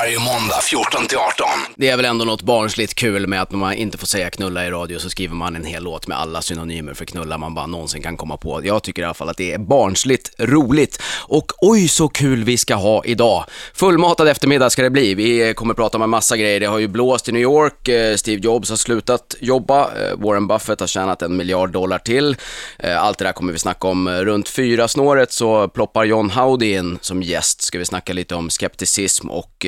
varje 0.00 0.18
måndag 0.18 0.60
14 0.62 1.06
till 1.06 1.18
18. 1.18 1.46
Det 1.76 1.88
är 1.88 1.96
väl 1.96 2.04
ändå 2.04 2.24
något 2.24 2.42
barnsligt 2.42 2.94
kul 2.94 3.26
med 3.26 3.42
att 3.42 3.50
när 3.50 3.58
man 3.58 3.74
inte 3.74 3.98
får 3.98 4.06
säga 4.06 4.30
knulla 4.30 4.66
i 4.66 4.70
radio 4.70 4.98
så 4.98 5.10
skriver 5.10 5.34
man 5.34 5.56
en 5.56 5.64
hel 5.64 5.82
låt 5.82 6.06
med 6.06 6.18
alla 6.18 6.42
synonymer 6.42 6.94
för 6.94 7.04
knulla 7.04 7.38
man 7.38 7.54
bara 7.54 7.66
någonsin 7.66 8.02
kan 8.02 8.16
komma 8.16 8.36
på. 8.36 8.60
Jag 8.64 8.82
tycker 8.82 9.02
i 9.02 9.04
alla 9.04 9.14
fall 9.14 9.28
att 9.28 9.36
det 9.36 9.52
är 9.52 9.58
barnsligt 9.58 10.30
roligt. 10.38 11.02
Och 11.18 11.52
oj 11.60 11.88
så 11.88 12.08
kul 12.08 12.44
vi 12.44 12.58
ska 12.58 12.74
ha 12.74 13.04
idag. 13.04 13.44
Fullmatad 13.74 14.28
eftermiddag 14.28 14.70
ska 14.70 14.82
det 14.82 14.90
bli. 14.90 15.14
Vi 15.14 15.54
kommer 15.54 15.74
prata 15.74 15.98
om 15.98 16.02
en 16.02 16.10
massa 16.10 16.36
grejer. 16.36 16.60
Det 16.60 16.66
har 16.66 16.78
ju 16.78 16.88
blåst 16.88 17.28
i 17.28 17.32
New 17.32 17.42
York, 17.42 17.88
eh, 17.88 18.16
Steve 18.16 18.42
Jobs 18.42 18.70
har 18.70 18.76
slutat 18.76 19.34
jobba, 19.40 19.80
eh, 19.82 20.16
Warren 20.16 20.46
Buffett 20.46 20.80
har 20.80 20.86
tjänat 20.86 21.22
en 21.22 21.36
miljard 21.36 21.70
dollar 21.70 21.98
till. 21.98 22.36
Eh, 22.78 23.02
allt 23.02 23.18
det 23.18 23.24
där 23.24 23.32
kommer 23.32 23.52
vi 23.52 23.58
snacka 23.58 23.88
om. 23.88 24.08
Runt 24.08 24.48
fyra 24.48 24.88
snåret 24.88 25.32
så 25.32 25.68
ploppar 25.68 26.04
John 26.04 26.30
Howdy 26.30 26.72
in 26.72 26.98
som 27.00 27.22
gäst. 27.22 27.62
Ska 27.62 27.78
vi 27.78 27.84
snacka 27.84 28.12
lite 28.12 28.34
om 28.34 28.50
skepticism 28.50 29.30
och 29.30 29.66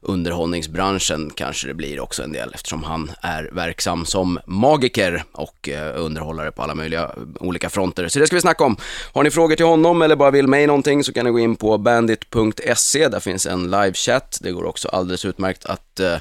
underhållningsbranschen 0.00 1.30
kanske 1.30 1.66
det 1.66 1.74
blir 1.74 2.00
också 2.00 2.22
en 2.22 2.32
del 2.32 2.50
eftersom 2.54 2.82
han 2.82 3.10
är 3.20 3.50
verksam 3.52 4.04
som 4.04 4.38
magiker 4.46 5.24
och 5.32 5.68
eh, 5.68 6.04
underhållare 6.04 6.52
på 6.52 6.62
alla 6.62 6.74
möjliga 6.74 7.02
eh, 7.02 7.10
olika 7.40 7.70
fronter. 7.70 8.08
Så 8.08 8.18
det 8.18 8.26
ska 8.26 8.36
vi 8.36 8.40
snacka 8.40 8.64
om. 8.64 8.76
Har 9.12 9.24
ni 9.24 9.30
frågor 9.30 9.56
till 9.56 9.66
honom 9.66 10.02
eller 10.02 10.16
bara 10.16 10.30
vill 10.30 10.48
mig 10.48 10.66
någonting 10.66 11.04
så 11.04 11.12
kan 11.12 11.24
ni 11.24 11.30
gå 11.30 11.38
in 11.38 11.56
på 11.56 11.78
bandit.se. 11.78 13.08
Där 13.08 13.20
finns 13.20 13.46
en 13.46 13.70
livechatt. 13.70 14.38
Det 14.42 14.52
går 14.52 14.64
också 14.64 14.88
alldeles 14.88 15.24
utmärkt 15.24 15.66
att 15.66 16.00
eh, 16.00 16.16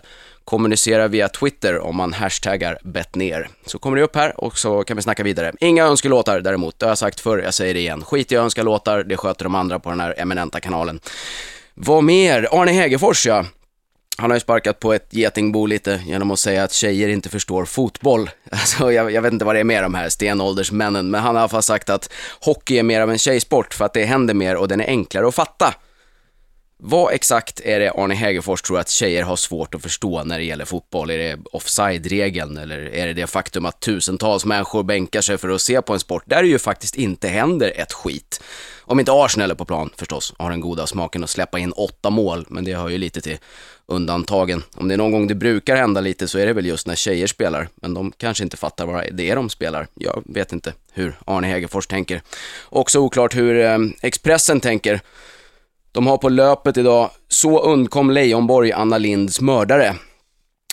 kommunicera 0.46 1.08
via 1.08 1.30
Twitter 1.30 1.80
om 1.80 1.96
man 1.96 2.14
hashtaggar 2.14 2.78
bettner. 2.84 3.50
Så 3.66 3.80
kommer 3.80 3.98
det 3.98 4.04
upp 4.04 4.16
här 4.16 4.42
och 4.42 4.58
så 4.58 4.84
kan 4.84 4.98
vi 4.98 5.04
snacka 5.04 5.24
vidare. 5.24 5.54
Inga 5.60 5.86
önskelåtar 5.86 6.42
däremot, 6.42 6.80
det 6.80 6.86
har 6.86 6.92
jag 6.92 6.98
sagt 6.98 7.20
förr, 7.20 7.38
jag 7.38 7.54
säger 7.54 7.74
det 7.74 7.80
igen. 7.80 8.04
Skit 8.04 8.32
i 8.32 8.36
önskelåtar, 8.36 9.04
det 9.04 9.18
sköter 9.18 9.44
de 9.44 9.56
andra 9.56 9.80
på 9.80 9.90
den 9.90 10.00
här 10.00 10.16
eminenta 10.18 10.60
kanalen. 10.60 11.00
Vad 11.78 12.04
mer? 12.04 12.48
Arne 12.52 12.72
Hegerfors 12.72 13.26
ja. 13.26 13.46
Han 14.18 14.30
har 14.30 14.36
ju 14.36 14.42
sparkat 14.42 14.80
på 14.80 14.94
ett 14.94 15.08
getingbo 15.10 15.66
lite 15.66 16.02
genom 16.06 16.32
att 16.32 16.40
säga 16.40 16.64
att 16.64 16.74
tjejer 16.74 17.08
inte 17.08 17.30
förstår 17.30 17.66
fotboll. 17.66 18.30
Alltså, 18.52 18.92
jag, 18.92 19.12
jag 19.12 19.22
vet 19.22 19.34
inte 19.34 19.46
vad 19.46 19.56
det 19.56 19.60
är 19.60 19.64
med 19.64 19.84
de 19.84 19.94
här 19.94 20.10
stenåldersmännen, 20.10 21.12
men 21.12 21.22
han 21.22 21.36
har 21.36 21.42
i 21.42 21.44
alla 21.44 21.50
fall 21.50 21.64
sagt 21.64 21.90
att 21.90 22.10
hockey 22.42 22.78
är 22.80 22.84
mer 22.84 23.02
av 23.02 23.12
en 23.12 23.18
tjejsport 23.18 23.74
för 23.74 23.86
att 23.86 23.94
det 23.94 24.06
händer 24.06 24.34
mer 24.34 24.56
och 24.56 24.68
den 24.68 24.82
är 24.82 24.88
enklare 24.88 25.28
att 25.28 25.36
fatta. 25.36 25.74
Vad 26.78 27.14
exakt 27.14 27.60
är 27.60 27.80
det 27.80 27.92
Arne 27.92 28.16
Hegerfors 28.16 28.62
tror 28.62 28.80
att 28.80 28.90
tjejer 28.90 29.24
har 29.24 29.36
svårt 29.36 29.76
att 29.76 29.82
förstå 29.82 30.24
när 30.24 30.38
det 30.38 30.46
gäller 30.46 30.66
fotboll? 30.66 31.10
Är 31.10 31.18
det 31.18 31.38
offside-regeln 31.52 32.58
eller 32.58 32.78
är 32.78 33.08
det 33.08 33.14
det 33.14 33.28
faktum 33.28 33.66
att 33.66 33.80
tusentals 33.80 34.46
människor 34.46 34.84
bänkar 34.84 35.22
sig 35.22 35.38
för 35.38 35.50
att 35.50 35.62
se 35.62 35.82
på 35.82 35.94
en 35.94 36.00
sport 36.00 36.24
där 36.26 36.42
det 36.42 36.48
ju 36.48 36.60
faktiskt 36.60 36.96
inte 36.96 37.28
händer 37.28 37.74
ett 37.76 37.94
skit? 37.94 38.42
Om 38.88 39.00
inte 39.00 39.12
Arsenal 39.12 39.52
är 39.52 39.56
på 39.56 39.66
plan 39.66 39.90
förstås, 39.98 40.34
har 40.38 40.50
den 40.50 40.60
goda 40.60 40.88
smaken 40.88 41.24
att 41.24 41.30
släppa 41.30 41.60
in 41.60 41.72
åtta 41.72 42.10
mål, 42.10 42.46
men 42.50 42.66
det 42.66 42.74
hör 42.74 42.90
ju 42.90 42.98
lite 42.98 43.22
till 43.22 43.38
undantagen. 43.86 44.64
Om 44.76 44.88
det 44.88 44.94
är 44.94 44.98
någon 44.98 45.12
gång 45.12 45.28
det 45.28 45.36
brukar 45.36 45.76
hända 45.76 46.02
lite 46.02 46.28
så 46.28 46.38
är 46.38 46.46
det 46.46 46.54
väl 46.54 46.66
just 46.66 46.88
när 46.88 46.96
tjejer 46.96 47.28
spelar, 47.28 47.68
men 47.76 47.94
de 47.94 48.12
kanske 48.12 48.44
inte 48.44 48.58
fattar 48.58 48.86
vad 48.86 49.06
det 49.12 49.30
är 49.30 49.36
de 49.36 49.50
spelar. 49.50 49.88
Jag 49.94 50.24
vet 50.26 50.54
inte 50.54 50.74
hur 50.92 51.18
Arne 51.26 51.48
Hegerfors 51.48 51.88
tänker. 51.88 52.22
Också 52.70 53.00
oklart 53.00 53.36
hur 53.36 53.60
eh, 53.60 53.78
Expressen 54.02 54.60
tänker. 54.60 55.02
De 55.92 56.08
har 56.08 56.18
på 56.18 56.30
löpet 56.30 56.78
idag, 56.78 57.10
så 57.28 57.64
undkom 57.64 58.10
Leijonborg 58.10 58.72
Anna 58.72 58.98
Linds 58.98 59.42
mördare. 59.42 59.96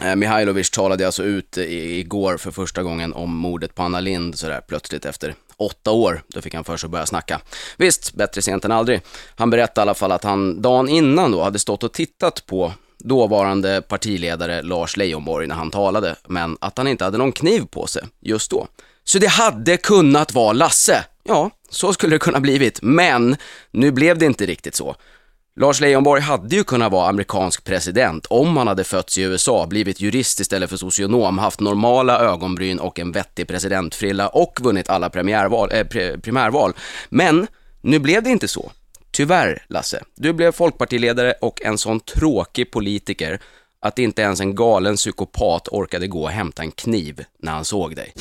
Eh, 0.02 0.16
Mihailovic 0.16 0.70
talade 0.70 1.06
alltså 1.06 1.22
ut 1.24 1.56
igår 1.58 2.36
för 2.36 2.50
första 2.50 2.82
gången 2.82 3.12
om 3.12 3.36
mordet 3.36 3.74
på 3.74 3.82
Anna 3.82 4.00
Lind 4.00 4.38
sådär 4.38 4.60
plötsligt 4.68 5.04
efter 5.04 5.34
åtta 5.62 5.90
år. 5.90 6.22
Då 6.28 6.42
fick 6.42 6.54
han 6.54 6.64
för 6.64 6.76
sig 6.76 6.86
att 6.86 6.90
börja 6.90 7.06
snacka. 7.06 7.40
Visst, 7.76 8.14
bättre 8.14 8.42
sent 8.42 8.64
än 8.64 8.72
aldrig. 8.72 9.00
Han 9.36 9.50
berättade 9.50 9.80
i 9.80 9.82
alla 9.82 9.94
fall 9.94 10.12
att 10.12 10.24
han 10.24 10.62
dagen 10.62 10.88
innan 10.88 11.32
då 11.32 11.42
hade 11.42 11.58
stått 11.58 11.82
och 11.82 11.92
tittat 11.92 12.46
på 12.46 12.72
dåvarande 12.98 13.82
partiledare 13.82 14.62
Lars 14.62 14.96
Leijonborg 14.96 15.46
när 15.46 15.54
han 15.54 15.70
talade, 15.70 16.16
men 16.26 16.56
att 16.60 16.78
han 16.78 16.88
inte 16.88 17.04
hade 17.04 17.18
någon 17.18 17.32
kniv 17.32 17.66
på 17.66 17.86
sig 17.86 18.02
just 18.20 18.50
då. 18.50 18.66
Så 19.04 19.18
det 19.18 19.26
hade 19.26 19.76
kunnat 19.76 20.32
vara 20.32 20.52
Lasse. 20.52 21.04
Ja, 21.24 21.50
så 21.70 21.92
skulle 21.92 22.14
det 22.14 22.18
kunna 22.18 22.40
blivit, 22.40 22.78
men 22.82 23.36
nu 23.70 23.90
blev 23.90 24.18
det 24.18 24.26
inte 24.26 24.46
riktigt 24.46 24.74
så. 24.74 24.96
Lars 25.56 25.80
Leijonborg 25.80 26.20
hade 26.22 26.56
ju 26.56 26.64
kunnat 26.64 26.92
vara 26.92 27.08
amerikansk 27.08 27.64
president 27.64 28.26
om 28.26 28.56
han 28.56 28.66
hade 28.66 28.84
fötts 28.84 29.18
i 29.18 29.22
USA, 29.22 29.66
blivit 29.66 30.00
jurist 30.00 30.40
istället 30.40 30.70
för 30.70 30.76
socionom, 30.76 31.38
haft 31.38 31.60
normala 31.60 32.18
ögonbryn 32.18 32.78
och 32.78 32.98
en 32.98 33.12
vettig 33.12 33.48
presidentfrilla 33.48 34.28
och 34.28 34.58
vunnit 34.62 34.90
alla 34.90 35.10
premiärval, 35.10 35.72
äh, 35.72 35.86
primärval. 36.16 36.72
Men 37.08 37.46
nu 37.80 37.98
blev 37.98 38.22
det 38.22 38.30
inte 38.30 38.48
så. 38.48 38.72
Tyvärr, 39.10 39.64
Lasse. 39.68 40.02
Du 40.14 40.32
blev 40.32 40.52
folkpartiledare 40.52 41.32
och 41.40 41.62
en 41.62 41.78
sån 41.78 42.00
tråkig 42.00 42.70
politiker 42.70 43.40
att 43.80 43.98
inte 43.98 44.22
ens 44.22 44.40
en 44.40 44.54
galen 44.54 44.96
psykopat 44.96 45.68
orkade 45.68 46.06
gå 46.06 46.22
och 46.22 46.30
hämta 46.30 46.62
en 46.62 46.70
kniv 46.70 47.24
när 47.38 47.52
han 47.52 47.64
såg 47.64 47.96
dig. 47.96 48.12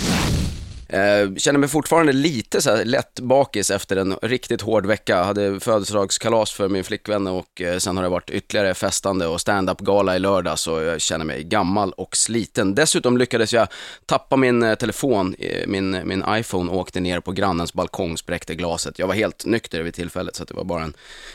Eh, 0.91 1.35
känner 1.37 1.59
mig 1.59 1.69
fortfarande 1.69 2.13
lite 2.13 2.61
så 2.61 2.69
här 2.69 2.85
lätt 2.85 3.19
bakis 3.19 3.71
efter 3.71 3.95
en 3.95 4.15
riktigt 4.21 4.61
hård 4.61 4.85
vecka. 4.85 5.17
Jag 5.17 5.23
hade 5.23 5.59
födelsedagskalas 5.59 6.51
för 6.51 6.69
min 6.69 6.83
flickvän 6.83 7.27
och 7.27 7.61
eh, 7.61 7.77
sen 7.77 7.97
har 7.97 8.03
det 8.03 8.09
varit 8.09 8.29
ytterligare 8.29 8.73
festande 8.73 9.27
och 9.27 9.41
stand-up 9.41 9.79
gala 9.79 10.15
i 10.15 10.19
lördag 10.19 10.59
så 10.59 10.81
jag 10.81 11.01
känner 11.01 11.25
mig 11.25 11.43
gammal 11.43 11.91
och 11.91 12.17
sliten. 12.17 12.75
Dessutom 12.75 13.17
lyckades 13.17 13.53
jag 13.53 13.67
tappa 14.05 14.35
min 14.35 14.63
eh, 14.63 14.75
telefon, 14.75 15.35
eh, 15.39 15.67
min, 15.67 16.01
min 16.07 16.23
iPhone 16.29 16.71
åkte 16.71 16.99
ner 16.99 17.19
på 17.19 17.31
grannens 17.31 17.73
balkong, 17.73 18.17
spräckte 18.17 18.55
glaset. 18.55 18.99
Jag 18.99 19.07
var 19.07 19.15
helt 19.15 19.45
nykter 19.45 19.81
vid 19.81 19.93
tillfället 19.93 20.35
så 20.35 20.43
det 20.43 20.53
var 20.53 20.63
bara 20.63 20.83
en, 20.83 20.93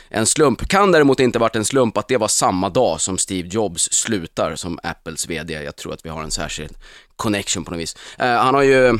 en 0.09 0.25
slump. 0.25 0.67
Kan 0.67 0.91
däremot 0.91 1.19
inte 1.19 1.39
varit 1.39 1.55
en 1.55 1.65
slump 1.65 1.97
att 1.97 2.07
det 2.07 2.17
var 2.17 2.27
samma 2.27 2.69
dag 2.69 3.01
som 3.01 3.17
Steve 3.17 3.47
Jobs 3.51 3.89
slutar 3.91 4.55
som 4.55 4.79
Apples 4.83 5.29
VD. 5.29 5.53
Jag 5.53 5.75
tror 5.75 5.93
att 5.93 6.05
vi 6.05 6.09
har 6.09 6.23
en 6.23 6.31
särskild 6.31 6.77
connection 7.15 7.65
på 7.65 7.71
något 7.71 7.79
vis. 7.79 7.95
Eh, 8.17 8.27
han 8.27 8.55
har 8.55 8.63
ju 8.63 8.99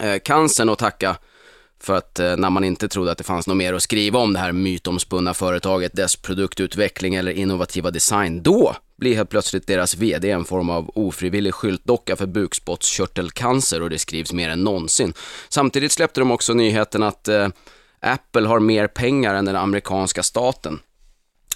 eh, 0.00 0.18
cancern 0.24 0.68
att 0.68 0.78
tacka 0.78 1.16
för 1.80 1.94
att 1.94 2.18
eh, 2.18 2.36
när 2.36 2.50
man 2.50 2.64
inte 2.64 2.88
trodde 2.88 3.12
att 3.12 3.18
det 3.18 3.24
fanns 3.24 3.46
något 3.46 3.56
mer 3.56 3.74
att 3.74 3.82
skriva 3.82 4.18
om 4.18 4.32
det 4.32 4.38
här 4.38 4.52
mytomspunna 4.52 5.34
företaget, 5.34 5.92
dess 5.96 6.16
produktutveckling 6.16 7.14
eller 7.14 7.32
innovativa 7.32 7.90
design, 7.90 8.42
då 8.42 8.76
blir 8.96 9.16
helt 9.16 9.30
plötsligt 9.30 9.66
deras 9.66 9.96
VD 9.96 10.30
en 10.30 10.44
form 10.44 10.70
av 10.70 10.90
ofrivillig 10.94 11.54
skyltdocka 11.54 12.16
för 12.16 12.26
bukspottkörtelcancer 12.26 13.82
och 13.82 13.90
det 13.90 13.98
skrivs 13.98 14.32
mer 14.32 14.48
än 14.48 14.64
någonsin. 14.64 15.12
Samtidigt 15.48 15.92
släppte 15.92 16.20
de 16.20 16.30
också 16.30 16.54
nyheten 16.54 17.02
att 17.02 17.28
eh, 17.28 17.48
Apple 18.00 18.48
har 18.48 18.60
mer 18.60 18.86
pengar 18.86 19.34
än 19.34 19.44
den 19.44 19.56
amerikanska 19.56 20.22
staten. 20.22 20.80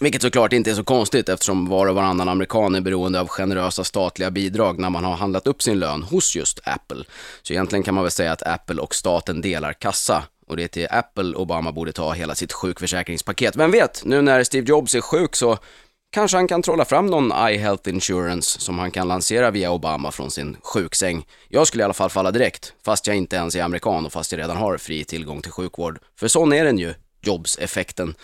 Vilket 0.00 0.22
såklart 0.22 0.52
inte 0.52 0.70
är 0.70 0.74
så 0.74 0.84
konstigt 0.84 1.28
eftersom 1.28 1.68
var 1.68 1.86
och 1.86 1.94
varannan 1.94 2.28
amerikan 2.28 2.74
är 2.74 2.80
beroende 2.80 3.20
av 3.20 3.28
generösa 3.28 3.84
statliga 3.84 4.30
bidrag 4.30 4.78
när 4.78 4.90
man 4.90 5.04
har 5.04 5.16
handlat 5.16 5.46
upp 5.46 5.62
sin 5.62 5.78
lön 5.78 6.02
hos 6.02 6.36
just 6.36 6.60
Apple. 6.64 7.04
Så 7.42 7.52
egentligen 7.52 7.82
kan 7.82 7.94
man 7.94 8.04
väl 8.04 8.10
säga 8.10 8.32
att 8.32 8.42
Apple 8.42 8.80
och 8.80 8.94
staten 8.94 9.40
delar 9.40 9.72
kassa 9.72 10.22
och 10.46 10.56
det 10.56 10.64
är 10.64 10.68
till 10.68 10.86
Apple 10.90 11.34
Obama 11.34 11.72
borde 11.72 11.92
ta 11.92 12.12
hela 12.12 12.34
sitt 12.34 12.52
sjukförsäkringspaket. 12.52 13.56
Vem 13.56 13.70
vet, 13.70 14.04
nu 14.04 14.22
när 14.22 14.44
Steve 14.44 14.66
Jobs 14.68 14.94
är 14.94 15.00
sjuk 15.00 15.36
så 15.36 15.58
kanske 16.10 16.36
han 16.36 16.48
kan 16.48 16.62
trolla 16.62 16.84
fram 16.84 17.06
någon 17.06 17.32
eye 17.32 17.58
health 17.58 17.88
insurance 17.88 18.60
som 18.60 18.78
han 18.78 18.90
kan 18.90 19.08
lansera 19.08 19.50
via 19.50 19.70
Obama 19.70 20.12
från 20.12 20.30
sin 20.30 20.56
sjuksäng. 20.62 21.26
Jag 21.48 21.66
skulle 21.66 21.82
i 21.82 21.84
alla 21.84 21.94
fall 21.94 22.10
falla 22.10 22.30
direkt, 22.30 22.72
fast 22.84 23.06
jag 23.06 23.16
inte 23.16 23.36
ens 23.36 23.56
är 23.56 23.62
amerikan 23.62 24.06
och 24.06 24.12
fast 24.12 24.32
jag 24.32 24.38
redan 24.38 24.56
har 24.56 24.78
fri 24.78 25.04
tillgång 25.04 25.42
till 25.42 25.52
sjukvård. 25.52 25.98
För 26.16 26.28
sån 26.28 26.52
är 26.52 26.64
den 26.64 26.78
ju, 26.78 26.94
Jobs-effekten. 27.20 28.14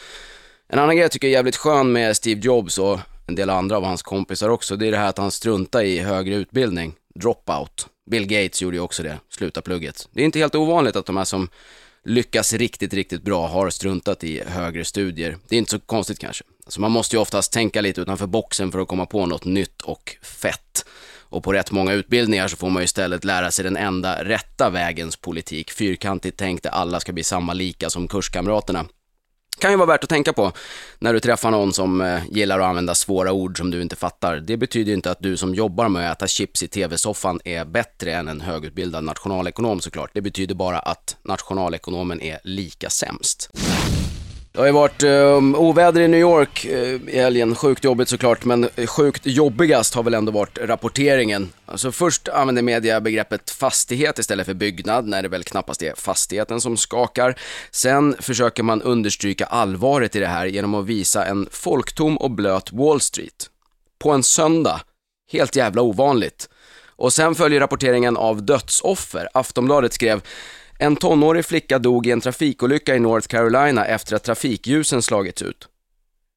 En 0.75 0.81
annan 0.81 0.97
grej 0.97 1.03
jag 1.03 1.13
tycker 1.13 1.29
är 1.29 1.33
jävligt 1.33 1.57
skön 1.57 1.93
med 1.93 2.17
Steve 2.17 2.41
Jobs 2.41 2.79
och 2.79 3.01
en 3.27 3.35
del 3.35 3.51
andra 3.51 3.77
av 3.77 3.85
hans 3.85 4.03
kompisar 4.03 4.49
också, 4.49 4.77
det 4.77 4.87
är 4.87 4.91
det 4.91 4.97
här 4.97 5.09
att 5.09 5.19
han 5.19 5.31
struntar 5.31 5.83
i 5.83 5.99
högre 5.99 6.35
utbildning, 6.35 6.95
dropout. 7.15 7.87
Bill 8.11 8.27
Gates 8.27 8.63
gjorde 8.63 8.77
ju 8.77 8.81
också 8.81 9.03
det, 9.03 9.19
sluta 9.29 9.63
plugget. 9.63 10.09
Det 10.13 10.21
är 10.21 10.25
inte 10.25 10.39
helt 10.39 10.55
ovanligt 10.55 10.97
att 10.97 11.07
de 11.07 11.17
här 11.17 11.25
som 11.25 11.49
lyckas 12.05 12.53
riktigt, 12.53 12.95
riktigt 12.95 13.23
bra 13.23 13.47
har 13.47 13.71
struntat 13.71 14.25
i 14.25 14.43
högre 14.47 14.85
studier. 14.85 15.37
Det 15.49 15.57
är 15.57 15.59
inte 15.59 15.71
så 15.71 15.79
konstigt 15.79 16.19
kanske. 16.19 16.45
Alltså 16.65 16.81
man 16.81 16.91
måste 16.91 17.17
ju 17.17 17.23
oftast 17.23 17.53
tänka 17.53 17.81
lite 17.81 18.01
utanför 18.01 18.27
boxen 18.27 18.73
för 18.73 18.79
att 18.79 18.89
komma 18.89 19.07
på 19.07 19.27
något 19.27 19.45
nytt 19.45 19.83
och 19.83 20.17
fett. 20.23 20.85
Och 21.21 21.45
på 21.45 21.53
rätt 21.53 21.71
många 21.71 21.93
utbildningar 21.93 22.49
så 22.49 22.57
får 22.57 22.71
man 22.71 22.83
ju 22.83 22.85
istället 22.85 23.25
lära 23.25 23.51
sig 23.51 23.65
den 23.65 23.77
enda 23.77 24.25
rätta 24.25 24.71
vägens 24.71 25.17
politik. 25.17 25.71
Fyrkantigt 25.71 26.37
tänkt 26.37 26.63
där 26.63 26.71
alla 26.71 27.01
ska 27.01 27.13
bli 27.13 27.25
samma 27.25 27.53
lika 27.53 27.91
som 27.91 28.09
kurskamraterna 28.09 28.87
kan 29.59 29.71
ju 29.71 29.77
vara 29.77 29.87
värt 29.87 30.05
att 30.05 30.11
tänka 30.11 30.33
på 30.33 30.53
när 30.99 31.13
du 31.13 31.21
träffar 31.21 31.51
någon 31.51 31.73
som 31.73 32.01
eh, 32.01 32.21
gillar 32.31 32.61
att 32.61 32.67
använda 32.67 32.95
svåra 32.95 33.33
ord 33.33 33.59
som 33.59 33.71
du 33.71 33.83
inte 33.83 33.97
fattar. 33.97 34.37
Det 34.37 34.57
betyder 34.57 34.89
ju 34.89 34.95
inte 34.95 35.11
att 35.11 35.21
du 35.21 35.37
som 35.37 35.55
jobbar 35.55 35.89
med 35.89 36.11
att 36.11 36.17
äta 36.19 36.27
chips 36.27 36.63
i 36.63 36.69
tv-soffan 36.69 37.41
är 37.45 37.65
bättre 37.65 38.13
än 38.13 38.29
en 38.29 38.41
högutbildad 38.41 39.05
nationalekonom 39.05 39.81
såklart. 39.81 40.11
Det 40.15 40.21
betyder 40.21 40.55
bara 40.55 40.79
att 40.79 41.17
nationalekonomen 41.23 42.21
är 42.21 42.39
lika 42.45 42.91
sämst. 42.91 43.51
Det 44.55 44.61
har 44.61 44.67
ju 44.67 44.73
varit 44.73 45.03
um, 45.03 45.55
oväder 45.55 46.01
i 46.01 46.09
New 46.09 46.21
York 46.21 46.67
uh, 46.71 47.09
i 47.09 47.19
helgen, 47.19 47.55
sjukt 47.55 47.85
jobbigt 47.85 48.09
såklart, 48.09 48.45
men 48.45 48.69
eh, 48.77 48.87
sjukt 48.87 49.27
jobbigast 49.27 49.95
har 49.95 50.03
väl 50.03 50.15
ändå 50.15 50.33
varit 50.33 50.59
rapporteringen. 50.59 51.53
Alltså 51.67 51.93
först 51.93 52.29
använder 52.29 52.63
media 52.63 53.01
begreppet 53.01 53.51
fastighet 53.51 54.19
istället 54.19 54.47
för 54.47 54.55
byggnad, 54.55 55.07
när 55.07 55.23
det 55.23 55.29
väl 55.29 55.45
knappast 55.45 55.83
är 55.83 55.95
fastigheten 55.97 56.61
som 56.61 56.77
skakar. 56.77 57.39
Sen 57.71 58.17
försöker 58.21 58.63
man 58.63 58.83
understryka 58.83 59.47
allvaret 59.47 60.17
i 60.17 60.21
det 60.21 60.27
här 60.27 60.47
genom 60.47 60.75
att 60.75 60.87
visa 60.87 61.25
en 61.27 61.49
folktom 61.51 62.17
och 62.17 62.31
blöt 62.31 62.73
Wall 62.73 63.01
Street. 63.01 63.51
på 63.99 64.11
en 64.11 64.23
söndag. 64.23 64.81
Helt 65.33 65.57
jävla 65.57 65.83
ovanligt. 65.83 66.49
Och 66.97 67.13
sen 67.13 67.35
följer 67.35 67.61
rapporteringen 67.61 68.17
av 68.17 68.43
dödsoffer. 68.43 69.29
Aftonbladet 69.35 69.93
skrev 69.93 70.23
en 70.79 70.97
tonårig 70.97 71.45
flicka 71.45 71.79
dog 71.79 72.07
i 72.07 72.11
en 72.11 72.21
trafikolycka 72.21 72.97
i 72.97 73.01
North 73.01 73.29
Carolina 73.29 73.87
efter 73.87 74.17
att 74.17 74.25
trafikljusen 74.25 75.03
slagits 75.03 75.43
ut. 75.43 75.69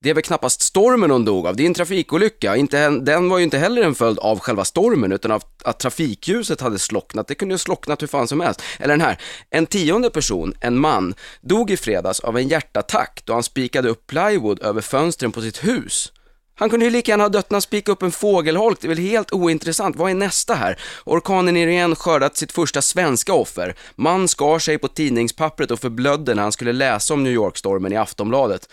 Det 0.03 0.09
är 0.09 0.13
väl 0.13 0.23
knappast 0.23 0.61
stormen 0.61 1.11
hon 1.11 1.25
dog 1.25 1.47
av, 1.47 1.55
det 1.55 1.63
är 1.63 1.67
en 1.67 1.73
trafikolycka. 1.73 2.55
Inte, 2.55 2.89
den 2.89 3.29
var 3.29 3.37
ju 3.37 3.43
inte 3.43 3.57
heller 3.57 3.81
en 3.81 3.95
följd 3.95 4.19
av 4.19 4.39
själva 4.39 4.65
stormen 4.65 5.11
utan 5.11 5.31
av 5.31 5.43
att 5.63 5.79
trafikljuset 5.79 6.61
hade 6.61 6.79
slocknat. 6.79 7.27
Det 7.27 7.35
kunde 7.35 7.53
ju 7.53 7.57
slocknat 7.57 8.01
hur 8.01 8.07
fan 8.07 8.27
som 8.27 8.39
helst. 8.39 8.61
Eller 8.79 8.93
den 8.93 9.01
här, 9.01 9.21
en 9.49 9.65
tionde 9.65 10.09
person, 10.09 10.53
en 10.59 10.77
man, 10.77 11.15
dog 11.41 11.71
i 11.71 11.77
fredags 11.77 12.19
av 12.19 12.37
en 12.37 12.47
hjärtattack 12.47 13.21
då 13.25 13.33
han 13.33 13.43
spikade 13.43 13.89
upp 13.89 14.07
plywood 14.07 14.61
över 14.61 14.81
fönstren 14.81 15.31
på 15.31 15.41
sitt 15.41 15.63
hus. 15.63 16.11
Han 16.59 16.69
kunde 16.69 16.85
ju 16.85 16.91
lika 16.91 17.11
gärna 17.11 17.23
ha 17.23 17.29
dött 17.29 17.49
när 17.49 17.55
han 17.55 17.61
spikade 17.61 17.93
upp 17.93 18.03
en 18.03 18.11
fågelholk, 18.11 18.81
det 18.81 18.87
är 18.87 18.89
väl 18.89 18.97
helt 18.97 19.33
ointressant. 19.33 19.95
Vad 19.95 20.11
är 20.11 20.15
nästa 20.15 20.53
här? 20.53 20.79
Orkanen 21.05 21.57
Irene 21.57 21.95
skördat 21.95 22.37
sitt 22.37 22.51
första 22.51 22.81
svenska 22.81 23.33
offer. 23.33 23.75
Man 23.95 24.27
skar 24.27 24.59
sig 24.59 24.77
på 24.77 24.87
tidningspappret 24.87 25.71
och 25.71 25.79
förblödde 25.79 26.35
när 26.35 26.43
han 26.43 26.51
skulle 26.51 26.73
läsa 26.73 27.13
om 27.13 27.23
New 27.23 27.33
York-stormen 27.33 27.93
i 27.93 27.97
Aftonbladet. 27.97 28.69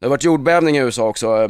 Det 0.00 0.06
har 0.06 0.10
varit 0.10 0.24
jordbävning 0.24 0.76
i 0.76 0.80
USA 0.80 1.08
också 1.08 1.42
eh, 1.42 1.48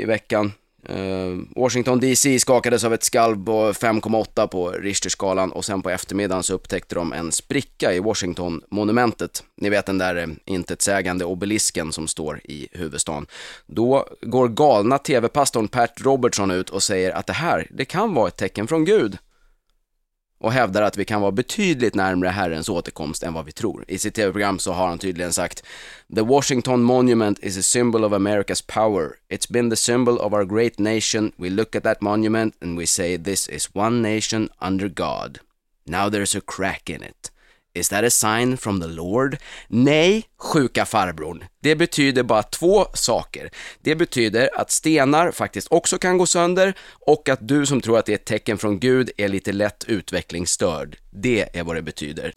i 0.00 0.04
veckan. 0.04 0.52
Eh, 0.88 1.38
Washington 1.56 2.00
DC 2.00 2.38
skakades 2.38 2.84
av 2.84 2.94
ett 2.94 3.04
skalv 3.04 3.44
på 3.44 3.72
5,8 3.72 4.46
på 4.46 4.70
Richterskalan 4.70 5.52
och 5.52 5.64
sen 5.64 5.82
på 5.82 5.90
eftermiddagen 5.90 6.42
så 6.42 6.54
upptäckte 6.54 6.94
de 6.94 7.12
en 7.12 7.32
spricka 7.32 7.92
i 7.92 8.00
Washington-monumentet. 8.00 9.44
Ni 9.56 9.70
vet 9.70 9.86
den 9.86 9.98
där 9.98 10.16
eh, 10.16 10.26
intetsägande 10.44 11.24
obelisken 11.24 11.92
som 11.92 12.08
står 12.08 12.40
i 12.44 12.68
huvudstaden. 12.72 13.26
Då 13.66 14.08
går 14.20 14.48
galna 14.48 14.98
tv-pastorn 14.98 15.68
Pat 15.68 15.92
Robertson 16.00 16.50
ut 16.50 16.70
och 16.70 16.82
säger 16.82 17.10
att 17.10 17.26
det 17.26 17.32
här, 17.32 17.68
det 17.70 17.84
kan 17.84 18.14
vara 18.14 18.28
ett 18.28 18.36
tecken 18.36 18.66
från 18.66 18.84
Gud 18.84 19.18
och 20.44 20.52
hävdar 20.52 20.82
att 20.82 20.96
vi 20.96 21.04
kan 21.04 21.20
vara 21.20 21.32
betydligt 21.32 21.94
närmre 21.94 22.28
Herrens 22.28 22.68
återkomst 22.68 23.22
än 23.22 23.34
vad 23.34 23.44
vi 23.44 23.52
tror. 23.52 23.84
I 23.88 23.98
sitt 23.98 24.14
tv-program 24.14 24.58
så 24.58 24.72
har 24.72 24.88
han 24.88 24.98
tydligen 24.98 25.32
sagt 25.32 25.64
The 26.14 26.20
Washington 26.20 26.82
Monument 26.82 27.38
is 27.38 27.58
a 27.58 27.62
symbol 27.62 28.04
of 28.04 28.12
America's 28.12 28.64
power. 28.66 29.10
It's 29.28 29.52
been 29.52 29.70
the 29.70 29.76
symbol 29.76 30.18
of 30.18 30.32
our 30.32 30.44
great 30.44 30.78
nation. 30.78 31.32
We 31.36 31.50
look 31.50 31.76
at 31.76 31.82
that 31.82 32.00
monument 32.00 32.54
and 32.62 32.78
we 32.78 32.86
say 32.86 33.18
this 33.18 33.48
is 33.48 33.68
one 33.72 34.02
nation 34.14 34.48
under 34.58 34.88
God. 34.88 35.38
Now 35.86 36.10
there's 36.10 36.38
a 36.38 36.40
crack 36.56 36.90
in 36.90 37.02
it. 37.02 37.30
Is 37.76 37.88
that 37.88 38.04
a 38.04 38.10
sign 38.10 38.56
from 38.56 38.80
the 38.80 38.86
Lord? 38.86 39.36
Nej, 39.68 40.24
sjuka 40.38 40.84
farbrorn. 40.84 41.44
Det 41.62 41.76
betyder 41.76 42.22
bara 42.22 42.42
två 42.42 42.86
saker. 42.94 43.50
Det 43.80 43.94
betyder 43.94 44.50
att 44.54 44.70
stenar 44.70 45.30
faktiskt 45.30 45.68
också 45.70 45.98
kan 45.98 46.18
gå 46.18 46.26
sönder 46.26 46.74
och 47.06 47.28
att 47.28 47.48
du 47.48 47.66
som 47.66 47.80
tror 47.80 47.98
att 47.98 48.06
det 48.06 48.12
är 48.12 48.14
ett 48.14 48.24
tecken 48.24 48.58
från 48.58 48.78
Gud 48.78 49.10
är 49.16 49.28
lite 49.28 49.52
lätt 49.52 49.84
utvecklingsstörd. 49.84 50.96
Det 51.10 51.56
är 51.58 51.64
vad 51.64 51.76
det 51.76 51.82
betyder. 51.82 52.34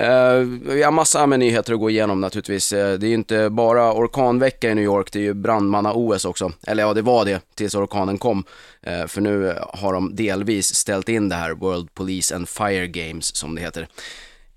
Uh, 0.00 0.40
vi 0.74 0.82
har 0.82 0.90
massa 0.90 1.26
med 1.26 1.38
nyheter 1.38 1.72
att 1.72 1.80
gå 1.80 1.90
igenom 1.90 2.20
naturligtvis. 2.20 2.72
Uh, 2.72 2.78
det 2.78 3.06
är 3.06 3.08
ju 3.08 3.14
inte 3.14 3.50
bara 3.50 3.92
orkanvecka 3.92 4.70
i 4.70 4.74
New 4.74 4.84
York, 4.84 5.12
det 5.12 5.18
är 5.18 5.22
ju 5.22 5.34
brandmanna-OS 5.34 6.24
också. 6.24 6.52
Eller 6.66 6.82
ja, 6.82 6.94
det 6.94 7.02
var 7.02 7.24
det 7.24 7.40
tills 7.54 7.74
orkanen 7.74 8.18
kom. 8.18 8.44
Uh, 8.86 9.06
för 9.06 9.20
nu 9.20 9.58
har 9.72 9.92
de 9.92 10.16
delvis 10.16 10.74
ställt 10.74 11.08
in 11.08 11.28
det 11.28 11.36
här 11.36 11.54
World 11.54 11.94
Police 11.94 12.36
and 12.36 12.48
Fire 12.48 12.86
Games 12.86 13.36
som 13.36 13.54
det 13.54 13.60
heter. 13.60 13.88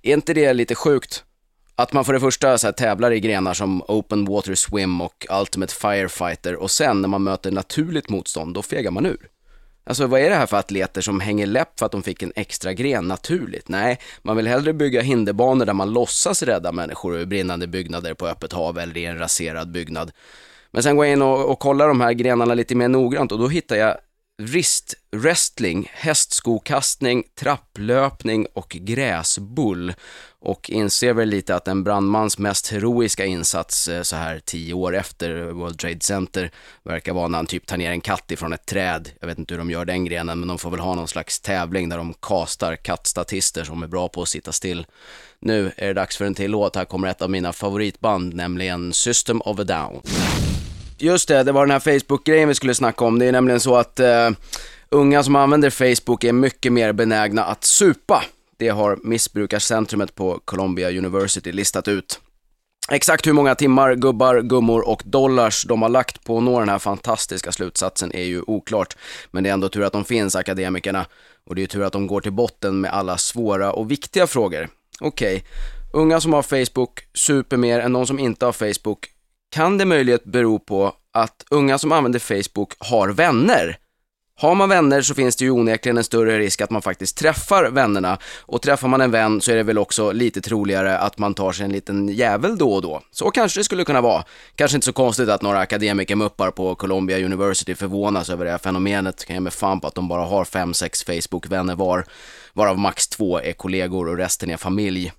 Är 0.02 0.14
inte 0.14 0.34
det 0.34 0.54
lite 0.54 0.76
sjukt? 0.76 1.24
Att 1.76 1.94
man 1.94 2.06
för 2.06 2.14
det 2.14 2.20
första 2.20 2.58
så 2.58 2.68
här, 2.68 2.72
tävlar 2.72 3.12
i 3.12 3.20
grenar 3.20 3.54
som 3.54 3.84
Open 3.88 4.26
Water 4.26 4.56
Swim 4.56 5.02
och 5.02 5.26
Ultimate 5.40 5.74
Firefighter 5.74 6.56
och 6.56 6.72
sen 6.72 7.02
när 7.02 7.08
man 7.08 7.24
möter 7.24 7.52
naturligt 7.52 8.10
motstånd, 8.10 8.54
då 8.54 8.62
fegar 8.62 8.92
man 8.92 9.06
ur. 9.06 9.30
Alltså 9.88 10.08
vad 10.08 10.22
är 10.22 10.30
det 10.30 10.36
här 10.36 10.46
för 10.46 10.58
atleter 10.58 11.02
som 11.02 11.20
hänger 11.20 11.46
läpp 11.46 11.80
för 11.80 11.86
att 11.86 11.92
de 11.92 12.04
fick 12.04 12.24
en 12.24 12.34
extra 12.36 12.74
gren 12.74 13.08
naturligt? 13.08 13.70
Nej, 13.70 14.00
man 14.22 14.38
vill 14.38 14.48
hellre 14.48 14.74
bygga 14.74 15.02
hinderbanor 15.02 15.66
där 15.66 15.74
man 15.74 15.94
låtsas 15.94 16.44
rädda 16.44 16.72
människor 16.72 17.18
ur 17.18 17.26
brinnande 17.26 17.68
byggnader 17.68 18.14
på 18.14 18.28
öppet 18.28 18.54
hav 18.54 18.80
eller 18.80 18.98
i 18.98 19.06
en 19.06 19.20
raserad 19.20 19.72
byggnad. 19.72 20.12
Men 20.72 20.84
sen 20.84 20.96
går 20.96 21.06
jag 21.06 21.14
in 21.14 21.22
och, 21.22 21.52
och 21.52 21.60
kollar 21.60 21.88
de 21.88 22.02
här 22.02 22.14
grenarna 22.14 22.54
lite 22.54 22.76
mer 22.76 22.88
noggrant 22.88 23.32
och 23.32 23.40
då 23.40 23.48
hittar 23.48 23.76
jag 23.76 23.98
wristwrestling, 24.42 25.92
hästskokastning, 25.94 27.24
trapplöpning 27.40 28.48
och 28.54 28.70
gräsbull 28.70 29.94
och 30.48 30.70
inser 30.70 31.14
väl 31.14 31.30
lite 31.30 31.56
att 31.56 31.68
en 31.68 31.84
brandmans 31.84 32.38
mest 32.38 32.72
heroiska 32.72 33.26
insats 33.26 33.88
eh, 33.88 34.02
så 34.02 34.16
här 34.16 34.42
tio 34.46 34.74
år 34.74 34.96
efter 34.96 35.44
World 35.44 35.80
Trade 35.80 36.00
Center 36.02 36.52
verkar 36.84 37.14
vara 37.14 37.28
när 37.28 37.38
han 37.38 37.46
typ 37.46 37.66
tar 37.66 37.78
ner 37.78 37.92
en 37.92 38.02
katt 38.02 38.32
ifrån 38.32 38.54
ett 38.54 38.66
träd. 38.66 39.10
Jag 39.20 39.28
vet 39.28 39.38
inte 39.38 39.54
hur 39.54 39.60
de 39.60 39.72
gör 39.72 39.86
den 39.86 40.06
grenen, 40.06 40.40
men 40.40 40.48
de 40.48 40.58
får 40.58 40.72
väl 40.72 40.80
ha 40.80 40.96
någon 40.96 41.08
slags 41.08 41.40
tävling 41.40 41.90
där 41.90 41.98
de 41.98 42.14
kastar 42.14 42.76
kattstatister 42.76 43.64
som 43.64 43.84
är 43.84 43.88
bra 43.88 44.08
på 44.08 44.22
att 44.22 44.28
sitta 44.28 44.52
still. 44.52 44.86
Nu 45.40 45.72
är 45.78 45.88
det 45.88 45.94
dags 45.94 46.18
för 46.18 46.26
en 46.26 46.36
till 46.36 46.52
låt. 46.52 46.76
Här 46.76 46.86
kommer 46.86 47.08
ett 47.08 47.22
av 47.22 47.30
mina 47.30 47.54
favoritband, 47.54 48.34
nämligen 48.34 48.94
System 48.94 49.42
of 49.42 49.60
a 49.60 49.64
Down. 49.64 50.02
Just 50.98 51.28
det, 51.28 51.44
det 51.44 51.52
var 51.52 51.66
den 51.66 51.72
här 51.72 51.80
Facebook-grejen 51.80 52.48
vi 52.48 52.56
skulle 52.56 52.76
snacka 52.76 53.06
om. 53.06 53.20
Det 53.20 53.26
är 53.26 53.32
nämligen 53.32 53.60
så 53.60 53.76
att 53.76 54.00
eh, 54.00 54.30
unga 54.90 55.24
som 55.24 55.36
använder 55.36 55.70
Facebook 55.70 56.24
är 56.24 56.34
mycket 56.34 56.74
mer 56.74 56.94
benägna 56.94 57.44
att 57.44 57.64
supa. 57.64 58.24
Det 58.58 58.70
har 58.70 59.00
missbrukarcentrumet 59.04 60.16
på 60.16 60.40
Columbia 60.46 60.90
University 60.90 61.52
listat 61.52 61.88
ut. 61.88 62.20
Exakt 62.92 63.28
hur 63.28 63.34
många 63.34 63.56
timmar, 63.56 63.96
gubbar, 63.96 64.42
gummor 64.42 64.88
och 64.88 65.02
dollars 65.06 65.64
de 65.64 65.82
har 65.82 65.90
lagt 65.90 66.24
på 66.24 66.38
att 66.38 66.44
nå 66.44 66.60
den 66.60 66.70
här 66.70 66.80
fantastiska 66.80 67.52
slutsatsen 67.52 68.12
är 68.16 68.24
ju 68.24 68.42
oklart. 68.48 68.98
Men 69.32 69.44
det 69.44 69.50
är 69.50 69.54
ändå 69.54 69.70
tur 69.70 69.84
att 69.84 69.94
de 69.94 70.06
finns, 70.06 70.36
akademikerna. 70.36 71.06
Och 71.46 71.56
det 71.56 71.64
är 71.64 71.68
tur 71.68 71.84
att 71.84 71.94
de 71.94 72.08
går 72.08 72.22
till 72.22 72.32
botten 72.32 72.82
med 72.82 72.92
alla 72.92 73.18
svåra 73.18 73.72
och 73.72 73.92
viktiga 73.92 74.28
frågor. 74.28 74.70
Okej, 75.00 75.36
okay. 75.36 76.02
unga 76.02 76.20
som 76.22 76.34
har 76.34 76.42
Facebook 76.42 77.00
super 77.14 77.58
mer 77.58 77.80
än 77.80 77.94
de 77.94 78.08
som 78.08 78.20
inte 78.20 78.46
har 78.46 78.54
Facebook. 78.54 79.08
Kan 79.52 79.78
det 79.78 79.86
möjligt 79.86 80.24
bero 80.24 80.60
på 80.60 80.94
att 81.14 81.46
unga 81.50 81.78
som 81.78 81.92
använder 81.92 82.20
Facebook 82.20 82.74
har 82.80 83.10
vänner? 83.10 83.78
Har 84.40 84.56
man 84.56 84.70
vänner 84.70 85.02
så 85.02 85.14
finns 85.14 85.36
det 85.36 85.46
ju 85.46 85.52
onekligen 85.52 85.98
en 85.98 86.04
större 86.04 86.40
risk 86.40 86.62
att 86.62 86.70
man 86.70 86.82
faktiskt 86.82 87.18
träffar 87.18 87.70
vännerna. 87.70 88.18
Och 88.42 88.62
träffar 88.62 88.88
man 88.88 89.02
en 89.02 89.12
vän 89.12 89.42
så 89.42 89.52
är 89.52 89.56
det 89.56 89.64
väl 89.64 89.78
också 89.78 90.12
lite 90.12 90.42
troligare 90.42 90.98
att 90.98 91.18
man 91.18 91.34
tar 91.34 91.52
sig 91.52 91.66
en 91.66 91.72
liten 91.72 92.08
jävel 92.08 92.58
då 92.58 92.74
och 92.74 92.82
då. 92.82 93.02
Så 93.12 93.32
kanske 93.32 93.60
det 93.60 93.64
skulle 93.64 93.84
kunna 93.84 94.02
vara. 94.02 94.24
Kanske 94.56 94.78
inte 94.78 94.86
så 94.86 94.94
konstigt 94.94 95.30
att 95.30 95.42
några 95.42 95.60
akademikermuppar 95.60 96.52
på 96.52 96.76
Columbia 96.76 97.26
University 97.26 97.76
förvånas 97.76 98.30
över 98.30 98.46
det 98.46 98.52
här 98.52 98.58
fenomenet. 98.58 99.26
Kan 99.26 99.34
jag 99.34 99.44
med 99.44 99.54
fan 99.54 99.80
på 99.80 99.88
att 99.88 99.96
de 99.96 100.08
bara 100.08 100.26
har 100.26 100.46
fem 100.46 100.74
sex 100.74 101.04
Facebook-vänner 101.04 101.76
var, 101.76 102.06
varav 102.54 102.78
max 102.78 103.08
två 103.08 103.40
är 103.40 103.54
kollegor 103.54 104.10
och 104.10 104.18
resten 104.18 104.50
är 104.50 104.58
familj. 104.58 105.12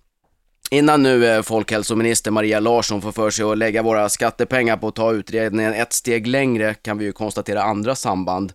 Innan 0.70 1.02
nu 1.02 1.26
eh, 1.26 1.42
folkhälsominister 1.42 2.30
Maria 2.30 2.60
Larsson 2.60 3.02
får 3.02 3.12
för 3.12 3.30
sig 3.30 3.44
att 3.44 3.58
lägga 3.58 3.82
våra 3.82 4.08
skattepengar 4.08 4.76
på 4.76 4.88
att 4.88 4.94
ta 4.94 5.12
utredningen 5.12 5.74
ett 5.74 5.92
steg 5.92 6.26
längre 6.26 6.74
kan 6.74 6.98
vi 6.98 7.04
ju 7.04 7.12
konstatera 7.12 7.62
andra 7.62 7.94
samband. 7.94 8.52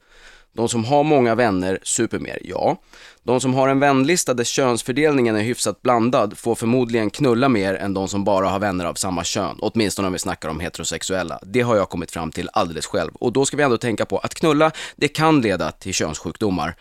De 0.53 0.69
som 0.69 0.85
har 0.85 1.03
många 1.03 1.35
vänner 1.35 1.79
super 1.83 2.19
mer, 2.19 2.39
ja. 2.43 2.77
De 3.23 3.41
som 3.41 3.53
har 3.53 3.67
en 3.67 3.79
vänlista 3.79 4.33
där 4.33 4.43
könsfördelningen 4.43 5.35
är 5.35 5.41
hyfsat 5.41 5.81
blandad 5.81 6.37
får 6.37 6.55
förmodligen 6.55 7.09
knulla 7.09 7.49
mer 7.49 7.73
än 7.73 7.93
de 7.93 8.07
som 8.07 8.23
bara 8.23 8.49
har 8.49 8.59
vänner 8.59 8.85
av 8.85 8.93
samma 8.93 9.23
kön, 9.23 9.57
åtminstone 9.59 10.07
om 10.07 10.13
vi 10.13 10.19
snackar 10.19 10.49
om 10.49 10.59
heterosexuella. 10.59 11.39
Det 11.41 11.61
har 11.61 11.75
jag 11.75 11.89
kommit 11.89 12.11
fram 12.11 12.31
till 12.31 12.49
alldeles 12.53 12.85
själv. 12.85 13.11
Och 13.13 13.33
då 13.33 13.45
ska 13.45 13.57
vi 13.57 13.63
ändå 13.63 13.77
tänka 13.77 14.05
på 14.05 14.17
att 14.17 14.35
knulla, 14.35 14.71
det 14.95 15.07
kan 15.07 15.41
leda 15.41 15.71
till 15.71 15.93
könssjukdomar. 15.93 16.75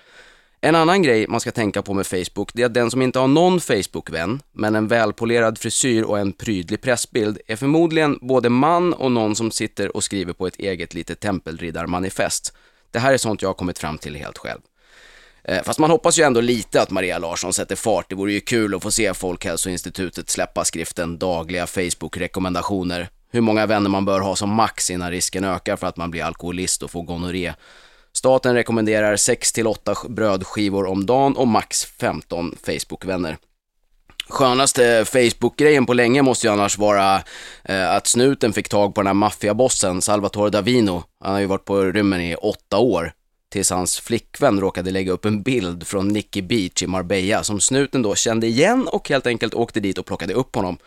En 0.65 0.75
annan 0.75 1.03
grej 1.03 1.27
man 1.29 1.41
ska 1.41 1.51
tänka 1.51 1.83
på 1.83 1.95
med 1.95 2.07
Facebook, 2.07 2.51
det 2.55 2.63
är 2.63 2.67
att 2.67 2.75
den 2.75 2.91
som 2.91 3.03
inte 3.03 3.19
har 3.19 3.29
någon 3.29 3.61
Facebook-vän, 3.61 4.43
men 4.53 4.75
en 4.75 4.89
välpolerad 4.89 5.59
frisyr 5.59 6.03
och 6.03 6.19
en 6.19 6.33
prydlig 6.33 6.81
pressbild, 6.81 7.39
är 7.47 7.57
förmodligen 7.57 8.19
både 8.21 8.49
man 8.49 8.93
och 8.93 9.13
någon 9.13 9.37
som 9.37 9.51
sitter 9.51 9.97
och 9.97 10.05
skriver 10.05 10.33
på 10.33 10.47
ett 10.47 10.57
eget 10.57 10.95
litet 10.95 11.21
tempelriddarmanifest. 11.21 12.55
Det 12.93 12.99
här 12.99 13.13
är 13.13 13.19
sånt 13.19 13.43
jag 13.43 13.49
har 13.49 13.55
kommit 13.55 13.79
fram 13.79 13.99
till 13.99 14.17
helt 14.17 14.39
själv. 14.39 14.61
Eh, 15.45 15.63
fast 15.63 15.79
man 15.79 15.91
hoppas 15.91 16.19
ju 16.19 16.23
ändå 16.23 16.41
lite 16.41 16.83
att 16.83 16.91
Maria 16.91 17.19
Larsson 17.19 17.53
sätter 17.53 17.77
fart. 17.77 18.07
Det 18.09 18.15
vore 18.15 18.33
ju 18.33 18.41
kul 18.41 18.75
att 18.75 18.83
få 18.83 18.91
se 18.91 19.15
Folkhälsoinstitutet 19.15 20.31
släppa 20.31 20.65
skriften 20.65 21.19
dagliga 21.19 21.67
Facebook-rekommendationer. 21.67 23.09
Hur 23.31 23.41
många 23.41 23.67
vänner 23.67 23.91
man 23.91 24.05
bör 24.05 24.21
ha 24.21 24.37
som 24.37 24.51
max 24.51 24.91
innan 24.91 25.11
risken 25.11 25.45
ökar 25.45 25.77
för 25.77 25.87
att 25.87 25.97
man 25.97 26.11
blir 26.11 26.25
alkoholist 26.25 26.83
och 26.83 26.91
får 26.91 27.03
gonorré. 27.03 27.55
Staten 28.13 28.55
rekommenderar 28.55 29.17
6-8 29.17 30.09
brödskivor 30.09 30.87
om 30.87 31.07
dagen 31.07 31.37
och 31.37 31.49
max 31.49 31.85
15 31.85 32.55
Facebook-vänner. 32.63 33.37
Skönaste 34.33 35.05
Facebook-grejen 35.05 35.87
på 35.87 35.95
länge 35.95 36.23
måste 36.23 36.47
ju 36.47 36.53
annars 36.53 36.79
vara 36.79 37.23
eh, 37.65 37.91
att 37.91 38.07
snuten 38.07 38.53
fick 38.53 38.69
tag 38.69 38.95
på 38.95 39.01
den 39.01 39.07
här 39.07 39.15
maffiabossen 39.15 40.03
Salvatore 40.03 40.51
Davino. 40.51 41.03
Han 41.21 41.33
har 41.33 41.41
ju 41.41 41.47
varit 41.47 41.65
på 41.65 41.83
rymmen 41.83 42.21
i 42.21 42.35
åtta 42.35 42.79
år. 42.79 43.13
Tills 43.51 43.71
hans 43.71 44.01
flickvän 44.01 44.61
råkade 44.61 44.91
lägga 44.91 45.13
upp 45.13 45.25
en 45.25 45.43
bild 45.43 45.87
från 45.87 46.09
Nicky 46.09 46.43
Beach 46.43 46.83
i 46.83 46.87
Marbella 46.87 47.43
som 47.43 47.61
snuten 47.61 48.03
då 48.03 48.15
kände 48.15 48.47
igen 48.47 48.89
och 48.89 49.09
helt 49.09 49.27
enkelt 49.27 49.55
åkte 49.55 49.81
dit 49.81 49.99
och 49.99 50.07
plockade 50.07 50.35
upp 50.35 50.55
honom. 50.55 50.79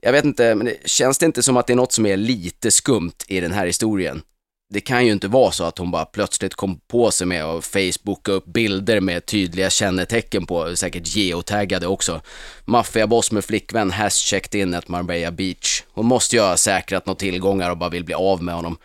Jag 0.00 0.12
vet 0.12 0.24
inte, 0.24 0.54
men 0.54 0.66
det, 0.66 0.88
känns 0.88 1.18
det 1.18 1.26
inte 1.26 1.42
som 1.42 1.56
att 1.56 1.66
det 1.66 1.72
är 1.72 1.76
något 1.76 1.92
som 1.92 2.06
är 2.06 2.16
lite 2.16 2.70
skumt 2.70 3.24
i 3.28 3.40
den 3.40 3.52
här 3.52 3.66
historien? 3.66 4.22
Det 4.68 4.80
kan 4.80 5.06
ju 5.06 5.12
inte 5.12 5.28
vara 5.28 5.52
så 5.52 5.64
att 5.64 5.78
hon 5.78 5.90
bara 5.90 6.04
plötsligt 6.04 6.54
kom 6.54 6.80
på 6.88 7.10
sig 7.10 7.26
med 7.26 7.44
att 7.44 7.64
Facebooka 7.64 8.32
upp 8.32 8.46
bilder 8.46 9.00
med 9.00 9.26
tydliga 9.26 9.70
kännetecken 9.70 10.46
på, 10.46 10.76
säkert 10.76 11.16
geotaggade 11.16 11.86
också. 11.86 12.20
Maffiaboss 12.64 13.32
med 13.32 13.44
flickvän, 13.44 13.90
has 13.90 14.14
checked 14.14 14.60
in 14.60 14.74
at 14.74 14.88
Marbella 14.88 15.30
Beach. 15.30 15.82
Hon 15.92 16.06
måste 16.06 16.36
ju 16.36 16.42
ha 16.42 16.56
säkrat 16.56 17.06
några 17.06 17.18
tillgångar 17.18 17.70
och 17.70 17.76
bara 17.76 17.90
vill 17.90 18.04
bli 18.04 18.14
av 18.14 18.42
med 18.42 18.54
honom. 18.54 18.76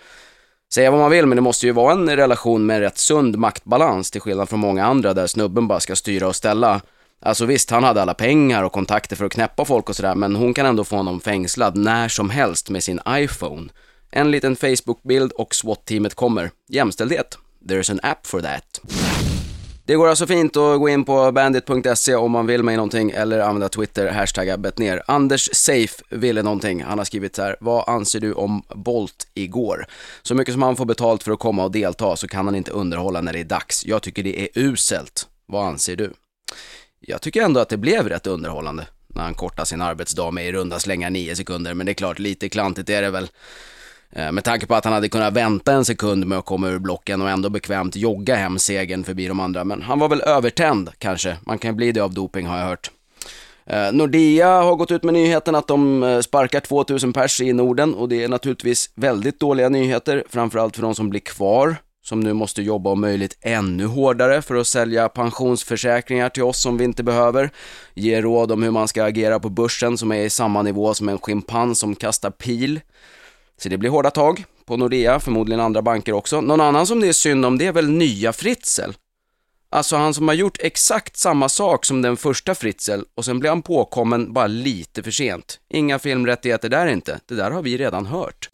Säga 0.74 0.92
vad 0.92 1.00
man 1.00 1.12
vill, 1.12 1.26
men 1.26 1.36
det 1.36 1.42
måste 1.42 1.66
ju 1.66 1.72
vara 1.72 1.94
en 1.94 2.16
relation 2.16 2.66
med 2.66 2.80
rätt 2.80 2.98
sund 2.98 3.38
maktbalans 3.38 4.12
till 4.12 4.22
skillnad 4.22 4.50
från 4.50 4.60
många 4.60 4.86
andra 4.86 5.14
där 5.14 5.28
snubben 5.28 5.68
bara 5.68 5.80
ska 5.80 5.96
styra 5.96 6.28
och 6.28 6.36
ställa. 6.36 6.82
Alltså 7.22 7.46
visst, 7.46 7.70
han 7.70 7.84
hade 7.84 8.02
alla 8.02 8.14
pengar 8.14 8.64
och 8.64 8.72
kontakter 8.72 9.16
för 9.16 9.26
att 9.26 9.32
knäppa 9.32 9.66
folk 9.66 9.90
och 9.90 9.96
sådär, 9.96 10.16
men 10.16 10.36
hon 10.36 10.54
kan 10.54 10.66
ändå 10.66 10.84
få 10.84 10.96
honom 10.96 11.20
fängslad 11.20 11.78
när 11.78 12.08
som 12.08 12.30
helst 12.30 12.70
med 12.70 12.84
sin 12.84 13.00
iPhone. 13.10 13.70
En 14.12 14.32
liten 14.32 14.56
Facebook-bild 14.56 15.32
och 15.32 15.56
SWAT-teamet 15.56 16.16
kommer. 16.16 16.52
Jämställdhet. 16.70 17.38
There's 17.66 17.92
an 17.92 18.00
app 18.04 18.28
for 18.28 18.42
that. 18.42 18.82
Det 19.86 19.96
går 19.96 20.08
alltså 20.08 20.28
fint 20.28 20.58
att 20.58 20.80
gå 20.80 20.90
in 20.90 21.04
på 21.04 21.32
bandit.se 21.32 22.16
om 22.16 22.32
man 22.32 22.48
vill 22.48 22.64
mig 22.64 22.76
någonting 22.76 23.12
eller 23.12 23.40
använda 23.40 23.70
Twitter, 23.70 24.12
hashtagga 24.12 24.58
betner. 24.58 25.04
Anders 25.08 25.50
Safe 25.54 26.04
ville 26.10 26.44
någonting. 26.44 26.84
Han 26.84 26.98
har 26.98 27.06
skrivit 27.06 27.36
så 27.36 27.42
här, 27.42 27.56
vad 27.60 27.90
anser 27.90 28.20
du 28.20 28.34
om 28.34 28.64
Bolt 28.76 29.28
igår? 29.34 29.86
Så 30.22 30.36
mycket 30.36 30.54
som 30.54 30.62
han 30.62 30.76
får 30.76 30.86
betalt 30.86 31.24
för 31.24 31.32
att 31.32 31.40
komma 31.40 31.64
och 31.64 31.72
delta 31.72 32.16
så 32.16 32.28
kan 32.28 32.46
han 32.46 32.56
inte 32.56 32.72
underhålla 32.72 33.22
när 33.22 33.34
det 33.34 33.40
är 33.40 33.44
dags. 33.44 33.86
Jag 33.86 34.02
tycker 34.02 34.24
det 34.24 34.42
är 34.42 34.50
uselt. 34.56 35.28
Vad 35.46 35.66
anser 35.66 35.96
du? 35.96 36.14
Jag 37.00 37.22
tycker 37.22 37.42
ändå 37.42 37.60
att 37.60 37.70
det 37.70 37.78
blev 37.78 38.10
rätt 38.10 38.28
underhållande 38.28 38.88
när 39.08 39.24
han 39.24 39.34
kortade 39.34 39.66
sin 39.66 39.82
arbetsdag 39.82 40.32
med 40.32 40.48
i 40.48 40.52
runda 40.52 40.80
slängar 40.80 41.10
nio 41.10 41.36
sekunder, 41.36 41.74
men 41.74 41.86
det 41.86 41.92
är 41.92 41.94
klart, 41.94 42.20
lite 42.20 42.50
klantigt 42.50 42.90
är 42.90 43.02
det 43.02 43.10
väl. 43.10 43.30
Eh, 44.12 44.32
med 44.32 44.44
tanke 44.44 44.66
på 44.66 44.76
att 44.76 44.86
han 44.86 44.94
hade 44.94 45.10
kunnat 45.10 45.34
vänta 45.34 45.74
en 45.74 45.86
sekund 45.86 46.26
med 46.28 46.38
att 46.38 46.46
komma 46.46 46.70
ur 46.70 46.80
blocken 46.80 47.22
och 47.22 47.30
ändå 47.30 47.50
bekvämt 47.50 47.96
jogga 47.96 48.36
hem 48.36 48.60
segern 48.60 49.04
förbi 49.04 49.28
de 49.28 49.40
andra. 49.40 49.64
Men 49.64 49.82
han 49.82 50.00
var 50.00 50.10
väl 50.10 50.22
övertänd 50.22 50.90
kanske. 50.98 51.38
Man 51.42 51.58
kan 51.58 51.76
bli 51.76 51.92
det 51.92 52.02
av 52.02 52.14
doping 52.14 52.48
har 52.48 52.58
jag 52.58 52.66
hört. 52.66 52.92
Eh, 53.66 53.92
Nordea 53.92 54.62
har 54.62 54.76
gått 54.76 54.92
ut 54.92 55.04
med 55.04 55.14
nyheten 55.14 55.56
att 55.56 55.68
de 55.68 56.04
eh, 56.04 56.20
sparkar 56.20 56.60
2000 56.60 57.14
pers 57.14 57.42
i 57.42 57.54
Norden 57.54 57.94
och 57.94 58.10
det 58.10 58.24
är 58.24 58.28
naturligtvis 58.28 58.90
väldigt 58.96 59.40
dåliga 59.40 59.70
nyheter, 59.70 60.24
framförallt 60.30 60.76
för 60.76 60.84
de 60.84 60.96
som 60.96 61.10
blir 61.10 61.20
kvar, 61.20 61.76
som 62.04 62.20
nu 62.20 62.34
måste 62.34 62.62
jobba 62.62 62.90
om 62.90 63.02
möjligt 63.02 63.38
ännu 63.42 63.86
hårdare 63.86 64.42
för 64.42 64.56
att 64.56 64.68
sälja 64.68 65.10
pensionsförsäkringar 65.10 66.30
till 66.30 66.44
oss 66.44 66.62
som 66.62 66.78
vi 66.78 66.84
inte 66.84 67.04
behöver, 67.04 67.50
ge 67.94 68.22
råd 68.22 68.52
om 68.52 68.64
hur 68.64 68.72
man 68.72 68.88
ska 68.88 69.04
agera 69.04 69.40
på 69.40 69.50
börsen 69.50 69.98
som 69.98 70.12
är 70.12 70.22
i 70.22 70.30
samma 70.30 70.62
nivå 70.62 70.94
som 70.94 71.10
en 71.10 71.18
schimpans 71.18 71.80
som 71.80 71.96
kastar 71.96 72.32
pil. 72.32 72.80
Så 73.64 73.70
det 73.70 73.78
blir 73.78 73.90
hårda 73.90 74.12
tag 74.12 74.44
på 74.66 74.78
Nordea, 74.78 75.20
förmodligen 75.20 75.60
andra 75.60 75.82
banker 75.82 76.14
också. 76.14 76.42
Någon 76.42 76.62
annan 76.62 76.88
som 76.88 77.00
det 77.00 77.08
är 77.08 77.14
synd 77.14 77.46
om 77.46 77.58
det 77.58 77.66
är 77.66 77.72
väl 77.72 77.90
nya 77.90 78.34
Fritzl. 78.34 78.92
Alltså 79.70 79.96
han 79.96 80.14
som 80.14 80.28
har 80.28 80.36
gjort 80.36 80.58
exakt 80.60 81.18
samma 81.18 81.50
sak 81.50 81.86
som 81.86 82.02
den 82.02 82.18
första 82.18 82.56
Fritzl 82.56 83.02
och 83.16 83.26
sen 83.26 83.40
blir 83.40 83.50
han 83.50 83.62
påkommen 83.62 84.34
bara 84.34 84.48
lite 84.48 85.04
för 85.04 85.12
sent. 85.12 85.60
Inga 85.70 86.00
filmrättigheter 86.00 86.70
där 86.70 86.88
inte, 86.88 87.20
det 87.26 87.36
där 87.36 87.52
har 87.52 87.62
vi 87.62 87.78
redan 87.78 88.06
hört. 88.06 88.50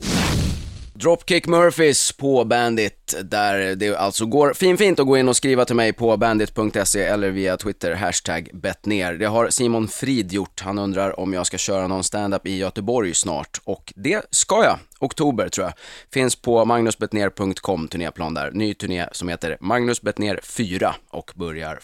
Dropkick 0.99 1.47
Murphys 1.47 2.11
på 2.11 2.45
Bandit, 2.45 3.15
där 3.23 3.75
det 3.75 3.95
alltså 3.95 4.25
går 4.25 4.53
finfint 4.53 4.99
att 4.99 5.07
gå 5.07 5.17
in 5.17 5.29
och 5.29 5.35
skriva 5.35 5.65
till 5.65 5.75
mig 5.75 5.93
på 5.93 6.17
bandit.se 6.17 7.01
eller 7.01 7.29
via 7.29 7.57
Twitter, 7.57 7.95
hashtag 7.95 8.49
bettner. 8.53 9.13
Det 9.13 9.25
har 9.25 9.49
Simon 9.49 9.87
Frid 9.87 10.31
gjort, 10.31 10.61
han 10.61 10.79
undrar 10.79 11.19
om 11.19 11.33
jag 11.33 11.47
ska 11.47 11.57
köra 11.57 11.87
någon 11.87 12.03
stand-up 12.03 12.47
i 12.47 12.57
Göteborg 12.57 13.13
snart 13.13 13.61
och 13.63 13.93
det 13.95 14.25
ska 14.31 14.63
jag, 14.63 14.79
oktober 14.99 15.49
tror 15.49 15.65
jag. 15.65 15.73
Finns 16.13 16.35
på 16.35 16.65
magnusbettner.com 16.65 17.87
turnéplan 17.87 18.33
där, 18.33 18.51
ny 18.51 18.73
turné 18.73 19.05
som 19.11 19.29
heter 19.29 19.57
Magnus 19.61 20.01
Bettner 20.01 20.39
4 20.43 20.95
och 21.09 21.31
börjar 21.35 21.73
1 21.73 21.81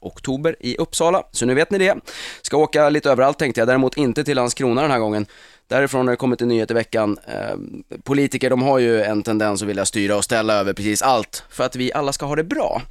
oktober 0.00 0.56
i 0.60 0.76
Uppsala, 0.76 1.22
så 1.32 1.46
nu 1.46 1.54
vet 1.54 1.70
ni 1.70 1.78
det. 1.78 1.94
Ska 2.42 2.56
åka 2.56 2.88
lite 2.88 3.10
överallt 3.10 3.38
tänkte 3.38 3.60
jag, 3.60 3.68
däremot 3.68 3.96
inte 3.96 4.24
till 4.24 4.36
Landskrona 4.36 4.82
den 4.82 4.90
här 4.90 4.98
gången. 4.98 5.26
Därifrån 5.68 6.06
har 6.06 6.12
det 6.12 6.16
kommit 6.16 6.42
en 6.42 6.48
nyhet 6.48 6.70
i 6.70 6.74
veckan. 6.74 7.18
Ehm, 7.26 7.84
politiker 8.02 8.50
de 8.50 8.62
har 8.62 8.78
ju 8.78 9.02
en 9.02 9.22
tendens 9.22 9.62
att 9.62 9.68
vilja 9.68 9.84
styra 9.84 10.16
och 10.16 10.24
ställa 10.24 10.54
över 10.54 10.72
precis 10.72 11.02
allt 11.02 11.44
för 11.50 11.64
att 11.64 11.76
vi 11.76 11.92
alla 11.92 12.12
ska 12.12 12.26
ha 12.26 12.36
det 12.36 12.44
bra. 12.44 12.82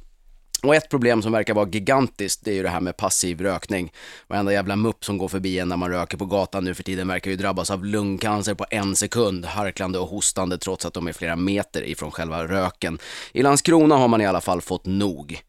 Och 0.62 0.74
ett 0.74 0.88
problem 0.88 1.22
som 1.22 1.32
verkar 1.32 1.54
vara 1.54 1.68
gigantiskt, 1.68 2.44
det 2.44 2.50
är 2.50 2.54
ju 2.54 2.62
det 2.62 2.68
här 2.68 2.80
med 2.80 2.96
passiv 2.96 3.40
rökning. 3.40 3.92
Varenda 4.26 4.52
jävla 4.52 4.76
mupp 4.76 5.04
som 5.04 5.18
går 5.18 5.28
förbi 5.28 5.58
en 5.58 5.68
när 5.68 5.76
man 5.76 5.90
röker 5.90 6.16
på 6.16 6.26
gatan 6.26 6.64
nu 6.64 6.74
för 6.74 6.82
tiden 6.82 7.08
verkar 7.08 7.30
ju 7.30 7.36
drabbas 7.36 7.70
av 7.70 7.84
lungcancer 7.84 8.54
på 8.54 8.66
en 8.70 8.96
sekund, 8.96 9.44
harklande 9.44 9.98
och 9.98 10.08
hostande 10.08 10.58
trots 10.58 10.86
att 10.86 10.94
de 10.94 11.06
är 11.06 11.12
flera 11.12 11.36
meter 11.36 11.82
ifrån 11.82 12.10
själva 12.10 12.46
röken. 12.46 12.98
I 13.32 13.42
Landskrona 13.42 13.96
har 13.96 14.08
man 14.08 14.20
i 14.20 14.26
alla 14.26 14.40
fall 14.40 14.60
fått 14.60 14.86
nog. 14.86 15.40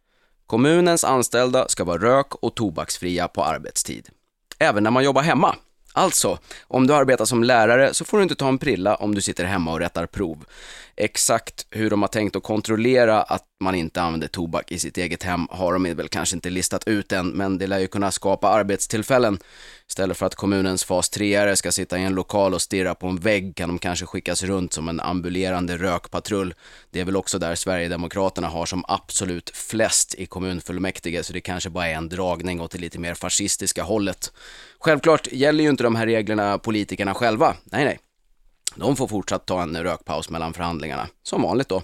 Kommunens 0.48 1.04
anställda 1.04 1.68
ska 1.68 1.84
vara 1.84 1.98
rök 1.98 2.36
och 2.36 2.56
tobaksfria 2.56 3.28
på 3.28 3.44
arbetstid. 3.44 4.10
Även 4.60 4.84
när 4.84 4.92
man 4.92 5.04
jobbar 5.04 5.22
hemma. 5.22 5.56
Alltså, 5.98 6.40
om 6.68 6.88
du 6.88 6.94
arbetar 6.94 7.26
som 7.26 7.44
lärare 7.44 7.94
så 7.94 8.06
får 8.06 8.18
du 8.18 8.24
inte 8.24 8.36
ta 8.36 8.48
en 8.48 8.58
prilla 8.58 8.96
om 8.96 9.16
du 9.16 9.22
sitter 9.22 9.46
hemma 9.46 9.72
och 9.72 9.80
rättar 9.80 10.06
prov. 10.06 10.46
Exakt 10.96 11.66
hur 11.70 11.90
de 11.90 12.02
har 12.02 12.10
tänkt 12.10 12.36
att 12.36 12.44
kontrollera 12.44 13.22
att 13.22 13.44
man 13.60 13.76
inte 13.76 14.02
använder 14.02 14.28
tobak 14.28 14.72
i 14.72 14.80
sitt 14.80 14.98
eget 14.98 15.24
hem 15.24 15.48
har 15.52 15.74
de 15.74 15.94
väl 15.94 16.08
kanske 16.08 16.36
inte 16.36 16.50
listat 16.50 16.88
ut 16.88 17.12
än, 17.12 17.28
men 17.30 17.58
det 17.58 17.68
lär 17.68 17.80
ju 17.80 17.88
kunna 17.88 18.12
skapa 18.12 18.50
arbetstillfällen. 18.50 19.40
Istället 19.90 20.18
för 20.18 20.26
att 20.26 20.36
kommunens 20.36 20.84
fas 20.84 21.12
3-are 21.12 21.56
ska 21.56 21.72
sitta 21.72 21.98
i 21.98 22.04
en 22.04 22.16
lokal 22.16 22.54
och 22.54 22.62
stirra 22.62 22.96
på 22.96 23.08
en 23.08 23.16
vägg 23.16 23.56
kan 23.56 23.70
de 23.70 23.80
kanske 23.80 24.06
skickas 24.06 24.44
runt 24.44 24.74
som 24.74 24.90
en 24.90 25.00
ambulerande 25.00 25.78
rökpatrull. 25.78 26.54
Det 26.92 27.00
är 27.00 27.06
väl 27.06 27.16
också 27.16 27.40
där 27.40 27.56
Sverigedemokraterna 27.56 28.48
har 28.48 28.66
som 28.66 28.86
absolut 28.88 29.50
flest 29.50 30.16
i 30.16 30.26
kommunfullmäktige, 30.26 31.24
så 31.24 31.34
det 31.34 31.42
kanske 31.42 31.70
bara 31.70 31.88
är 31.88 31.96
en 31.96 32.10
dragning 32.10 32.62
åt 32.62 32.72
det 32.72 32.78
lite 32.78 33.00
mer 33.00 33.14
fascistiska 33.14 33.84
hållet. 33.84 34.32
Självklart 34.80 35.28
gäller 35.32 35.64
ju 35.64 35.70
inte 35.70 35.84
de 35.84 35.96
här 35.96 36.06
reglerna 36.06 36.58
politikerna 36.58 37.14
själva. 37.14 37.56
Nej, 37.64 37.86
nej. 37.86 38.00
De 38.76 38.96
får 38.96 39.08
fortsatt 39.08 39.46
ta 39.46 39.62
en 39.62 39.84
rökpaus 39.84 40.30
mellan 40.30 40.54
förhandlingarna, 40.54 41.08
som 41.24 41.42
vanligt 41.42 41.70
då. 41.70 41.82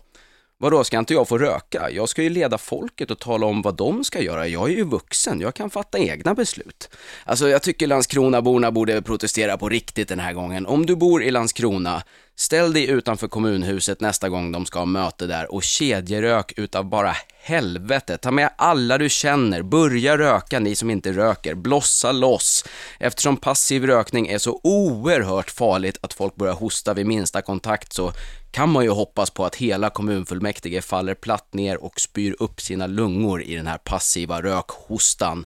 Vadå, 0.63 0.83
ska 0.83 0.99
inte 0.99 1.13
jag 1.13 1.27
få 1.27 1.37
röka? 1.37 1.89
Jag 1.91 2.09
ska 2.09 2.23
ju 2.23 2.29
leda 2.29 2.57
folket 2.57 3.11
och 3.11 3.19
tala 3.19 3.45
om 3.45 3.61
vad 3.61 3.75
de 3.75 4.03
ska 4.03 4.21
göra. 4.21 4.47
Jag 4.47 4.69
är 4.69 4.73
ju 4.73 4.83
vuxen, 4.83 5.41
jag 5.41 5.53
kan 5.55 5.69
fatta 5.69 5.99
egna 5.99 6.33
beslut. 6.33 6.89
Alltså, 7.25 7.49
jag 7.49 7.61
tycker 7.61 7.87
Landskronaborna 7.87 8.71
borde 8.71 9.01
protestera 9.01 9.57
på 9.57 9.69
riktigt 9.69 10.07
den 10.07 10.19
här 10.19 10.33
gången. 10.33 10.65
Om 10.65 10.85
du 10.85 10.95
bor 10.95 11.23
i 11.23 11.31
Landskrona, 11.31 12.03
ställ 12.35 12.73
dig 12.73 12.89
utanför 12.89 13.27
kommunhuset 13.27 14.01
nästa 14.01 14.29
gång 14.29 14.51
de 14.51 14.65
ska 14.65 14.79
ha 14.79 14.85
möte 14.85 15.27
där 15.27 15.53
och 15.53 15.63
kedjerök 15.63 16.53
utav 16.57 16.85
bara 16.85 17.15
helvete. 17.43 18.17
Ta 18.17 18.31
med 18.31 18.49
alla 18.57 18.97
du 18.97 19.09
känner, 19.09 19.61
börja 19.61 20.17
röka 20.17 20.59
ni 20.59 20.75
som 20.75 20.89
inte 20.89 21.11
röker, 21.11 21.55
blossa 21.55 22.11
loss. 22.11 22.65
Eftersom 22.99 23.37
passiv 23.37 23.85
rökning 23.85 24.27
är 24.27 24.37
så 24.37 24.59
oerhört 24.63 25.51
farligt 25.51 25.97
att 26.01 26.13
folk 26.13 26.35
börjar 26.35 26.53
hosta 26.53 26.93
vid 26.93 27.05
minsta 27.05 27.41
kontakt 27.41 27.93
så 27.93 28.11
kan 28.51 28.69
man 28.69 28.83
ju 28.83 28.89
hoppas 28.89 29.29
på 29.29 29.45
att 29.45 29.55
hela 29.55 29.89
kommunfullmäktige 29.89 30.81
faller 30.81 31.13
platt 31.13 31.53
ner 31.53 31.83
och 31.83 31.99
spyr 31.99 32.35
upp 32.39 32.61
sina 32.61 32.87
lungor 32.87 33.41
i 33.43 33.55
den 33.55 33.67
här 33.67 33.77
passiva 33.77 34.41
rökhostan. 34.41 35.45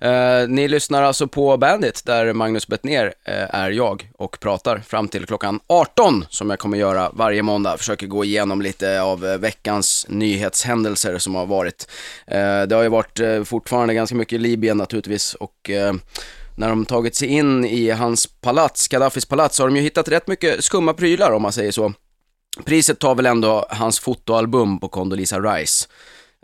Eh, 0.00 0.48
ni 0.48 0.68
lyssnar 0.68 1.02
alltså 1.02 1.26
på 1.26 1.56
Bandit, 1.56 2.02
där 2.04 2.32
Magnus 2.32 2.66
Bettner 2.66 3.14
eh, 3.24 3.54
är 3.54 3.70
jag 3.70 4.10
och 4.16 4.40
pratar 4.40 4.78
fram 4.78 5.08
till 5.08 5.26
klockan 5.26 5.60
18, 5.66 6.24
som 6.30 6.50
jag 6.50 6.58
kommer 6.58 6.78
göra 6.78 7.10
varje 7.12 7.42
måndag. 7.42 7.76
Försöker 7.76 8.06
gå 8.06 8.24
igenom 8.24 8.62
lite 8.62 9.02
av 9.02 9.26
eh, 9.26 9.38
veckans 9.38 10.06
nyhetshändelser 10.08 11.18
som 11.18 11.34
har 11.34 11.46
varit. 11.46 11.90
Eh, 12.26 12.62
det 12.62 12.74
har 12.74 12.82
ju 12.82 12.88
varit 12.88 13.20
eh, 13.20 13.44
fortfarande 13.44 13.94
ganska 13.94 14.16
mycket 14.16 14.40
Libyen 14.40 14.76
naturligtvis 14.76 15.34
och 15.34 15.70
när 16.56 16.68
de 16.68 16.84
tagit 16.84 17.14
sig 17.14 17.28
in 17.28 17.64
i 17.64 17.90
hans 17.90 18.26
palats, 18.26 18.88
Gaddafis 18.88 19.24
palats, 19.24 19.56
så 19.56 19.62
har 19.62 19.68
de 19.68 19.76
ju 19.76 19.82
hittat 19.82 20.08
rätt 20.08 20.26
mycket 20.26 20.64
skumma 20.64 20.94
prylar 20.94 21.32
om 21.32 21.42
man 21.42 21.52
säger 21.52 21.72
så. 21.72 21.92
Priset 22.64 22.98
tar 22.98 23.14
väl 23.14 23.26
ändå 23.26 23.66
hans 23.70 24.00
fotoalbum 24.00 24.80
på 24.80 24.88
Condoleezza 24.88 25.40
Rice. 25.40 25.88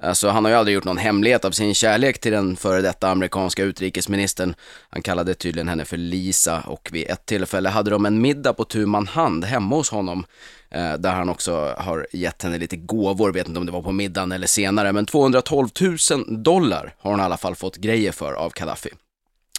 Alltså, 0.02 0.28
han 0.28 0.44
har 0.44 0.52
ju 0.52 0.56
aldrig 0.56 0.74
gjort 0.74 0.84
någon 0.84 0.96
hemlighet 0.96 1.44
av 1.44 1.50
sin 1.50 1.74
kärlek 1.74 2.20
till 2.20 2.32
den 2.32 2.56
före 2.56 2.80
detta 2.80 3.08
amerikanska 3.08 3.62
utrikesministern. 3.62 4.54
Han 4.90 5.02
kallade 5.02 5.34
tydligen 5.34 5.68
henne 5.68 5.84
för 5.84 5.96
Lisa 5.96 6.60
och 6.60 6.88
vid 6.92 7.10
ett 7.10 7.26
tillfälle 7.26 7.68
hade 7.68 7.90
de 7.90 8.06
en 8.06 8.20
middag 8.20 8.52
på 8.52 8.64
tu 8.64 8.86
man 8.86 9.06
hand 9.06 9.44
hemma 9.44 9.76
hos 9.76 9.90
honom. 9.90 10.24
Eh, 10.70 10.94
där 10.94 11.12
han 11.12 11.28
också 11.28 11.74
har 11.78 12.06
gett 12.12 12.42
henne 12.42 12.58
lite 12.58 12.76
gåvor, 12.76 13.32
vet 13.32 13.48
inte 13.48 13.60
om 13.60 13.66
det 13.66 13.72
var 13.72 13.82
på 13.82 13.92
middagen 13.92 14.32
eller 14.32 14.46
senare, 14.46 14.92
men 14.92 15.06
212 15.06 15.68
000 16.10 16.42
dollar 16.42 16.94
har 16.98 17.10
hon 17.10 17.20
i 17.20 17.22
alla 17.22 17.36
fall 17.36 17.54
fått 17.54 17.76
grejer 17.76 18.12
för 18.12 18.32
av 18.32 18.52
Gaddafi. 18.52 18.90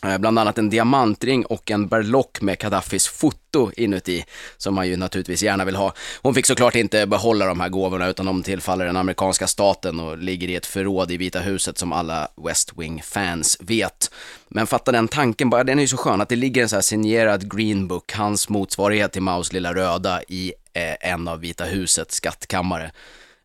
Eh, 0.06 0.18
bland 0.18 0.40
annat 0.40 0.58
en 0.58 0.70
diamantring 0.70 1.46
och 1.46 1.72
en 1.72 1.88
berlock 1.88 2.42
med 2.42 2.58
Gaddafis 2.58 3.08
foto 3.08 3.72
inuti, 3.78 4.26
som 4.58 4.76
man 4.76 4.88
ju 4.88 4.98
naturligtvis 4.98 5.44
gärna 5.44 5.66
vill 5.66 5.76
ha. 5.76 5.94
Hon 6.22 6.34
fick 6.34 6.46
såklart 6.46 6.76
inte 6.76 7.08
behålla 7.08 7.46
de 7.46 7.60
här 7.60 7.70
gåvorna, 7.70 8.08
utan 8.08 8.26
de 8.26 8.44
tillfaller 8.44 8.86
den 8.86 8.98
amerikanska 8.98 9.48
staten 9.48 10.00
och 10.00 10.18
ligger 10.18 10.48
i 10.48 10.56
ett 10.56 10.66
förråd 10.66 11.12
i 11.12 11.18
Vita 11.18 11.40
huset 11.40 11.78
som 11.78 11.94
alla 11.94 12.28
West 12.46 12.72
Wing-fans 12.76 13.58
vet. 13.60 14.12
Men 14.48 14.68
fatta 14.68 14.92
den 14.92 15.08
tanken 15.08 15.50
bara, 15.50 15.64
den 15.64 15.78
är 15.78 15.82
ju 15.82 15.88
så 15.88 15.98
skön, 15.98 16.22
att 16.22 16.30
det 16.30 16.36
ligger 16.36 16.62
en 16.62 16.70
så 16.70 16.76
här 16.76 16.82
signerad 16.82 17.56
Green 17.58 17.88
Book, 17.88 18.14
hans 18.14 18.50
motsvarighet 18.50 19.12
till 19.12 19.22
Maus 19.22 19.54
lilla 19.54 19.74
röda, 19.74 20.22
i 20.28 20.54
eh, 20.74 21.12
en 21.12 21.28
av 21.28 21.40
Vita 21.40 21.66
husets 21.66 22.16
skattkammare. 22.16 22.92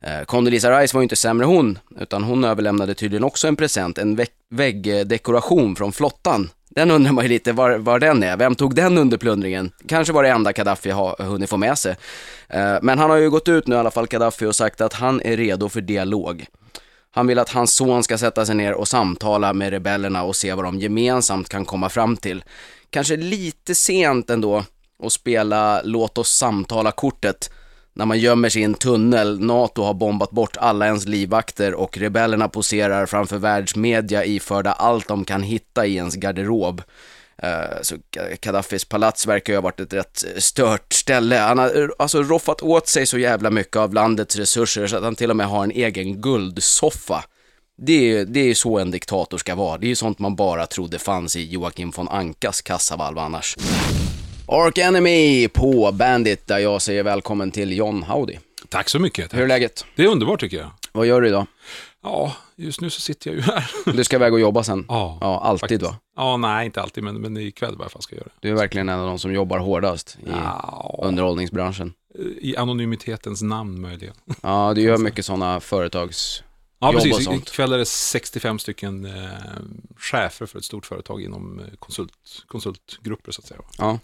Eh, 0.05 0.25
Condoleezza 0.25 0.81
Rice 0.81 0.95
var 0.95 1.01
ju 1.01 1.03
inte 1.03 1.17
sämre 1.17 1.47
hon, 1.47 1.79
utan 2.01 2.25
hon 2.25 2.45
överlämnade 2.45 2.95
tydligen 2.95 3.25
också 3.25 3.49
en 3.49 3.57
present, 3.57 3.99
en 3.99 4.27
väggdekoration 4.51 5.77
från 5.77 5.93
flottan. 5.93 6.51
Den 6.69 6.91
undrar 6.91 7.13
man 7.13 7.25
ju 7.25 7.29
lite 7.29 7.53
var, 7.53 7.79
var 7.79 7.99
den 7.99 8.23
är. 8.23 8.37
Vem 8.37 8.55
tog 8.55 8.75
den 8.75 8.99
under 8.99 9.17
plundringen? 9.17 9.73
Kanske 9.89 10.13
var 10.13 10.23
det 10.23 10.29
enda 10.29 10.53
Gaddafi 10.53 10.91
har 10.91 11.25
hunnit 11.25 11.51
få 11.51 11.57
med 11.57 11.79
sig. 11.79 11.97
Eh, 12.49 12.77
men 12.83 12.99
han 12.99 13.11
har 13.11 13.17
ju 13.17 13.31
gått 13.31 13.49
ut 13.49 13.67
nu 13.67 13.75
i 13.75 13.79
alla 13.79 13.91
fall, 13.91 14.07
Gaddafi, 14.07 14.47
och 14.47 14.57
sagt 14.57 14.81
att 14.81 14.93
han 14.93 15.21
är 15.21 15.37
redo 15.37 15.69
för 15.69 15.81
dialog. 15.81 16.47
Han 17.11 17.27
vill 17.27 17.39
att 17.39 17.51
hans 17.51 17.75
son 17.75 18.03
ska 18.03 18.19
sätta 18.19 18.47
sig 18.47 18.55
ner 18.55 18.73
och 18.73 18.89
samtala 18.89 19.53
med 19.53 19.71
rebellerna 19.71 20.23
och 20.23 20.37
se 20.37 20.55
vad 20.55 20.65
de 20.65 20.79
gemensamt 20.79 21.49
kan 21.49 21.65
komma 21.65 21.89
fram 21.89 22.17
till. 22.17 22.45
Kanske 22.91 23.17
lite 23.17 23.75
sent 23.75 24.31
ändå 24.31 24.65
att 25.03 25.13
spela 25.13 25.83
låt 25.83 26.19
oss 26.19 26.37
samtala-kortet 26.37 27.51
när 27.95 28.07
man 28.07 28.19
gömmer 28.19 28.49
sig 28.49 28.63
i 28.63 28.65
en 28.65 28.75
tunnel, 28.75 29.41
NATO 29.41 29.83
har 29.83 29.95
bombat 29.95 30.31
bort 30.31 30.57
alla 30.57 30.87
ens 30.87 31.07
livvakter 31.07 31.75
och 31.75 31.99
rebellerna 31.99 32.49
poserar 32.49 33.07
framför 33.07 33.39
världsmedia 33.39 34.25
iförda 34.25 34.73
allt 34.73 35.09
de 35.09 35.25
kan 35.25 35.43
hitta 35.43 35.87
i 35.87 35.97
ens 35.97 36.15
garderob. 36.15 36.83
Eh, 37.43 37.83
så 37.83 37.97
Gaddafis 38.41 38.85
palats 38.85 39.27
verkar 39.27 39.53
ju 39.53 39.57
ha 39.57 39.63
varit 39.63 39.81
ett 39.81 39.93
rätt 39.93 40.25
stört 40.37 40.93
ställe. 40.93 41.37
Han 41.37 41.59
har 41.59 41.83
eh, 41.83 41.89
alltså 41.99 42.23
roffat 42.23 42.63
åt 42.63 42.89
sig 42.89 43.07
så 43.07 43.19
jävla 43.19 43.51
mycket 43.51 43.77
av 43.77 43.95
landets 43.95 44.37
resurser 44.37 44.87
så 44.87 44.97
att 44.97 45.03
han 45.03 45.15
till 45.15 45.31
och 45.31 45.37
med 45.37 45.47
har 45.47 45.65
en 45.65 45.71
egen 45.71 46.21
guldsoffa. 46.21 47.25
Det 47.83 47.93
är 47.93 48.03
ju 48.03 48.25
det 48.25 48.41
är 48.41 48.45
ju 48.45 48.55
så 48.55 48.79
en 48.79 48.91
diktator 48.91 49.39
ska 49.39 49.55
vara. 49.55 49.79
Det 49.79 49.87
är 49.87 49.89
ju 49.89 49.95
sånt 49.95 50.19
man 50.19 50.37
bara 50.37 50.67
trodde 50.67 50.99
fanns 50.99 51.37
i 51.37 51.53
Joakim 51.53 51.91
von 51.91 52.09
Ankas 52.09 52.63
kassavalv 52.63 53.19
annars. 53.19 53.57
Ark 54.53 54.79
Enemy 54.79 55.49
på 55.49 55.93
Bandit 55.93 56.47
där 56.47 56.59
jag 56.59 56.83
säger 56.83 57.03
välkommen 57.03 57.51
till 57.51 57.77
John 57.77 58.03
Howdy. 58.03 58.37
Tack 58.69 58.89
så 58.89 58.99
mycket. 58.99 59.35
Hur 59.35 59.43
är 59.43 59.47
läget? 59.49 59.85
Det 59.97 60.03
är 60.03 60.07
underbart 60.09 60.41
tycker 60.41 60.57
jag. 60.57 60.71
Vad 60.93 61.07
gör 61.07 61.21
du 61.21 61.29
idag? 61.29 61.47
Ja, 62.03 62.33
just 62.57 62.81
nu 62.81 62.91
så 62.91 63.01
sitter 63.01 63.31
jag 63.31 63.37
ju 63.37 63.43
här. 63.43 63.71
Du 63.97 64.05
ska 64.05 64.17
iväg 64.17 64.33
och 64.33 64.41
jobba 64.41 64.63
sen? 64.63 64.85
Ja, 64.89 65.19
Ja, 65.21 65.41
alltid 65.41 65.61
faktiskt. 65.61 65.83
va? 65.83 65.97
Ja, 66.17 66.37
nej, 66.37 66.67
inte 66.67 66.83
alltid, 66.83 67.05
men, 67.05 67.21
men 67.21 67.37
ikväll 67.37 67.73
i 67.73 67.77
varje 67.77 67.91
fall 67.91 68.03
ska 68.03 68.15
jag 68.17 68.21
göra 68.21 68.29
det. 68.41 68.49
Du 68.49 68.55
är 68.55 68.57
verkligen 68.59 68.89
en 68.89 69.01
av 69.01 69.07
de 69.07 69.19
som 69.19 69.33
jobbar 69.33 69.59
hårdast 69.59 70.19
i 70.27 70.29
Ja, 70.31 71.01
underhållningsbranschen. 71.03 71.93
I 72.41 72.57
anonymitetens 72.57 73.43
namn 73.43 73.81
möjligen. 73.81 74.15
Ja, 74.43 74.73
du 74.75 74.81
gör 74.83 74.99
mycket 74.99 75.25
sådana 75.25 75.61
företags... 75.61 76.43
Ja, 76.83 76.93
precis. 76.93 77.29
Ikväll 77.29 77.73
är 77.73 77.79
det 77.79 77.85
65 77.87 78.59
stycken 78.59 79.05
eh, 79.05 79.13
chefer 79.97 80.47
för 80.47 80.59
ett 80.59 80.65
stort 80.65 80.87
företag 80.87 81.23
inom 81.23 81.59
eh, 81.59 81.65
konsult, 81.79 82.13
konsultgrupper 82.47 83.33
så 83.33 83.41
att 83.41 83.47
säga. 83.47 83.61
Ja, 83.79 83.99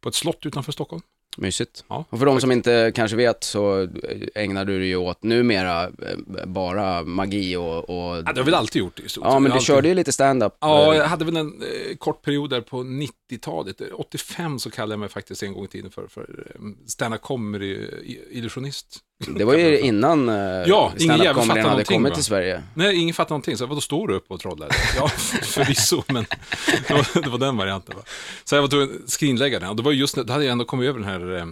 På 0.00 0.08
ett 0.08 0.14
slott 0.14 0.46
utanför 0.46 0.72
Stockholm. 0.72 1.02
mysigt. 1.36 1.84
Ja, 1.88 2.04
Och 2.10 2.18
för 2.18 2.26
de 2.26 2.40
som 2.40 2.52
inte 2.52 2.92
kanske 2.94 3.16
vet 3.16 3.44
så 3.44 3.88
ägnar 4.34 4.64
du 4.64 4.78
dig 4.78 4.88
ju 4.88 4.96
åt 4.96 5.22
numera 5.22 5.84
eh, 5.84 6.46
bara 6.46 7.02
magi 7.04 7.56
och... 7.56 7.90
och... 7.90 8.16
Ja, 8.16 8.22
det 8.22 8.26
har 8.26 8.34
jag 8.36 8.44
väl 8.44 8.54
alltid 8.54 8.80
gjort 8.80 9.00
i 9.00 9.08
stort 9.08 9.24
Ja, 9.24 9.38
men 9.38 9.42
du 9.50 9.54
alltid- 9.54 9.66
körde 9.66 9.88
ju 9.88 9.94
lite 9.94 10.12
stand-up. 10.12 10.56
Ja, 10.60 10.92
eh, 10.92 10.98
jag 10.98 11.06
hade 11.06 11.24
väl 11.24 11.36
en 11.36 11.62
eh, 11.62 11.96
kort 11.96 12.22
period 12.22 12.50
där 12.50 12.60
på 12.60 12.76
90-talet. 12.82 13.80
85 13.94 14.58
så 14.58 14.70
kallade 14.70 14.92
jag 14.92 15.00
mig 15.00 15.08
faktiskt 15.08 15.42
en 15.42 15.52
gång 15.52 15.64
i 15.64 15.68
tiden 15.68 15.90
för, 15.90 16.06
för 16.08 16.52
eh, 16.54 16.60
stand-up 16.86 17.22
comedy-illusionist. 17.22 18.98
Det 19.28 19.44
var 19.44 19.54
ju 19.54 19.78
innan 19.78 20.28
eh, 20.28 20.34
Ja, 20.34 20.92
ingen 20.98 21.16
stand-up 21.16 21.24
jävel 21.24 21.34
comedy 21.34 21.60
fattar 21.60 21.70
hade 21.70 21.84
kommit 21.84 22.14
till 22.14 22.24
Sverige. 22.24 22.62
Nej, 22.74 22.96
ingen 22.96 23.14
fattar 23.14 23.30
någonting. 23.30 23.56
Så 23.56 23.66
vadå, 23.66 23.80
står 23.80 24.08
du 24.08 24.14
upp 24.14 24.30
och 24.30 24.40
trollar? 24.40 24.68
Ja, 24.96 25.08
förvisso, 25.42 26.02
men 26.08 26.26
det 26.88 26.94
var, 26.94 27.22
det 27.22 27.28
var 27.28 27.38
den 27.38 27.56
varianten. 27.56 27.96
Va? 27.96 28.02
Så 28.44 28.54
jag 28.54 28.62
var 28.62 28.68
tvungen 28.68 29.00
att 29.04 29.10
skrinlägga 29.10 29.60
den. 29.60 29.68
Och 29.68 29.76
det 29.76 29.82
var 29.82 29.92
just, 29.92 30.14
då 30.14 30.32
hade 30.32 30.44
jag 30.44 30.52
ändå 30.52 30.64
kommit 30.64 30.88
över 30.88 30.98
den 30.98 31.08
här 31.08 31.36
eh, 31.36 31.46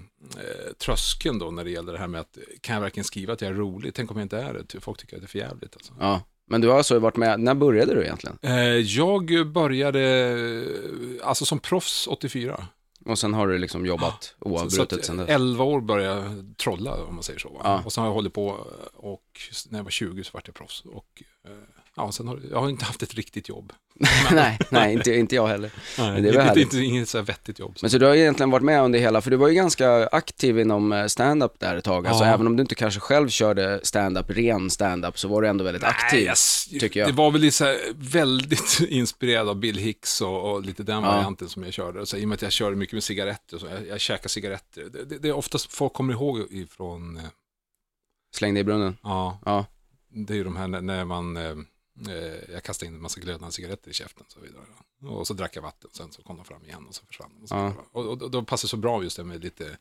tröskeln 0.85 1.39
då 1.39 1.51
när 1.51 1.65
det 1.65 1.71
gäller 1.71 1.93
det 1.93 1.99
här 1.99 2.09
med 2.09 2.21
att 2.21 2.39
kan 2.61 2.75
jag 2.75 2.83
verkligen 2.83 3.05
skriva 3.05 3.33
att 3.33 3.41
jag 3.41 3.51
är 3.51 3.55
rolig? 3.55 3.95
Tänk 3.95 4.11
om 4.11 4.17
jag 4.17 4.25
inte 4.25 4.39
är 4.39 4.63
det? 4.69 4.81
Folk 4.81 4.99
tycker 4.99 5.17
att 5.17 5.23
det 5.23 5.27
är 5.27 5.29
för 5.29 5.39
jävligt. 5.39 5.75
Alltså. 5.75 5.93
Ja, 6.01 6.21
men 6.51 6.61
du 6.61 6.69
har 6.69 6.77
alltså 6.77 6.99
varit 6.99 7.17
med, 7.17 7.41
när 7.41 7.55
började 7.55 7.95
du 7.95 8.03
egentligen? 8.03 8.39
Eh, 8.43 8.77
jag 8.77 9.47
började 9.53 10.01
eh, 10.01 11.29
alltså 11.29 11.45
som 11.45 11.59
proffs 11.59 12.07
84. 12.07 12.67
Och 13.09 13.19
sen 13.19 13.35
har 13.35 13.47
du 13.47 13.59
liksom 13.59 13.87
jobbat 13.87 14.35
så 14.39 14.49
oavbrutet 14.49 15.05
sen 15.05 15.17
dess? 15.17 15.29
11 15.29 15.65
år 15.65 15.81
började 15.81 16.21
jag 16.21 16.55
trolla 16.57 17.05
om 17.05 17.15
man 17.15 17.23
säger 17.23 17.39
så. 17.39 17.61
Ja. 17.65 17.83
Och 17.85 17.93
sen 17.93 18.03
har 18.03 18.09
jag 18.09 18.15
hållit 18.15 18.33
på 18.33 18.67
och 18.95 19.41
när 19.69 19.79
jag 19.79 19.85
var 19.85 19.91
20 19.91 20.25
så 20.25 20.31
vart 20.35 20.47
jag 20.47 20.55
proffs. 20.55 20.85
Och 20.85 21.23
eh, 21.45 21.51
ja, 21.99 22.13
sen 22.13 22.29
har 22.29 22.41
jag 22.51 22.61
har 22.61 22.69
inte 22.69 22.85
haft 22.85 23.03
ett 23.03 23.15
riktigt 23.15 23.49
jobb. 23.49 23.73
nej, 24.33 24.59
nej, 24.71 24.93
inte, 24.93 25.15
inte 25.15 25.35
jag 25.35 25.47
heller. 25.47 25.71
Nej, 25.99 26.23
det 26.23 26.29
är 26.29 26.33
väl 26.33 26.59
inte, 26.59 26.79
inget 26.79 27.09
så 27.09 27.23
vettigt 27.23 27.59
jobb. 27.59 27.77
Men 27.83 27.91
så 27.91 27.99
du 27.99 28.07
har 28.07 28.15
egentligen 28.15 28.51
varit 28.51 28.65
med 28.65 28.83
under 28.83 28.99
hela, 28.99 29.21
för 29.21 29.31
du 29.31 29.37
var 29.37 29.49
ju 29.49 29.55
ganska 29.55 30.07
aktiv 30.07 30.59
inom 30.59 30.93
eh, 30.93 31.07
stand-up 31.07 31.53
där 31.59 31.77
ett 31.77 31.85
tag. 31.85 32.07
Alltså 32.07 32.25
Ja. 32.25 32.31
även 32.35 32.47
om 32.47 32.57
du 32.57 32.61
inte 32.61 32.75
kanske 32.75 33.01
själv 33.01 33.29
körde 33.29 33.81
stand-up, 33.83 34.27
ren 34.31 34.71
stand-up, 34.71 35.19
så 35.19 35.29
var 35.29 35.43
du 35.43 35.49
ändå 35.49 35.65
väldigt 35.65 35.85
aktiv. 35.85 36.19
Nej, 36.19 36.25
jag 36.27 36.33
s- 36.33 36.69
tycker 36.81 37.01
jag. 37.01 37.09
Det 37.09 37.13
var 37.13 37.31
väl 37.31 37.53
så 37.53 37.65
här, 37.65 37.79
väldigt 37.95 38.81
inspirerad 38.89 39.49
av 39.49 39.57
Bill 39.57 39.77
Hicks 39.79 40.21
och, 40.21 40.53
och 40.53 40.63
lite 40.65 40.83
den 40.83 41.03
Ja. 41.03 41.11
varianten 41.11 41.49
som 41.49 41.63
jag 41.65 41.73
körde. 41.73 42.07
Så, 42.07 42.17
I 42.17 42.25
och 42.25 42.29
med 42.29 42.37
att 42.37 42.43
jag 42.43 42.53
körde 42.53 42.77
mycket 42.77 42.93
med 42.93 43.03
cigaretter, 43.05 43.59
så, 43.59 43.67
jag, 43.67 43.87
jag 43.89 44.01
käkar 44.01 44.29
cigaretter. 44.29 44.85
Det, 44.93 45.05
det, 45.05 45.19
det 45.19 45.29
är 45.29 45.33
oftast 45.37 45.73
folk 45.73 45.93
kommer 45.93 46.13
ihåg 46.13 46.39
ifrån, 46.51 47.17
eh, 47.17 47.23
Slängde 48.35 48.61
i 48.61 48.65
brunnen. 48.65 48.97
ja, 49.03 49.39
Ja. 49.45 49.67
det 50.09 50.33
är 50.33 50.37
ju 50.37 50.45
de 50.45 50.57
här 50.57 50.69
när, 50.69 50.81
när 50.81 51.05
man, 51.05 51.37
eh, 51.37 51.55
jag 52.53 52.63
kastade 52.63 52.89
in 52.89 52.95
en 52.95 53.03
massa 53.03 53.21
glödande 53.21 53.53
cigaretter 53.53 53.91
i 53.91 53.95
käften 53.95 54.25
och 54.27 54.33
så 54.33 54.41
vidare. 54.41 54.65
Och 55.19 55.27
så 55.27 55.35
drack 55.35 55.57
jag 55.57 55.63
vatten, 55.63 55.91
sen 55.93 56.13
så 56.13 56.23
kom 56.23 56.37
de 56.37 56.45
fram 56.45 56.65
igen 56.65 56.87
och 56.89 56.95
så 56.95 57.07
försvann 57.07 57.31
de. 57.37 57.43
Och, 57.43 57.49
så 57.49 57.55
Ja. 57.55 57.73
och, 57.93 58.05
och, 58.07 58.23
och 58.23 58.31
då 58.31 58.43
passar 58.43 58.69
så 58.69 58.77
bra 58.77 59.03
just 59.03 59.17
det 59.17 59.25
med 59.25 59.45
lite 59.45 59.79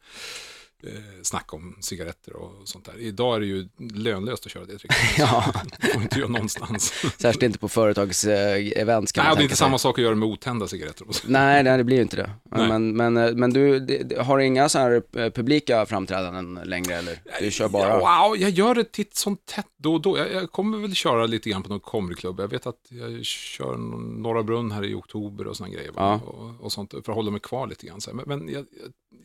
eh, 0.84 0.92
snack 1.22 1.54
om 1.54 1.76
cigaretter 1.82 2.36
och 2.36 2.52
sånt 2.68 2.86
där. 2.86 3.00
Idag 3.00 3.36
är 3.36 3.40
det 3.40 3.46
ju 3.46 3.68
lönlöst 3.96 4.46
att 4.46 4.52
köra 4.52 4.66
det 4.66 4.78
tricket. 4.78 4.98
Ja. 5.18 5.54
Det 5.82 5.88
får 5.88 6.02
inte 6.02 6.20
göra 6.20 6.30
någonstans. 6.30 6.94
Särskilt 7.20 7.44
inte 7.44 7.60
på 7.60 7.70
företagsevents 7.70 9.12
kan 9.12 9.24
Nej, 9.24 9.30
man 9.32 9.38
det 9.38 9.42
är 9.42 9.44
inte 9.44 9.56
sig. 9.56 9.66
samma 9.66 9.78
sak 9.78 10.00
att 10.00 10.04
göra 10.04 10.16
med 10.16 10.28
otända 10.30 10.68
cigaretter. 10.68 11.08
Nej, 11.28 11.63
nej, 11.63 11.78
det 11.78 11.84
blir 11.84 11.96
ju 11.96 12.02
inte 12.02 12.16
det. 12.18 12.32
Nej. 12.52 12.68
Men, 12.68 12.96
men, 12.98 13.18
eh, 13.18 13.34
men 13.36 13.54
du, 13.54 13.80
det- 13.80 14.22
har 14.22 14.40
inga 14.40 14.70
så 14.70 14.80
här 14.80 15.04
eh, 15.16 15.30
publika 15.30 15.86
framträdanden 15.86 16.60
längre 16.70 16.96
eller? 16.96 17.20
Du 17.42 17.52
kör 17.52 17.70
bara... 17.70 17.88
Ja, 17.90 18.28
wow, 18.28 18.38
jag 18.38 18.50
gör 18.50 18.76
det 18.76 18.92
titt 18.92 19.16
som 19.16 19.36
tätt 19.38 19.66
då 19.78 19.94
och 19.94 20.02
då. 20.02 20.18
Jag, 20.18 20.32
jag 20.34 20.52
kommer 20.52 20.78
väl 20.78 20.94
köra 20.96 21.26
lite 21.26 21.50
grann 21.50 21.63
på 21.63 21.70
någon 21.70 21.80
comedyklubb. 21.80 22.40
Jag 22.40 22.48
vet 22.48 22.68
att 22.68 22.80
jag 22.90 23.26
kör 23.26 23.78
Norra 24.22 24.44
Brunn 24.44 24.72
här 24.72 24.86
i 24.86 24.94
oktober 24.94 25.48
och 25.48 25.58
såna 25.58 25.70
grejer. 25.70 25.92
Ja. 25.96 26.20
Och, 26.26 26.66
och 26.66 26.72
sånt 26.72 26.92
för 26.92 26.98
att 27.00 27.08
hålla 27.16 27.32
mig 27.32 27.40
kvar 27.40 27.68
lite 27.68 27.86
grann. 27.88 28.00
Men, 28.13 28.24
men 28.28 28.50
jag, 28.54 28.66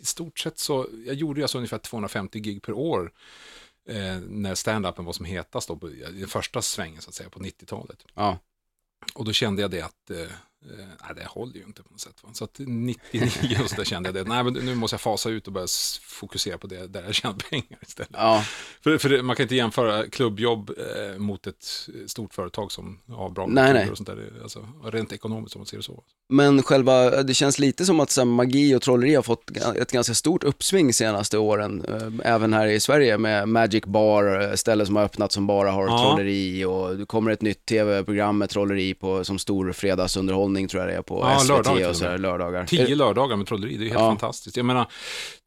i 0.01 0.05
stort 0.05 0.39
sett 0.39 0.59
så, 0.59 0.87
jag 1.07 1.15
gjorde 1.15 1.41
alltså 1.43 1.59
ungefär 1.59 1.79
250 1.79 2.41
gig 2.41 2.63
per 2.63 2.73
år. 2.73 3.13
Eh, 3.89 4.21
när 4.29 4.55
stand-upen 4.55 5.05
var 5.05 5.13
som 5.13 5.25
hetast 5.25 5.69
då, 5.69 5.77
på, 5.77 5.91
i 5.91 6.03
den 6.03 6.29
första 6.29 6.63
svängen 6.63 7.03
så 7.03 7.09
att 7.09 7.15
säga, 7.15 7.31
på 7.31 7.41
90-talet. 7.41 8.05
Ja. 8.15 8.39
Och 9.15 9.25
då 9.25 9.33
kände 9.33 9.63
jag 9.63 9.71
det 9.71 9.81
att, 9.81 10.11
eh, 10.11 10.33
nej 10.67 11.13
det 11.17 11.25
håller 11.27 11.55
ju 11.55 11.63
inte 11.65 11.83
på 11.83 11.89
något 11.91 12.01
sätt. 12.01 12.15
Va? 12.23 12.29
Så 12.33 12.45
att 12.45 12.59
99 12.59 13.31
och 13.63 13.71
så 13.71 13.77
där 13.77 13.85
kände 13.85 14.09
jag 14.09 14.15
det, 14.15 14.25
nej 14.25 14.45
men 14.45 14.53
nu 14.53 14.75
måste 14.75 14.95
jag 14.95 15.01
fasa 15.01 15.29
ut 15.31 15.47
och 15.47 15.53
börja 15.53 15.67
fokusera 16.03 16.59
på 16.59 16.67
det 16.67 16.87
där 16.87 17.03
jag 17.03 17.15
tjänar 17.15 17.35
pengar 17.51 17.79
istället. 17.83 18.11
Ja, 18.13 18.45
För, 18.81 18.99
för 18.99 19.23
man 19.23 19.37
kan 19.37 19.45
inte 19.45 19.55
jämföra 19.57 20.07
klubbjobb 20.11 20.71
eh, 20.71 21.19
mot 21.19 21.47
ett 21.47 21.89
stort 22.07 22.35
företag 22.35 22.73
som 22.73 22.99
har 23.09 23.31
bra 23.31 23.47
Nej, 23.47 23.73
nej. 23.73 23.91
och 23.91 23.97
sånt 23.97 24.09
där. 24.09 24.33
Alltså, 24.43 24.69
rent 24.85 25.13
ekonomiskt 25.13 25.57
om 25.57 25.61
man 25.61 25.67
ser 25.67 25.77
det 25.77 25.83
så. 25.83 26.03
men 26.29 26.63
själva, 26.63 27.23
det 27.23 27.35
känns 27.35 27.59
lite 27.59 27.85
som 27.85 28.01
att 28.01 28.11
så 28.11 28.21
här, 28.21 28.27
magi 28.27 28.75
och 28.75 28.83
trolleri 28.83 29.15
har 29.15 29.23
fått 29.23 29.51
ett 29.77 29.93
ganska 29.93 30.15
stort 30.15 30.45
uppsving 30.45 30.93
senaste 30.95 31.39
åren. 31.39 31.85
eh, 31.89 32.33
Även 32.33 32.53
här 32.53 32.67
i 32.67 32.81
Sverige 32.81 33.19
med 33.19 33.49
Magic 33.49 33.85
Bar, 33.85 34.41
eh, 34.51 34.55
ställen 34.55 34.87
som 34.87 34.97
har 34.97 35.05
öppnat 35.05 35.33
som 35.33 35.47
bara 35.47 35.71
har 35.71 35.87
Ja. 35.87 35.99
trolleri 36.15 36.65
och 36.65 36.97
det 36.97 37.07
kommer 37.07 37.31
ett 37.31 37.43
nytt 37.43 37.67
tv-program 37.67 38.39
med 38.39 38.51
trolleri 38.51 38.95
på, 38.95 39.25
som 39.25 39.39
stor 39.39 39.73
fredagsunderhållning 39.73 40.52
tror 40.69 40.83
jag 40.83 40.91
det 40.93 40.97
är 40.97 41.03
på 41.03 41.21
Ja, 41.21 41.39
SVT 41.39 41.49
lördagar 41.49 41.85
och 41.85 41.91
och 41.91 41.97
så 41.97 42.05
här, 42.05 42.11
med. 42.11 42.21
lördagar. 42.21 42.67
Tio 42.67 42.95
lördagar 42.95 43.37
med 43.37 43.47
trolleri, 43.47 43.77
det 43.77 43.85
är 43.85 43.89
helt 43.89 44.01
Ja. 44.01 44.09
fantastiskt. 44.09 44.57
Jag 44.57 44.67
menar, 44.67 44.87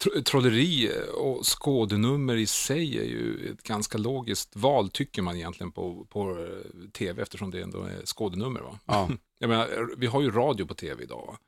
tro, 0.02 0.22
trolleri 0.22 0.90
och 1.14 1.46
skådenummer 1.46 2.36
i 2.36 2.46
sig 2.46 2.98
är 2.98 3.04
ju 3.04 3.50
ett 3.52 3.62
ganska 3.62 3.98
logiskt 3.98 4.56
val, 4.56 4.88
tycker 4.90 5.22
man 5.22 5.36
egentligen 5.36 5.72
på, 5.72 6.06
på 6.10 6.30
eh, 6.30 6.88
tv, 6.92 7.22
eftersom 7.22 7.50
det 7.50 7.62
ändå 7.62 7.82
är 7.82 8.00
skådenummer. 8.04 8.60
Va? 8.60 8.78
Ja. 8.86 9.08
Jag 9.38 9.48
menar, 9.48 9.90
vi 9.96 10.06
har 10.06 10.20
ju 10.22 10.30
radio 10.30 10.66
på 10.66 10.74
tv 10.74 11.02
idag. 11.02 11.24
Va? 11.26 11.38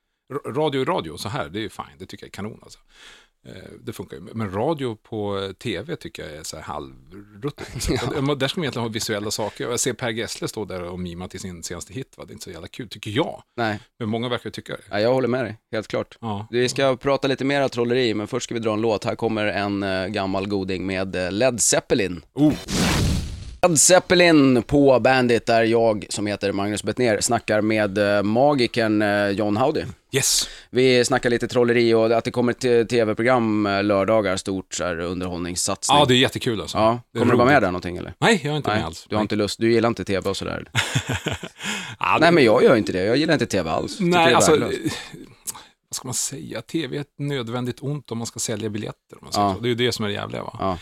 Radio 0.52 0.80
är 0.80 0.84
radio, 0.84 1.16
så 1.16 1.28
här, 1.28 1.48
det 1.48 1.58
är 1.58 1.62
ju 1.62 1.68
fine, 1.68 1.84
det 1.98 2.06
tycker 2.06 2.24
jag 2.24 2.28
är 2.28 2.32
kanon 2.32 2.58
alltså. 2.62 2.78
Eh, 3.46 3.52
Det 3.80 3.92
funkar 3.92 4.16
ju. 4.16 4.22
Men 4.34 4.50
radio 4.52 4.96
på 5.02 5.38
eh, 5.38 5.52
tv 5.52 5.96
tycker 5.96 6.22
jag 6.28 6.32
är 6.36 6.42
så 6.42 6.56
här 6.56 6.62
halvruttet. 6.62 7.68
Att- 8.02 8.40
Där 8.40 8.48
ska 8.48 8.60
man 8.60 8.64
egentligen 8.64 8.82
ha 8.82 8.88
visuella 8.88 9.30
saker. 9.30 9.70
Jag 9.70 9.80
ser 9.80 9.92
Per 9.92 10.08
Gessle 10.10 10.48
stå 10.48 10.64
där 10.64 10.82
och 10.82 10.98
mima 10.98 11.28
till 11.28 11.40
sin 11.40 11.62
senaste 11.62 11.92
hit. 11.92 12.14
Va? 12.16 12.24
Det 12.24 12.30
är 12.30 12.32
inte 12.32 12.44
så 12.44 12.50
jävla 12.50 12.68
kul, 12.68 12.88
tycker 12.88 13.10
jag. 13.10 13.42
Nej, 13.56 13.78
Men 13.98 14.08
många 14.08 14.28
verkar 14.28 14.50
tycka 14.50 14.72
det. 14.72 14.82
ja, 14.90 15.00
jag 15.00 15.12
håller 15.14 15.28
med 15.28 15.44
dig, 15.44 15.56
helt 15.72 15.88
klart. 15.88 16.18
Ja. 16.20 16.46
Vi 16.50 16.68
ska 16.68 16.96
prata 16.96 17.28
lite 17.28 17.44
mer 17.44 17.68
trolleri, 17.68 18.14
men 18.14 18.26
först 18.26 18.44
ska 18.44 18.54
vi 18.54 18.60
dra 18.60 18.72
en 18.72 18.80
låt. 18.80 19.04
Här 19.04 19.14
kommer 19.14 19.46
en 19.46 19.82
eh, 19.82 20.06
gammal 20.06 20.48
goding 20.48 20.86
med 20.86 21.16
Led 21.32 21.60
Zeppelin. 21.60 22.20
Oh. 22.34 22.52
Led 23.62 23.78
Zeppelin 23.78 24.62
på 24.62 25.00
Bandit 25.00 25.46
där 25.46 25.62
jag, 25.64 26.06
som 26.08 26.26
heter 26.26 26.52
Magnus 26.52 26.82
Bettner, 26.82 27.20
snackar 27.20 27.60
med 27.60 27.98
magikern 28.26 29.04
John 29.36 29.56
Howdy. 29.56 29.82
Yes. 30.12 30.48
Vi 30.70 31.04
snackar 31.04 31.30
lite 31.30 31.48
trolleri 31.48 31.94
och 31.94 32.10
att 32.12 32.24
det 32.24 32.30
kommer 32.30 32.52
ett 32.52 32.88
tv-program 32.88 33.66
eh, 33.66 33.84
lördagar, 33.84 34.36
stort 34.36 34.74
så 34.74 34.84
här, 34.84 34.98
underhållningssatsning. 35.00 35.98
Ja, 35.98 36.04
det 36.04 36.14
är 36.14 36.18
jättekul 36.18 36.60
alltså. 36.60 36.78
Ja, 36.78 37.00
Det 37.12 37.18
kommer 37.18 37.32
du 37.32 37.38
vara 37.38 37.48
med 37.48 37.62
där 37.62 37.68
någonting 37.68 37.96
eller? 37.96 38.14
Nej, 38.18 38.40
jag 38.44 38.52
är 38.52 38.56
inte 38.56 38.68
Nej, 38.70 38.78
med 38.78 38.86
alls. 38.86 39.06
du 39.08 39.14
har 39.16 39.22
inte 39.22 39.36
lust, 39.36 39.58
du 39.60 39.72
gillar 39.72 39.88
inte 39.88 40.04
tv 40.04 40.30
och 40.30 40.36
sådär. 40.36 40.70
Ja, 42.00 42.14
det- 42.14 42.20
Nej 42.20 42.32
men 42.32 42.44
jag 42.44 42.62
gör 42.64 42.76
inte 42.76 42.92
det, 42.92 43.04
jag 43.04 43.16
gillar 43.16 43.32
inte 43.34 43.46
tv 43.46 43.70
alls. 43.70 43.96
Nej, 44.00 44.34
alltså, 44.34 44.50
värdelöst. 44.50 44.84
eh, 44.84 45.18
vad 45.88 45.96
ska 45.96 46.08
man 46.08 46.14
säga? 46.14 46.62
TV 46.62 46.96
är 46.96 47.00
ett 47.00 47.18
nödvändigt 47.18 47.76
ont 47.82 48.10
om 48.12 48.18
man 48.18 48.26
ska 48.26 48.38
sälja 48.38 48.68
biljetter. 48.70 49.18
Man 49.20 49.30
Ja. 49.34 49.54
så. 49.54 49.60
Det 49.60 49.66
är 49.66 49.70
ju 49.70 49.74
det 49.74 49.92
som 49.92 50.04
är 50.04 50.08
det 50.08 50.14
jävliga. 50.14 50.42
Va? 50.42 50.56
Ja. 50.60 50.78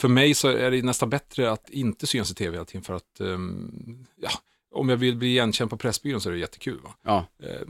För 0.00 0.08
mig 0.08 0.34
så 0.34 0.48
är 0.48 0.70
det 0.70 0.82
nästan 0.82 1.10
bättre 1.10 1.50
att 1.50 1.70
inte 1.70 2.06
synas 2.06 2.30
i 2.30 2.34
TV 2.34 2.52
hela 2.56 2.64
tiden 2.64 2.82
för 2.84 2.94
att, 2.94 3.20
ehm, 3.20 4.06
ja, 4.22 4.30
om 4.70 4.88
jag 4.88 4.96
vill 4.96 5.16
bli 5.16 5.28
igenkänd 5.28 5.70
på 5.70 5.76
Pressbyrån 5.76 6.20
så 6.20 6.28
är 6.28 6.32
det 6.32 6.38
jättekul. 6.38 6.80
Va? 6.82 6.94
Ja, 7.02 7.26
Eh, 7.42 7.60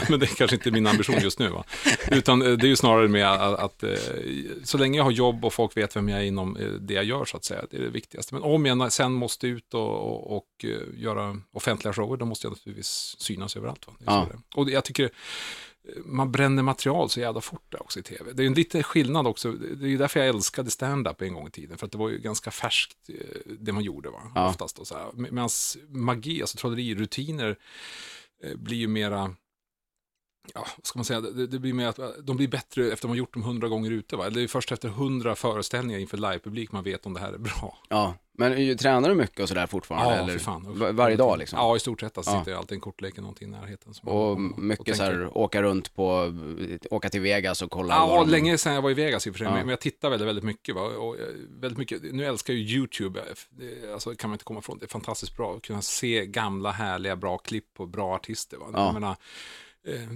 Men 0.10 0.20
det 0.20 0.26
är 0.26 0.36
kanske 0.36 0.56
inte 0.56 0.70
min 0.70 0.86
ambition 0.86 1.20
just 1.22 1.38
nu. 1.38 1.48
Va? 1.48 1.64
Utan 2.10 2.42
eh, 2.42 2.52
det 2.52 2.66
är 2.66 2.68
ju 2.68 2.76
snarare 2.76 3.08
med 3.08 3.32
att, 3.32 3.58
att 3.58 3.82
eh, 3.82 3.90
så 4.64 4.78
länge 4.78 4.98
jag 4.98 5.04
har 5.04 5.10
jobb 5.10 5.44
och 5.44 5.52
folk 5.52 5.76
vet 5.76 5.96
vem 5.96 6.08
jag 6.08 6.20
är 6.20 6.24
inom 6.24 6.58
det 6.80 6.94
jag 6.94 7.04
gör 7.04 7.24
så 7.24 7.36
att 7.36 7.44
säga, 7.44 7.64
det 7.70 7.76
är 7.76 7.80
det 7.80 7.90
viktigaste. 7.90 8.34
Men 8.34 8.42
om 8.42 8.66
jag 8.66 8.92
sen 8.92 9.12
måste 9.12 9.46
ut 9.46 9.74
och, 9.74 9.90
och, 9.90 10.36
och 10.36 10.64
göra 10.94 11.40
offentliga 11.52 11.92
shower, 11.92 12.16
då 12.16 12.24
måste 12.24 12.46
jag 12.46 12.52
naturligtvis 12.52 13.16
synas 13.18 13.56
överallt. 13.56 13.86
Va? 13.86 13.94
Ja. 14.06 14.28
Och 14.54 14.70
jag 14.70 14.84
tycker 14.84 15.10
man 16.04 16.32
bränner 16.32 16.62
material 16.62 17.10
så 17.10 17.20
jävla 17.20 17.40
fort 17.40 17.64
där 17.68 17.82
också 17.82 17.98
i 18.00 18.02
tv. 18.02 18.32
Det 18.32 18.42
är 18.42 18.46
en 18.46 18.54
liten 18.54 18.82
skillnad 18.82 19.26
också. 19.26 19.52
Det 19.52 19.86
är 19.86 19.88
ju 19.90 19.96
därför 19.98 20.20
jag 20.20 20.28
älskade 20.28 20.70
stand-up 20.70 21.22
en 21.22 21.34
gång 21.34 21.46
i 21.46 21.50
tiden. 21.50 21.78
För 21.78 21.86
att 21.86 21.92
det 21.92 21.98
var 21.98 22.08
ju 22.08 22.18
ganska 22.18 22.50
färskt 22.50 22.96
eh, 23.08 23.52
det 23.60 23.72
man 23.72 23.82
gjorde. 23.84 24.10
Va? 24.10 24.32
Ja. 24.34 24.48
Oftast. 24.48 24.78
Och 24.78 24.86
så 24.86 24.94
här. 24.94 25.12
Med- 25.12 25.32
Medans 25.32 25.76
magi, 25.88 26.40
alltså 26.40 26.56
trollerirutiner, 26.58 27.58
eh, 28.44 28.56
blir 28.56 28.76
ju 28.76 28.88
mera 28.88 29.34
ja, 30.54 30.66
vad 30.76 30.86
ska 30.86 30.98
man 30.98 31.04
säga, 31.04 31.20
det, 31.20 31.46
det 31.46 31.58
blir 31.58 31.72
mer 31.72 31.86
att 31.86 31.98
eh, 31.98 32.08
de 32.22 32.36
blir 32.36 32.48
bättre 32.48 32.82
efter 32.82 32.92
att 32.94 33.02
man 33.02 33.10
har 33.10 33.16
gjort 33.16 33.34
dem 33.34 33.42
hundra 33.42 33.68
gånger 33.68 33.90
ute. 33.90 34.16
Va? 34.16 34.30
Det 34.30 34.42
är 34.42 34.48
först 34.48 34.72
efter 34.72 34.88
hundra 34.88 35.34
föreställningar 35.36 35.98
inför 36.00 36.16
livepublik 36.16 36.72
man 36.72 36.84
vet 36.84 37.06
om 37.06 37.14
det 37.14 37.20
här 37.20 37.32
är 37.32 37.38
bra. 37.38 37.78
ja. 37.88 38.14
Men 38.40 38.52
eh, 38.52 38.76
tränar 38.76 39.08
du 39.08 39.14
mycket 39.14 39.40
och 39.40 39.48
sådär 39.48 39.66
fortfarande? 39.66 40.16
Ja, 40.16 40.22
eller? 40.22 40.38
fan. 40.38 40.78
Va- 40.78 40.92
Varje 40.92 41.16
dag 41.16 41.38
liksom? 41.38 41.58
Ja, 41.58 41.76
i 41.76 41.80
stort 41.80 42.00
sett. 42.00 42.16
Alltså, 42.18 42.32
Ja. 42.32 42.38
sitter 42.38 42.54
alltid 42.54 42.74
en 42.76 42.80
kortlek 42.80 43.12
eller 43.12 43.22
någonting 43.22 43.48
i 43.48 43.50
närheten. 43.50 43.92
Och 44.02 44.40
man- 44.40 44.54
mycket 44.66 44.96
så 44.96 45.02
tänker- 45.02 45.18
här, 45.18 45.38
åka 45.38 45.62
runt 45.62 45.94
på, 45.94 46.34
åka 46.90 47.08
till 47.10 47.20
Vegas 47.20 47.62
och 47.62 47.70
kolla 47.70 47.94
Ja, 47.94 48.20
de- 48.20 48.30
länge 48.30 48.58
sedan 48.58 48.74
jag 48.74 48.82
var 48.82 48.90
i 48.90 48.94
Vegas 48.94 49.26
i 49.26 49.30
och 49.30 49.34
för 49.34 49.38
sig, 49.38 49.46
Ja. 49.46 49.54
men 49.54 49.68
jag 49.68 49.80
tittar 49.80 50.10
väldigt, 50.10 50.28
väldigt 50.28 50.44
mycket. 50.44 50.74
Va? 50.74 50.80
Och 50.82 51.18
eh, 51.18 51.22
väldigt 51.60 51.78
mycket. 51.78 52.02
Nu 52.02 52.24
älskar 52.24 52.52
jag 52.52 52.60
ju 52.62 52.76
YouTube, 52.76 53.20
Det- 53.50 53.92
alltså 53.92 54.14
kan 54.14 54.30
man 54.30 54.34
inte 54.34 54.44
komma 54.44 54.58
ifrån. 54.60 54.78
Det 54.78 54.86
är 54.86 54.88
fantastiskt 54.88 55.36
bra 55.36 55.54
att 55.56 55.62
kunna 55.62 55.82
se 55.82 56.26
gamla, 56.26 56.70
härliga, 56.70 57.16
bra 57.16 57.38
klipp 57.38 57.74
på 57.74 57.86
bra 57.86 58.14
artister. 58.14 58.56
Va? 58.56 58.66
Ja. 58.72 58.84
Jag 58.84 58.94
menar, 58.94 59.10
eh, 59.10 59.16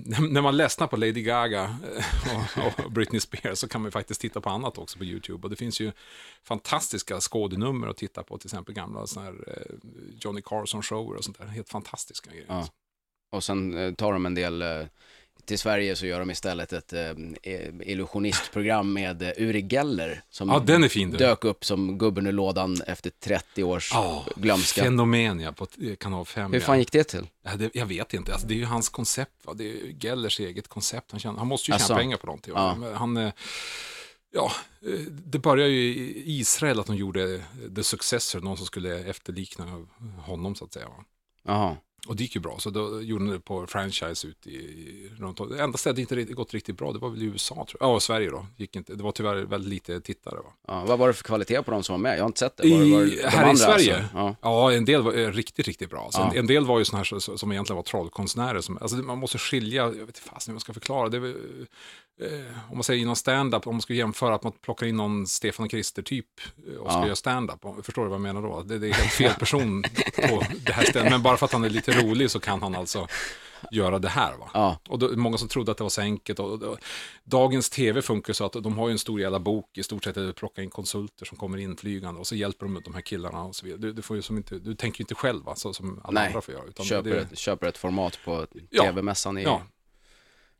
när, 0.04 0.28
när 0.28 0.42
man 0.42 0.56
ledsnar 0.56 0.86
på 0.86 0.96
Lady 0.96 1.22
Gaga 1.22 1.76
eh, 1.96 2.84
och, 2.84 2.92
Britney 2.92 3.20
Spears 3.20 3.58
så 3.58 3.68
kan 3.68 3.82
man 3.82 3.90
faktiskt 3.90 4.20
titta 4.20 4.40
på 4.40 4.50
annat 4.50 4.78
också 4.78 4.98
på 4.98 5.04
YouTube. 5.04 5.42
Och 5.42 5.50
det 5.50 5.56
finns 5.56 5.80
ju 5.80 5.92
fantastiska 6.42 7.20
skådenummer 7.20 7.88
att 7.88 7.96
titta 7.96 8.22
på, 8.22 8.38
till 8.38 8.46
exempel 8.46 8.74
gamla 8.74 9.06
såna 9.06 9.26
här, 9.26 9.34
eh, 9.46 9.74
Johnny 10.20 10.40
Carson-shower 10.40 11.16
och 11.16 11.24
sånt 11.24 11.38
där. 11.38 11.46
Helt 11.46 11.68
fantastiska 11.68 12.30
grejer. 12.30 12.46
Ja. 12.48 12.68
Och 13.32 13.44
sen 13.44 13.78
eh, 13.78 13.94
tar 13.94 14.12
de 14.12 14.26
en 14.26 14.34
del, 14.34 14.62
eh, 14.62 14.86
till 15.44 15.58
Sverige 15.58 15.96
så 15.96 16.06
gör 16.06 16.18
de 16.18 16.30
istället 16.30 16.72
ett 16.72 16.92
eh, 16.92 17.10
illusionistprogram 17.80 18.92
med 18.92 19.22
eh, 19.22 19.28
Uri 19.36 19.66
Geller 19.70 20.22
som 20.30 20.48
Ja, 20.48 20.58
den 20.58 20.84
är 20.84 20.88
fin 20.88 21.10
du. 21.10 21.16
dök 21.16 21.44
upp 21.44 21.64
som 21.64 21.98
gubben 21.98 22.26
ur 22.26 22.32
lådan 22.32 22.76
efter 22.86 23.10
30 23.10 23.64
års 23.64 23.92
Ja, 23.92 24.26
glömska. 24.36 24.82
Fenomen 24.82 25.40
ja, 25.40 25.52
på 25.52 25.66
eh, 25.82 25.96
kanal 25.96 26.26
5. 26.26 26.52
Hur 26.52 26.60
fan 26.60 26.78
gick 26.78 26.92
det 26.92 27.04
till? 27.04 27.26
Ja, 27.42 27.56
det, 27.56 27.70
jag 27.74 27.86
vet 27.86 28.14
inte, 28.14 28.32
alltså, 28.32 28.46
det 28.48 28.54
är 28.54 28.58
ju 28.58 28.64
hans 28.64 28.88
koncept. 28.88 29.46
Va? 29.46 29.54
Det 29.54 29.70
är 29.70 30.04
Gellers 30.04 30.40
eget 30.40 30.68
koncept. 30.68 31.10
Han, 31.10 31.20
tjänar, 31.20 31.38
han 31.38 31.46
måste 31.46 31.70
ju 31.70 31.78
tjäna 31.78 31.98
pengar 31.98 32.16
på 32.16 32.26
någonting. 32.26 32.54
Ja. 32.56 32.76
Han, 32.94 33.16
eh, 33.16 33.32
ja, 34.34 34.52
det 35.08 35.38
började 35.38 35.70
ju 35.72 35.94
i 36.04 36.22
Israel 36.38 36.80
att 36.80 36.86
de 36.86 36.96
gjorde 36.96 37.40
The 37.76 37.82
Successor, 37.82 38.40
någon 38.40 38.56
som 38.56 38.66
skulle 38.66 38.98
efterlikna 38.98 39.86
honom 40.18 40.54
så 40.54 40.64
att 40.64 40.72
säga. 40.72 40.88
Jaha. 41.44 41.76
Och 42.08 42.16
det 42.16 42.22
gick 42.22 42.34
ju 42.34 42.40
bra, 42.40 42.58
så 42.58 42.70
då 42.70 43.02
gjorde 43.02 43.24
de 43.24 43.32
det 43.32 43.40
på 43.40 43.66
franchise 43.66 44.26
ut 44.26 44.46
i, 44.46 44.50
i 44.54 45.10
runt 45.18 45.40
om. 45.40 45.48
Det 45.48 45.62
enda 45.62 45.78
stället 45.78 46.08
det 46.08 46.20
inte 46.20 46.32
gått 46.34 46.54
riktigt 46.54 46.76
bra, 46.76 46.92
det 46.92 46.98
var 46.98 47.10
väl 47.10 47.22
i 47.22 47.24
USA 47.24 47.54
tror 47.54 47.76
jag. 47.80 47.90
Ja, 47.90 48.00
Sverige 48.00 48.30
då. 48.30 48.46
Gick 48.56 48.76
inte. 48.76 48.94
Det 48.94 49.02
var 49.02 49.12
tyvärr 49.12 49.36
väldigt 49.36 49.70
lite 49.70 50.00
tittare. 50.00 50.34
Va? 50.34 50.52
Ja, 50.68 50.84
vad 50.84 50.98
var 50.98 51.08
det 51.08 51.14
för 51.14 51.24
kvalitet 51.24 51.62
på 51.62 51.70
de 51.70 51.82
som 51.82 51.92
var 51.92 51.98
med? 51.98 52.18
Jag 52.18 52.22
har 52.22 52.26
inte 52.26 52.38
sett 52.38 52.56
det. 52.56 52.70
Var, 52.70 52.82
I, 52.82 52.92
var, 52.92 53.00
det 53.00 53.06
de 53.22 53.28
här 53.28 53.46
i 53.46 53.48
andra, 53.48 53.56
Sverige? 53.56 53.96
Alltså? 53.96 54.16
Ja. 54.16 54.36
Ja, 54.42 54.72
en 54.72 54.84
del 54.84 55.02
var 55.02 55.12
eh, 55.12 55.32
riktigt, 55.32 55.66
riktigt 55.66 55.90
bra. 55.90 56.04
Alltså, 56.04 56.20
Ja. 56.20 56.30
en, 56.32 56.38
en 56.38 56.46
del 56.46 56.64
var 56.64 56.78
ju 56.78 56.84
sådana 56.84 57.04
här 57.10 57.36
som, 57.36 57.52
egentligen 57.52 57.76
var 57.76 57.82
trollkonstnärer. 57.82 58.60
Som, 58.60 58.78
alltså, 58.80 58.96
man 58.96 59.18
måste 59.18 59.38
skilja, 59.38 59.82
jag 59.82 59.90
vet 59.92 60.00
inte 60.00 60.20
fasen 60.20 60.52
hur 60.52 60.54
man 60.54 60.60
ska 60.60 60.72
förklara. 60.72 61.08
Det 61.08 61.16
eh, 61.16 61.34
om 62.70 62.76
man 62.76 62.84
säger 62.84 63.00
inom 63.02 63.16
stand-up, 63.16 63.66
om 63.66 63.74
man 63.74 63.82
ska 63.82 63.94
jämföra 63.94 64.34
att 64.34 64.42
man 64.42 64.52
plockar 64.52 64.86
in 64.86 64.96
någon 64.96 65.26
Stefan 65.26 65.64
och 65.64 65.70
Krister-typ 65.70 66.26
eh, 66.68 66.74
och 66.76 66.90
ska 66.90 67.00
Ja. 67.00 67.04
göra 67.06 67.16
stand-up. 67.16 67.60
Förstår 67.82 68.02
du 68.02 68.08
vad 68.08 68.14
jag 68.14 68.20
menar 68.20 68.42
då? 68.42 68.62
Det, 68.62 68.78
det 68.78 68.88
är 68.88 68.92
helt 68.92 69.12
fel 69.12 69.34
person 69.34 69.82
på 70.28 70.42
det 70.66 70.72
här 70.72 70.84
stället. 70.84 71.10
Men 71.12 71.22
bara 71.22 71.36
för 71.36 71.46
att 71.46 71.52
han 71.52 71.64
är 71.64 71.70
lite 71.70 71.92
rolig 71.92 72.30
så 72.30 72.40
kan 72.40 72.62
han 72.62 72.74
alltså 72.74 73.06
göra 73.70 73.98
det 73.98 74.08
här. 74.08 74.36
Va? 74.36 74.50
Ja. 74.54 74.78
Och 74.88 74.98
då, 74.98 75.16
många 75.16 75.38
som 75.38 75.48
trodde 75.48 75.72
att 75.72 75.78
det 75.78 75.84
var 75.84 75.88
så 75.90 76.00
enkelt. 76.00 76.38
Och, 76.38 76.62
och, 76.62 76.78
dagens 77.24 77.70
tv 77.70 78.02
funkar 78.02 78.32
så 78.32 78.44
att 78.44 78.52
de 78.52 78.78
har 78.78 78.88
ju 78.88 78.92
en 78.92 78.98
stor 78.98 79.20
jävla 79.20 79.40
bok, 79.40 79.78
i 79.78 79.82
stort 79.82 80.04
sett 80.04 80.16
är 80.16 80.22
det 80.22 80.32
plocka 80.32 80.62
in 80.62 80.70
konsulter 80.70 81.26
som 81.26 81.38
kommer 81.38 81.58
in 81.58 81.76
flygande 81.76 82.20
och 82.20 82.26
så 82.26 82.34
hjälper 82.34 82.66
de 82.66 82.80
de 82.84 82.94
här 82.94 83.00
killarna 83.00 83.42
och 83.44 83.56
så 83.56 83.66
vidare. 83.66 83.80
Du, 83.80 83.92
du, 83.92 84.02
får 84.02 84.16
ju 84.16 84.22
som 84.22 84.36
inte, 84.36 84.58
du 84.58 84.74
tänker 84.74 85.00
ju 85.00 85.02
inte 85.02 85.14
själv 85.14 85.44
va, 85.44 85.54
så 85.54 85.72
som 85.72 86.00
alla 86.04 86.20
Nej, 86.20 86.26
andra 86.26 86.40
får 86.40 86.54
göra. 86.54 86.64
Utan 86.68 86.86
Köper, 86.86 87.10
det, 87.10 87.20
ett, 87.20 87.38
köper 87.38 87.66
ett 87.66 87.78
format 87.78 88.18
på 88.24 88.46
Ja. 88.70 88.82
tv-mässan 88.82 89.38
i... 89.38 89.42
ja, 89.42 89.62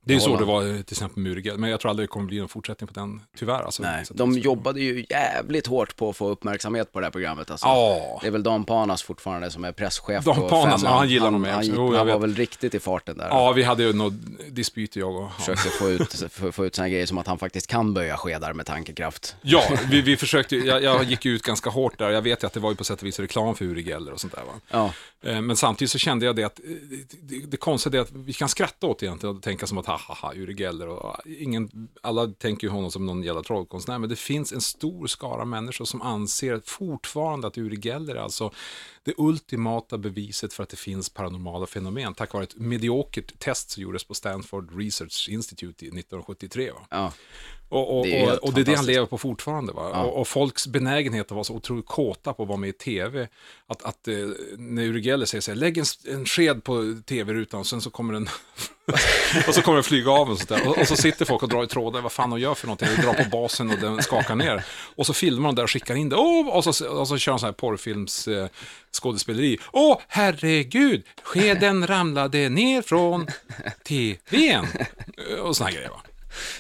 det 0.04 0.14
är 0.14 0.18
så 0.18 0.24
Holland. 0.30 0.42
det 0.42 0.46
var 0.52 0.62
eh, 0.76 0.82
till 0.82 0.94
exempel 0.94 1.22
med 1.22 1.58
men 1.60 1.70
jag 1.70 1.80
tror 1.80 1.90
aldrig 1.90 2.08
det 2.08 2.10
kommer 2.10 2.26
bli 2.26 2.38
någon 2.38 2.48
fortsättning 2.48 2.88
på 2.88 2.94
den, 3.00 3.20
tyvärr. 3.38 3.62
Alltså. 3.62 3.82
Nej, 3.82 4.06
Så- 4.06 4.14
de 4.14 4.32
så- 4.34 4.38
jobbade 4.40 4.80
ju 4.80 5.06
jävligt 5.10 5.66
hårt 5.66 5.96
på 5.96 6.10
att 6.10 6.16
få 6.16 6.28
uppmärksamhet 6.28 6.92
på 6.92 7.00
det 7.00 7.06
här 7.06 7.10
programmet. 7.10 7.50
Alltså. 7.50 7.66
Ja, 7.66 8.18
Det 8.20 8.26
är 8.26 8.30
väl 8.30 8.42
Dan 8.42 8.64
Panas 8.64 9.02
fortfarande 9.02 9.50
som 9.50 9.64
är 9.64 9.72
presschef 9.72 10.24
Dan 10.24 10.48
Panas, 10.48 10.82
ja, 10.82 10.88
han 10.98 11.08
gillar 11.08 11.30
nog 11.30 11.40
mig 11.40 11.52
han, 11.52 11.66
Jo, 11.66 11.92
jag 11.92 11.98
han 11.98 12.06
var 12.08 12.18
väl 12.18 12.34
riktigt 12.34 12.74
i 12.74 12.80
farten 12.80 13.16
där. 13.18 13.28
ja, 13.28 13.52
vi 13.52 13.62
hade 13.62 13.82
ju 13.82 13.92
något 13.92 14.12
dispyt 14.50 14.96
jag 14.96 15.16
och 15.16 15.22
han. 15.22 15.32
Försökte 15.40 15.68
få 15.68 15.90
ut, 15.90 16.24
få, 16.32 16.52
få 16.52 16.66
ut 16.66 16.74
såna 16.74 16.88
grejer 16.88 17.06
som 17.06 17.18
att 17.18 17.26
han 17.26 17.38
faktiskt 17.38 17.66
kan 17.66 17.94
böja 17.94 18.16
skedar 18.16 18.52
med 18.52 18.66
tankekraft. 18.66 19.36
Ja, 19.42 19.62
vi, 19.90 20.00
vi 20.00 20.16
försökte, 20.16 20.56
ju- 20.56 20.64
jag, 20.66 20.82
jag 20.82 21.04
gick 21.04 21.24
ju 21.24 21.32
ut 21.34 21.42
ganska 21.42 21.70
hårt 21.70 21.98
där. 21.98 22.10
Jag 22.10 22.22
vet 22.22 22.42
ju 22.42 22.46
att 22.46 22.52
det 22.52 22.60
var 22.60 22.70
ju 22.70 22.76
på 22.76 22.84
sätt 22.84 23.00
och 23.00 23.06
vis 23.06 23.20
reklam 23.20 23.54
för 23.54 23.64
Uri 23.64 23.82
Geller 23.82 24.12
och 24.12 24.20
sånt 24.20 24.32
där. 24.32 24.42
Va? 24.42 24.52
Ja, 24.68 24.90
Eh, 25.24 25.40
Men 25.40 25.56
samtidigt 25.56 25.90
så 25.90 25.98
kände 25.98 26.26
jag 26.26 26.36
det 26.36 26.44
att 26.44 26.58
eh, 26.58 26.64
det, 26.70 27.16
det, 27.22 27.46
det 27.46 27.56
konstiga 27.56 27.98
är 27.98 28.02
att 28.02 28.12
vi 28.12 28.32
kan 28.32 28.48
skratta 28.48 28.86
åt 28.86 29.02
egentligen 29.02 29.36
och 29.36 29.42
tänka 29.42 29.66
som 29.66 29.78
att 29.78 29.86
ha 29.92 30.14
ha 30.14 30.28
ha, 30.28 30.34
Uri 30.34 30.54
Geller 30.54 30.88
och 30.88 31.16
ingen, 31.26 31.88
alla 32.02 32.26
tänker 32.26 32.66
ju 32.66 32.70
honom 32.70 32.90
som 32.90 33.06
någon 33.06 33.22
jävla 33.22 33.42
trollkonstnär 33.42 33.98
men 33.98 34.08
det 34.08 34.16
finns 34.16 34.52
en 34.52 34.60
stor 34.60 35.06
skara 35.06 35.44
människor 35.44 35.84
som 35.84 36.02
anser 36.02 36.62
fortfarande 36.64 37.46
att 37.46 37.58
Uri 37.58 37.80
Geller 37.80 38.14
är 38.14 38.20
alltså 38.20 38.50
det 39.02 39.14
ultimata 39.16 39.98
beviset 39.98 40.52
för 40.52 40.62
att 40.62 40.68
det 40.68 40.76
finns 40.76 41.08
paranormala 41.08 41.66
fenomen 41.66 42.14
tack 42.14 42.32
vare 42.32 42.44
ett 42.44 42.56
mediokert 42.56 43.38
test 43.38 43.70
som 43.70 43.82
gjordes 43.82 44.04
på 44.04 44.14
Stanford 44.14 44.78
Research 44.78 45.28
Institute 45.30 45.86
1973. 45.86 46.70
Va? 46.70 46.86
ja. 46.90 47.12
Och, 47.72 47.98
och, 47.98 48.06
Det 48.06 48.20
är 48.20 48.44
och, 48.44 48.52
det 48.54 48.60
är 48.60 48.64
det 48.64 48.74
han 48.74 48.86
lever 48.86 49.06
på 49.06 49.18
fortfarande. 49.18 49.72
Va? 49.72 50.02
Och, 50.02 50.20
och 50.20 50.28
folks 50.28 50.66
benägenhet 50.66 51.26
att 51.26 51.30
vara 51.30 51.44
så 51.44 51.54
otroligt 51.54 51.86
kåta 51.86 52.32
på 52.32 52.42
att 52.42 52.48
vara 52.48 52.58
med 52.58 52.68
i 52.68 52.72
tv. 52.72 53.28
Att, 53.66 53.82
att 53.82 54.08
eh, 54.08 54.14
när 54.56 54.82
Uri 54.82 55.00
Geller 55.00 55.26
säger 55.26 55.42
så 55.42 55.50
här, 55.50 55.56
lägg 55.56 55.78
en, 55.78 55.84
en 56.08 56.26
sked 56.26 56.64
på 56.64 56.94
tv-rutan 57.06 57.60
och 57.60 57.66
sen 57.66 57.80
så 57.80 57.90
kommer 57.90 58.12
den 58.12 58.28
och 59.48 59.54
så 59.54 59.62
kommer 59.62 59.76
den 59.76 59.84
flyga 59.84 60.10
av 60.10 60.30
och, 60.30 60.38
sånt 60.38 60.48
där. 60.48 60.80
Och, 60.80 60.88
så 60.88 60.96
sitter 60.96 61.24
folk 61.24 61.42
och 61.42 61.48
drar 61.48 61.64
i 61.64 61.66
trådar, 61.66 62.00
vad 62.00 62.12
fan 62.12 62.30
de 62.30 62.40
gör 62.40 62.54
för 62.54 62.66
någonting. 62.66 62.88
De 62.96 63.02
drar 63.02 63.24
på 63.24 63.30
basen 63.30 63.70
och 63.70 63.78
den 63.78 64.02
skakar 64.02 64.34
ner. 64.34 64.64
Och 64.96 65.06
så 65.06 65.12
filmar 65.12 65.48
de 65.48 65.54
där 65.54 65.62
och 65.62 65.70
skickar 65.70 65.94
in 65.94 66.08
det. 66.08 66.16
Oh! 66.16 66.48
Och, 66.48 66.74
så, 66.74 66.88
och 66.88 67.08
så 67.08 67.18
kör 67.18 67.32
de 67.32 67.38
så 67.38 67.46
här 67.46 67.52
porrfilms 67.52 68.28
eh, 68.28 68.48
skådespeleri. 68.92 69.58
Åh, 69.72 69.98
herregud, 70.08 71.02
skeden 71.22 71.86
ramlade 71.86 72.48
ner 72.48 72.82
från 72.82 73.26
tvn. 73.88 74.66
Och 75.42 75.56
såna 75.56 75.70
här 75.70 75.76
grejer 75.76 75.90
va. 75.90 76.02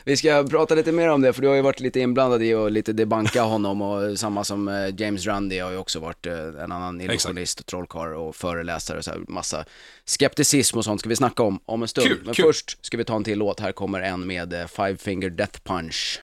Vi 0.04 0.16
ska 0.16 0.44
prata 0.50 0.74
lite 0.74 0.92
mer 0.92 1.08
om 1.08 1.20
det, 1.20 1.32
för 1.32 1.42
du 1.42 1.48
har 1.48 1.54
ju 1.54 1.62
varit 1.62 1.80
lite 1.80 2.00
inblandad 2.00 2.42
i 2.42 2.54
att 2.54 2.72
lite 2.72 2.92
debanka 2.92 3.42
honom 3.52 3.82
och 3.82 4.18
samma 4.18 4.44
som 4.44 4.68
eh, 4.68 4.74
James 5.00 5.26
Randi 5.26 5.58
har 5.58 5.70
ju 5.70 5.76
också 5.76 6.00
varit 6.00 6.26
eh, 6.26 6.34
en 6.34 6.72
annan 6.72 7.00
illusionist 7.00 7.60
och 7.60 7.66
trollkarl 7.66 8.14
och 8.14 8.36
föreläsare, 8.36 9.02
så 9.02 9.10
här, 9.10 9.20
massa 9.28 9.64
skepticism 10.04 10.78
och 10.78 10.84
sånt 10.84 11.00
ska 11.00 11.08
vi 11.08 11.16
snacka 11.16 11.42
om 11.42 11.60
om 11.66 11.82
en 11.82 11.88
stund. 11.88 12.06
Kul, 12.08 12.20
Men 12.24 12.34
kul. 12.34 12.44
först 12.44 12.84
ska 12.84 12.96
vi 12.96 13.04
ta 13.04 13.16
en 13.16 13.24
till 13.24 13.38
låt, 13.38 13.60
här 13.60 13.72
kommer 13.72 14.00
en 14.00 14.26
med 14.26 14.52
eh, 14.52 14.66
Five 14.66 14.96
Finger 14.96 15.30
Death 15.30 15.60
Punch. 15.64 16.20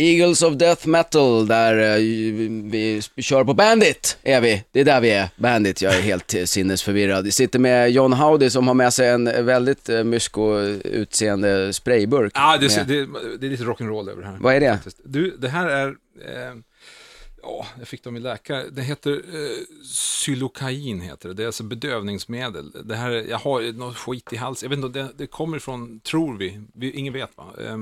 Eagles 0.00 0.42
of 0.42 0.54
Death 0.54 0.88
Metal, 0.88 1.46
där 1.46 1.96
eh, 1.96 2.00
vi 2.70 3.02
kör 3.16 3.44
på 3.44 3.54
Bandit, 3.54 4.18
är 4.22 4.40
vi. 4.40 4.64
Det 4.72 4.80
är 4.80 4.84
där 4.84 5.00
vi 5.00 5.10
är, 5.10 5.28
Bandit. 5.36 5.82
Jag 5.82 5.94
är 5.96 6.00
helt 6.00 6.34
eh, 6.34 6.44
sinnesförvirrad. 6.44 7.24
Vi 7.24 7.30
sitter 7.30 7.58
med 7.58 7.90
John 7.90 8.12
Howdy 8.12 8.50
som 8.50 8.66
har 8.68 8.74
med 8.74 8.92
sig 8.92 9.08
en 9.08 9.24
väldigt 9.46 9.88
eh, 9.88 10.04
mysko-utseende 10.04 11.72
sprayburk. 11.72 12.32
Ja, 12.34 12.56
det, 12.60 12.76
med- 12.76 12.86
det, 12.88 13.06
det 13.40 13.46
är 13.46 13.50
lite 13.50 13.64
rock'n'roll 13.64 14.10
över 14.10 14.22
det 14.22 14.28
här. 14.28 14.38
Vad 14.40 14.54
är 14.54 14.60
det? 14.60 14.78
Du, 15.04 15.36
det 15.38 15.48
här 15.48 15.66
är... 15.68 15.86
Eh, 15.88 16.54
Ja, 17.42 17.66
jag 17.78 17.88
fick 17.88 18.04
dem 18.04 18.16
i 18.16 18.20
läkare. 18.20 18.64
Det 18.72 18.82
heter 18.82 19.10
eh, 19.12 19.20
Xylokain 19.94 21.00
heter 21.00 21.28
det. 21.28 21.34
Det 21.34 21.42
är 21.42 21.46
alltså 21.46 21.62
bedövningsmedel. 21.62 22.70
Det 22.84 22.96
här, 22.96 23.10
jag 23.10 23.38
har 23.38 23.72
något 23.72 23.96
skit 23.96 24.32
i 24.32 24.36
halsen. 24.36 24.70
Jag 24.70 24.76
vet 24.76 24.84
inte, 24.86 24.98
det, 24.98 25.08
det 25.16 25.26
kommer 25.26 25.56
ifrån, 25.56 26.00
tror 26.00 26.36
vi, 26.38 26.60
vi 26.74 26.90
ingen 26.90 27.12
vet 27.12 27.30
va. 27.36 27.44
Eh, 27.66 27.76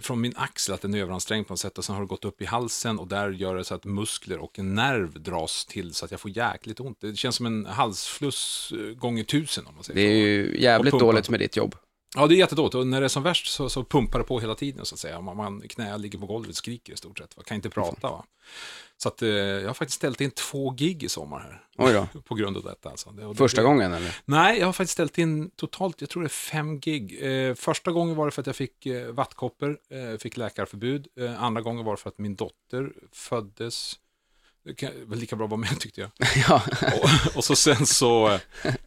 från 0.00 0.20
min 0.20 0.32
axel, 0.36 0.74
att 0.74 0.80
den 0.82 0.94
är 0.94 0.98
överansträngd 0.98 1.46
på 1.46 1.52
något 1.52 1.60
sätt 1.60 1.78
och 1.78 1.84
sen 1.84 1.94
har 1.94 2.02
det 2.02 2.08
gått 2.08 2.24
upp 2.24 2.42
i 2.42 2.44
halsen 2.44 2.98
och 2.98 3.08
där 3.08 3.30
gör 3.30 3.56
det 3.56 3.64
så 3.64 3.74
att 3.74 3.84
muskler 3.84 4.38
och 4.38 4.58
en 4.58 4.74
nerv 4.74 5.22
dras 5.22 5.64
till 5.66 5.94
så 5.94 6.04
att 6.04 6.10
jag 6.10 6.20
får 6.20 6.36
jäkligt 6.36 6.80
ont. 6.80 6.98
Det 7.00 7.16
känns 7.16 7.36
som 7.36 7.46
en 7.46 7.66
halsfluss 7.66 8.72
eh, 8.72 8.78
gånger 8.98 9.24
tusen 9.24 9.66
om 9.66 9.74
man 9.74 9.84
säger 9.84 10.00
Det 10.00 10.06
är 10.06 10.44
så. 10.44 10.52
ju 10.52 10.62
jävligt 10.62 10.98
dåligt 10.98 11.28
med 11.30 11.40
ditt 11.40 11.56
jobb. 11.56 11.74
Ja, 12.16 12.26
det 12.26 12.34
är 12.34 12.36
jättedåligt 12.36 12.74
och 12.74 12.86
när 12.86 13.00
det 13.00 13.06
är 13.06 13.08
som 13.08 13.22
värst 13.22 13.46
så, 13.46 13.68
så 13.68 13.84
pumpar 13.84 14.18
det 14.18 14.24
på 14.24 14.40
hela 14.40 14.54
tiden 14.54 14.86
så 14.86 14.94
att 14.94 14.98
säga. 14.98 15.20
Man, 15.20 15.36
man 15.36 15.60
knä 15.68 15.98
ligger 15.98 16.18
på 16.18 16.26
golvet 16.26 16.50
och 16.50 16.56
skriker 16.56 16.92
i 16.92 16.96
stort 16.96 17.18
sett. 17.18 17.36
Va? 17.36 17.42
Kan 17.46 17.54
inte 17.54 17.70
prata 17.70 18.10
va. 18.10 18.24
Så 18.96 19.08
att 19.08 19.22
eh, 19.22 19.28
jag 19.28 19.66
har 19.66 19.74
faktiskt 19.74 19.96
ställt 19.96 20.20
in 20.20 20.30
två 20.30 20.70
gig 20.70 21.02
i 21.02 21.08
sommar 21.08 21.38
här. 21.38 21.64
Oj 21.78 21.92
då. 21.92 22.20
På 22.28 22.34
grund 22.34 22.56
av 22.56 22.62
detta 22.62 22.90
alltså. 22.90 23.10
Det, 23.10 23.34
Första 23.34 23.62
gången 23.62 23.92
eller? 23.92 24.16
Nej, 24.24 24.58
jag 24.58 24.66
har 24.66 24.72
faktiskt 24.72 24.92
ställt 24.92 25.18
in 25.18 25.50
totalt, 25.50 26.00
jag 26.00 26.10
tror 26.10 26.22
det 26.22 26.26
är 26.26 26.28
fem 26.28 26.80
gig. 26.80 27.18
Eh, 27.22 27.54
första 27.54 27.92
gången 27.92 28.16
var 28.16 28.24
det 28.24 28.30
för 28.30 28.40
att 28.40 28.46
jag 28.46 28.56
fick 28.56 28.86
eh, 28.86 29.12
vattkoppor, 29.12 29.78
eh, 29.90 30.18
fick 30.18 30.36
läkarförbud. 30.36 31.06
Eh, 31.20 31.42
andra 31.42 31.60
gången 31.60 31.84
var 31.84 31.92
det 31.92 32.02
för 32.02 32.08
att 32.08 32.18
min 32.18 32.36
dotter 32.36 32.92
föddes. 33.12 33.98
Det 34.74 34.92
var 35.06 35.16
lika 35.16 35.36
bra 35.36 35.44
att 35.44 35.50
vara 35.50 35.60
med 35.60 35.80
tyckte 35.80 36.00
jag. 36.00 36.10
Ja. 36.48 36.62
Och, 37.02 37.36
och 37.36 37.44
så 37.44 37.56
sen 37.56 37.86
så, 37.86 38.38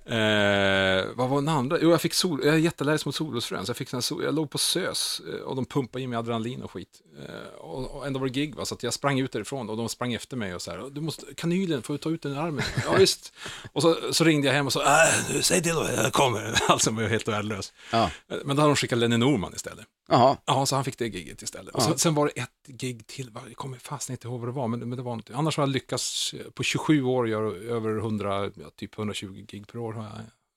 eh, 0.10 1.06
vad 1.16 1.30
var 1.30 1.36
den 1.36 1.50
andra? 1.50 1.78
Jo, 1.82 1.92
jag 1.92 2.02
fick 2.02 2.14
sol, 2.14 2.42
jag 2.44 2.56
är 2.56 2.60
jätteallergisk 2.60 3.06
mot 3.06 3.16
solrosfrön, 3.16 3.66
så 3.66 3.70
jag, 3.70 3.78
fick 3.78 3.90
sol, 3.90 4.24
jag 4.24 4.36
låg 4.36 4.50
på 4.50 4.58
SÖS 4.58 5.22
eh, 5.34 5.42
och 5.42 5.56
de 5.56 5.66
pumpade 5.66 6.04
i 6.04 6.08
mig 6.08 6.18
adrenalin 6.20 6.64
och 6.64 6.72
skit. 6.72 7.02
Eh, 7.28 7.60
och, 7.60 7.96
och 7.96 8.08
ändå 8.08 8.20
var 8.20 8.28
det 8.28 8.34
gig, 8.34 8.56
va? 8.56 8.66
så 8.66 8.76
att 8.76 8.84
jag 8.84 8.94
sprang 8.94 9.20
ut 9.20 9.32
därifrån 9.32 9.70
och 9.70 9.78
de 9.78 9.90
sprang 9.90 10.14
efter 10.14 10.38
mig 10.38 10.56
och 10.56 10.62
så 10.62 10.72
här, 10.72 10.90
du 10.92 11.02
måste, 11.02 11.26
kanylen, 11.36 11.82
får 11.82 11.94
du 11.94 11.98
ta 11.98 12.10
ut 12.10 12.22
den 12.22 12.34
i 12.34 12.38
armen? 12.38 12.64
Ja, 12.86 12.94
visst. 12.98 13.34
Och 13.72 13.82
så, 13.82 13.96
så 14.12 14.24
ringde 14.24 14.48
jag 14.48 14.54
hem 14.54 14.66
och 14.66 14.74
sa, 14.74 15.04
äh, 15.04 15.42
säg 15.42 15.64
till 15.64 15.74
då, 15.74 15.88
jag 15.96 16.14
kommer. 16.14 16.62
Alltså, 16.68 16.90
jag 16.90 16.96
var 16.96 17.04
helt 17.04 17.28
värdelös. 17.28 17.74
Ja. 17.92 18.04
Eh, 18.04 18.38
Men 18.46 18.56
då 18.56 18.62
hade 18.62 18.72
de 18.72 18.76
skickat 18.76 19.00
Lenny 19.00 19.18
Norman 19.18 19.54
istället. 19.56 19.86
Jaha. 20.10 20.38
Ja, 20.46 20.66
så 20.66 20.76
han 20.76 20.86
fick 20.86 20.98
det 20.98 21.08
giget 21.08 21.42
istället. 21.42 21.76
Och 21.76 22.00
sen, 22.00 22.14
var 22.14 22.26
det 22.26 22.42
ett 22.42 22.68
gig 22.68 23.08
till, 23.08 23.32
jag 23.34 23.56
kommer 23.56 23.78
fast 23.78 24.10
inte 24.10 24.28
ihåg 24.28 24.40
vad 24.40 24.50
det 24.50 24.54
var, 24.54 24.68
men, 24.68 24.80
men 24.80 24.98
det 24.98 25.04
var 25.04 25.16
något. 25.16 25.30
Annars 25.30 25.58
har 25.58 25.62
jag 25.62 25.70
lyckats 25.70 26.34
eh, 26.34 26.52
på 26.52 26.64
27 26.64 27.04
år 27.04 27.30
göra 27.30 27.52
över 27.52 27.98
100, 27.98 28.52
ja, 28.56 28.70
typ 28.76 28.98
120 28.98 29.46
gig 29.48 29.68
per 29.68 29.80
år 29.80 29.94
har 29.94 30.04
jag 30.04 30.14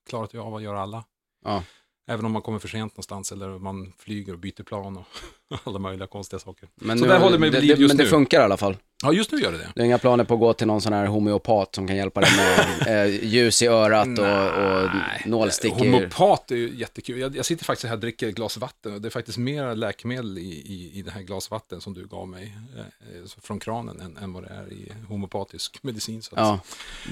klarat 0.09 0.35
av 0.35 0.55
att 0.55 0.63
göra 0.63 0.81
alla. 0.81 1.05
Ja. 1.45 1.65
Även 2.13 2.25
om 2.25 2.33
man 2.33 2.43
kommer 2.43 2.59
för 2.59 2.69
sent 2.69 2.93
någonstans 2.93 3.33
eller 3.33 3.49
man 3.49 3.93
flyger 3.99 4.33
och 4.33 4.39
byter 4.39 4.63
plan 4.63 4.97
och 4.97 5.05
alla 5.65 5.79
möjliga 5.79 6.07
konstiga 6.07 6.41
saker. 6.41 6.69
Men, 6.75 6.99
Så 6.99 7.05
nu, 7.05 7.11
där 7.11 7.19
håller 7.21 7.39
mig 7.39 7.51
det, 7.51 7.61
vid 7.61 7.71
just 7.71 7.89
men 7.89 7.97
det 7.97 8.05
nu. 8.05 8.11
funkar 8.11 8.41
i 8.41 8.45
alla 8.45 8.57
fall. 8.57 8.77
Ja, 9.05 9.13
just 9.13 9.33
nu 9.33 9.39
gör 9.39 9.53
det 9.53 9.59
det. 9.59 9.73
Du 9.75 9.81
har 9.81 9.87
inga 9.87 9.99
planer 9.99 10.25
på 10.25 10.35
att 10.35 10.41
gå 10.41 10.53
till 10.53 10.67
någon 10.67 10.81
sån 10.81 10.93
här 10.93 11.07
homeopat 11.07 11.75
som 11.75 11.87
kan 11.87 11.97
hjälpa 11.97 12.21
dig 12.21 12.31
med 12.37 13.07
eh, 13.07 13.25
ljus 13.25 13.63
i 13.63 13.67
örat 13.67 14.19
och, 14.19 14.25
och 14.27 14.91
nålstickor? 15.27 15.79
Homopat 15.79 16.51
är 16.51 16.57
ju 16.57 16.75
jättekul. 16.75 17.19
Jag, 17.19 17.37
jag 17.37 17.45
sitter 17.45 17.65
faktiskt 17.65 17.87
här 17.87 17.95
och 17.95 18.01
dricker 18.01 18.29
ett 18.29 18.35
glas 18.35 18.57
vatten 18.57 18.95
och 18.95 19.01
det 19.01 19.09
är 19.09 19.11
faktiskt 19.11 19.39
mer 19.39 19.75
läkemedel 19.75 20.39
i, 20.39 20.43
i, 20.43 20.91
i 20.99 21.03
det 21.03 21.11
här 21.11 21.23
glas 21.23 21.51
vatten 21.51 21.81
som 21.81 21.95
du 21.95 22.07
gav 22.07 22.29
mig 22.29 22.57
eh, 22.77 23.31
från 23.43 23.59
kranen 23.61 24.01
än, 24.01 24.17
än 24.17 24.33
vad 24.33 24.43
det 24.43 24.49
är 24.49 24.73
i 24.73 24.93
homopatisk 25.09 25.83
medicin. 25.83 26.23
Så 26.23 26.35
att, 26.35 26.41
Ja, 26.41 26.61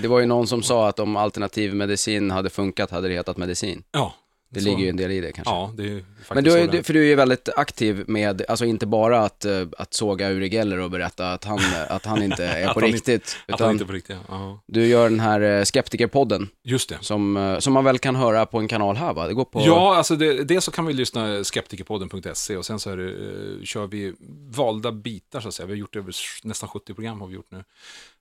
det 0.03 0.09
var 0.09 0.21
ju 0.21 0.27
någon 0.27 0.47
som 0.47 0.63
sa 0.63 0.89
att 0.89 0.99
om 0.99 1.17
alternativ 1.17 1.75
medicin 1.75 2.31
hade 2.31 2.51
funkat 2.51 2.91
hade 2.91 3.09
det 3.09 3.15
hetat 3.15 3.37
medicin. 3.37 3.83
ja 3.93 4.15
Det 4.53 4.61
så- 4.61 4.69
ligger 4.69 4.83
ju 4.83 4.89
en 4.89 4.97
del 4.97 5.11
i 5.11 5.21
det 5.21 5.33
kanske. 5.33 5.53
Ja, 5.55 5.73
det 5.77 5.83
är 5.83 5.87
ju 5.87 6.01
faktiskt 6.01 6.31
Men 6.35 6.45
du 6.45 6.53
är, 6.53 6.69
du, 6.69 6.79
är. 6.79 6.83
för 6.83 6.93
du 6.95 7.01
är 7.03 7.07
ju 7.07 7.15
väldigt 7.15 7.49
aktiv 7.57 8.05
med, 8.09 8.43
alltså 8.49 8.65
inte 8.65 8.87
bara 8.87 9.21
att, 9.21 9.45
eh, 9.45 9.67
att 9.79 9.95
såga 9.95 10.31
Uri 10.31 10.49
Geller 10.49 10.79
och 10.79 10.91
berätta 10.91 11.33
att 11.33 11.45
han, 11.45 11.59
att 11.89 12.05
han 12.07 12.23
inte 12.23 12.45
är 12.47 12.75
på 12.75 12.81
inte- 12.81 12.97
riktigt. 12.97 13.37
Att 13.49 13.55
Utan 13.55 13.71
inte 13.71 13.85
på 13.85 13.93
riktigt, 13.93 14.17
ja. 14.29 14.61
du 14.67 14.87
gör 14.87 15.11
den 15.11 15.21
här 15.21 15.41
eh, 15.41 15.65
Skeptikerpodden 15.65 16.49
Just 16.65 16.89
det. 16.89 16.99
som, 17.01 17.37
eh, 17.37 17.59
som 17.59 17.73
man 17.73 17.85
väl 17.85 17.99
kan 17.99 18.17
höra 18.17 18.47
på 18.47 18.59
en 18.59 18.69
kanal 18.69 18.97
här 18.97 19.13
va? 19.15 19.27
Det 19.27 19.35
går 19.35 19.45
på... 19.45 19.61
Ja, 19.67 19.97
alltså 19.97 20.17
det, 20.17 20.45
det 20.45 20.61
så 20.61 20.71
kan 20.71 20.87
vi 20.87 20.93
lyssna 20.93 21.45
skeptikerpodden.se 21.45 22.57
och 22.57 22.67
sen 22.67 22.79
så 22.81 22.91
är 22.91 22.97
det, 22.97 23.67
kör 23.67 23.87
vi 23.87 24.15
valda 24.51 24.93
bitar 24.93 25.41
så 25.41 25.49
att 25.49 25.55
säga. 25.55 25.67
Vi 25.67 25.73
har 25.73 25.79
gjort 25.79 25.97
över 25.97 26.15
nästan 26.43 26.69
70 26.69 26.95
program 26.95 27.21
har 27.21 27.29
vi 27.29 27.35
gjort 27.35 27.51
nu 27.51 27.65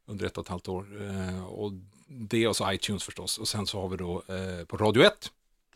under 0.07 0.25
ett 0.25 0.37
och 0.37 0.43
ett 0.45 0.49
halvt 0.49 0.67
år. 0.67 0.85
Och 1.49 1.71
det 2.07 2.47
och 2.47 2.55
så 2.55 2.71
iTunes 2.71 3.03
förstås. 3.03 3.37
Och 3.37 3.47
sen 3.47 3.67
så 3.67 3.81
har 3.81 3.89
vi 3.89 3.97
då 3.97 4.23
på 4.67 4.77
Radio 4.77 5.03
1, 5.03 5.13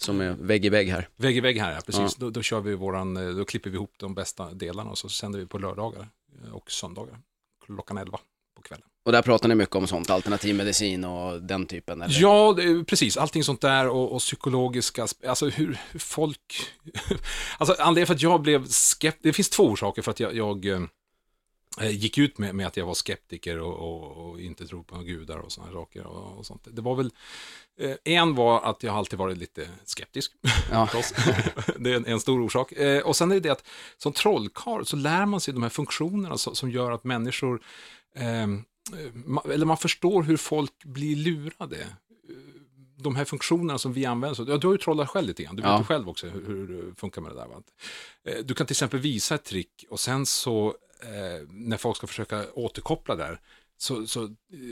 Som 0.04 0.22
är 0.22 0.32
vägg 0.32 0.66
i 0.66 0.70
vägg 0.70 0.90
här. 0.90 1.08
vägg 1.16 1.38
i 1.38 1.40
vägg 1.40 1.60
här, 1.60 1.72
ja, 1.72 1.82
precis. 1.86 2.02
Ja. 2.02 2.16
Då, 2.18 2.30
då 2.30 2.42
kör 2.42 2.60
vi 2.60 2.76
våran, 2.76 3.18
eh, 3.18 3.36
då 3.36 3.46
klipper 3.46 3.70
vi 3.70 3.76
ihop 3.76 3.94
de 3.98 4.16
bästa 4.16 4.54
delarna 4.54 4.90
och 4.90 4.98
så 4.98 5.10
sänder 5.10 5.40
vi 5.40 5.46
på 5.46 5.58
lördagar 5.58 6.08
eh, 6.44 6.54
och 6.54 6.72
söndagar 6.72 7.18
klockan 7.66 7.98
11 7.98 8.20
på 8.56 8.62
kvällen. 8.62 8.86
Och 9.06 9.12
där 9.12 9.22
pratar 9.22 9.50
ni 9.50 9.56
mycket 9.56 9.76
om 9.76 9.88
sånt, 9.88 10.10
alternativ 10.10 10.56
medicin 10.56 11.04
och 11.04 11.42
den 11.42 11.66
typen 11.66 12.02
eller? 12.02 12.22
Ja, 12.22 12.56
precis. 12.88 13.18
Allting 13.18 13.44
sånt 13.44 13.62
där 13.62 13.88
och, 13.88 14.12
och 14.12 14.20
psykologiska, 14.20 15.08
alltså 15.28 15.50
hur, 15.50 15.80
hur 15.92 16.00
folk... 16.00 16.70
alltså 17.58 17.76
anledningen 17.80 18.08
för 18.08 18.14
att 18.14 18.22
jag 18.22 18.42
blev 18.42 18.68
skeptisk, 18.68 19.24
det 19.24 19.34
finns 19.34 19.50
två 19.50 19.64
orsaker 19.64 20.02
för 20.02 20.12
att 20.12 20.20
jag, 20.20 20.36
jag 20.36 20.66
eh, 20.66 20.82
gick 21.82 22.18
ut 22.18 22.38
med, 22.38 22.56
med 22.56 22.68
att 22.68 22.78
jag 22.78 22.86
var 22.86 22.94
skeptiker 22.94 23.60
och, 23.60 23.74
och, 23.80 24.30
och 24.30 24.42
inte 24.42 24.68
tror 24.68 24.84
på 24.84 24.98
gudar 24.98 25.38
och 25.38 25.52
sådana 25.52 25.72
saker 25.74 26.06
och, 26.06 26.38
och 26.38 26.46
sånt. 26.46 26.68
Det 26.72 26.82
var 26.82 26.96
väl, 26.96 27.12
eh, 27.80 27.96
en 28.04 28.36
var 28.36 28.62
att 28.62 28.84
jag 28.84 28.96
alltid 28.96 29.20
varit 29.20 29.38
lite 29.38 29.70
skeptisk. 29.86 30.32
Ja. 30.72 30.90
det 31.80 31.92
är 31.92 31.96
en, 31.96 32.06
en 32.06 32.20
stor 32.20 32.42
orsak. 32.42 32.72
Eh, 32.72 33.04
och 33.04 33.16
sen 33.16 33.32
är 33.32 33.36
det 33.36 33.42
det 33.42 33.50
att 33.50 33.66
som 33.98 34.14
trollkarl 34.14 34.84
så 34.84 34.96
lär 34.96 35.26
man 35.26 35.40
sig 35.42 35.54
de 35.54 35.64
här 35.64 35.70
funktionerna 35.70 36.38
som, 36.38 36.56
som 36.56 36.70
gör 36.72 36.92
att 36.92 37.04
människor, 37.04 37.62
eh, 38.16 38.48
eller 39.54 39.66
man 39.66 39.78
förstår 39.78 40.24
hur 40.24 40.38
folk 40.38 40.84
blir 40.84 41.16
lurade. 41.16 41.80
Eh, 41.82 41.88
De 42.98 43.16
här 43.16 43.26
funktionerna 43.26 43.78
som 43.78 43.94
vi 43.94 44.06
använder, 44.06 44.46
ja, 44.52 44.58
du 44.58 44.68
har 44.68 44.74
ju 44.74 44.78
trollat 44.78 45.10
själv 45.10 45.28
lite 45.28 45.44
grann, 45.44 45.56
du 45.56 45.62
vet 45.62 45.72
Ja. 45.72 45.78
ju 45.78 45.84
själv 45.84 46.10
också 46.10 46.28
hur, 46.28 46.48
hur 46.48 46.68
det 46.90 46.96
funkar 46.96 47.22
med 47.22 47.32
det 47.32 47.36
där. 47.36 47.48
Va? 47.48 47.62
Eh, 48.26 48.46
Du 48.46 48.54
kan 48.54 48.68
till 48.68 48.74
exempel 48.74 49.00
visa 49.00 49.36
ett 49.36 49.44
trick 49.44 49.86
och 49.90 50.00
sen 50.00 50.26
så 50.26 50.76
eh, 51.04 51.48
när 51.50 51.78
folk 51.78 51.98
ska 51.98 52.08
försöka 52.08 52.46
återkoppla 52.54 53.16
där 53.16 53.40
så, 53.78 54.08
så 54.08 54.24
eh, 54.24 54.30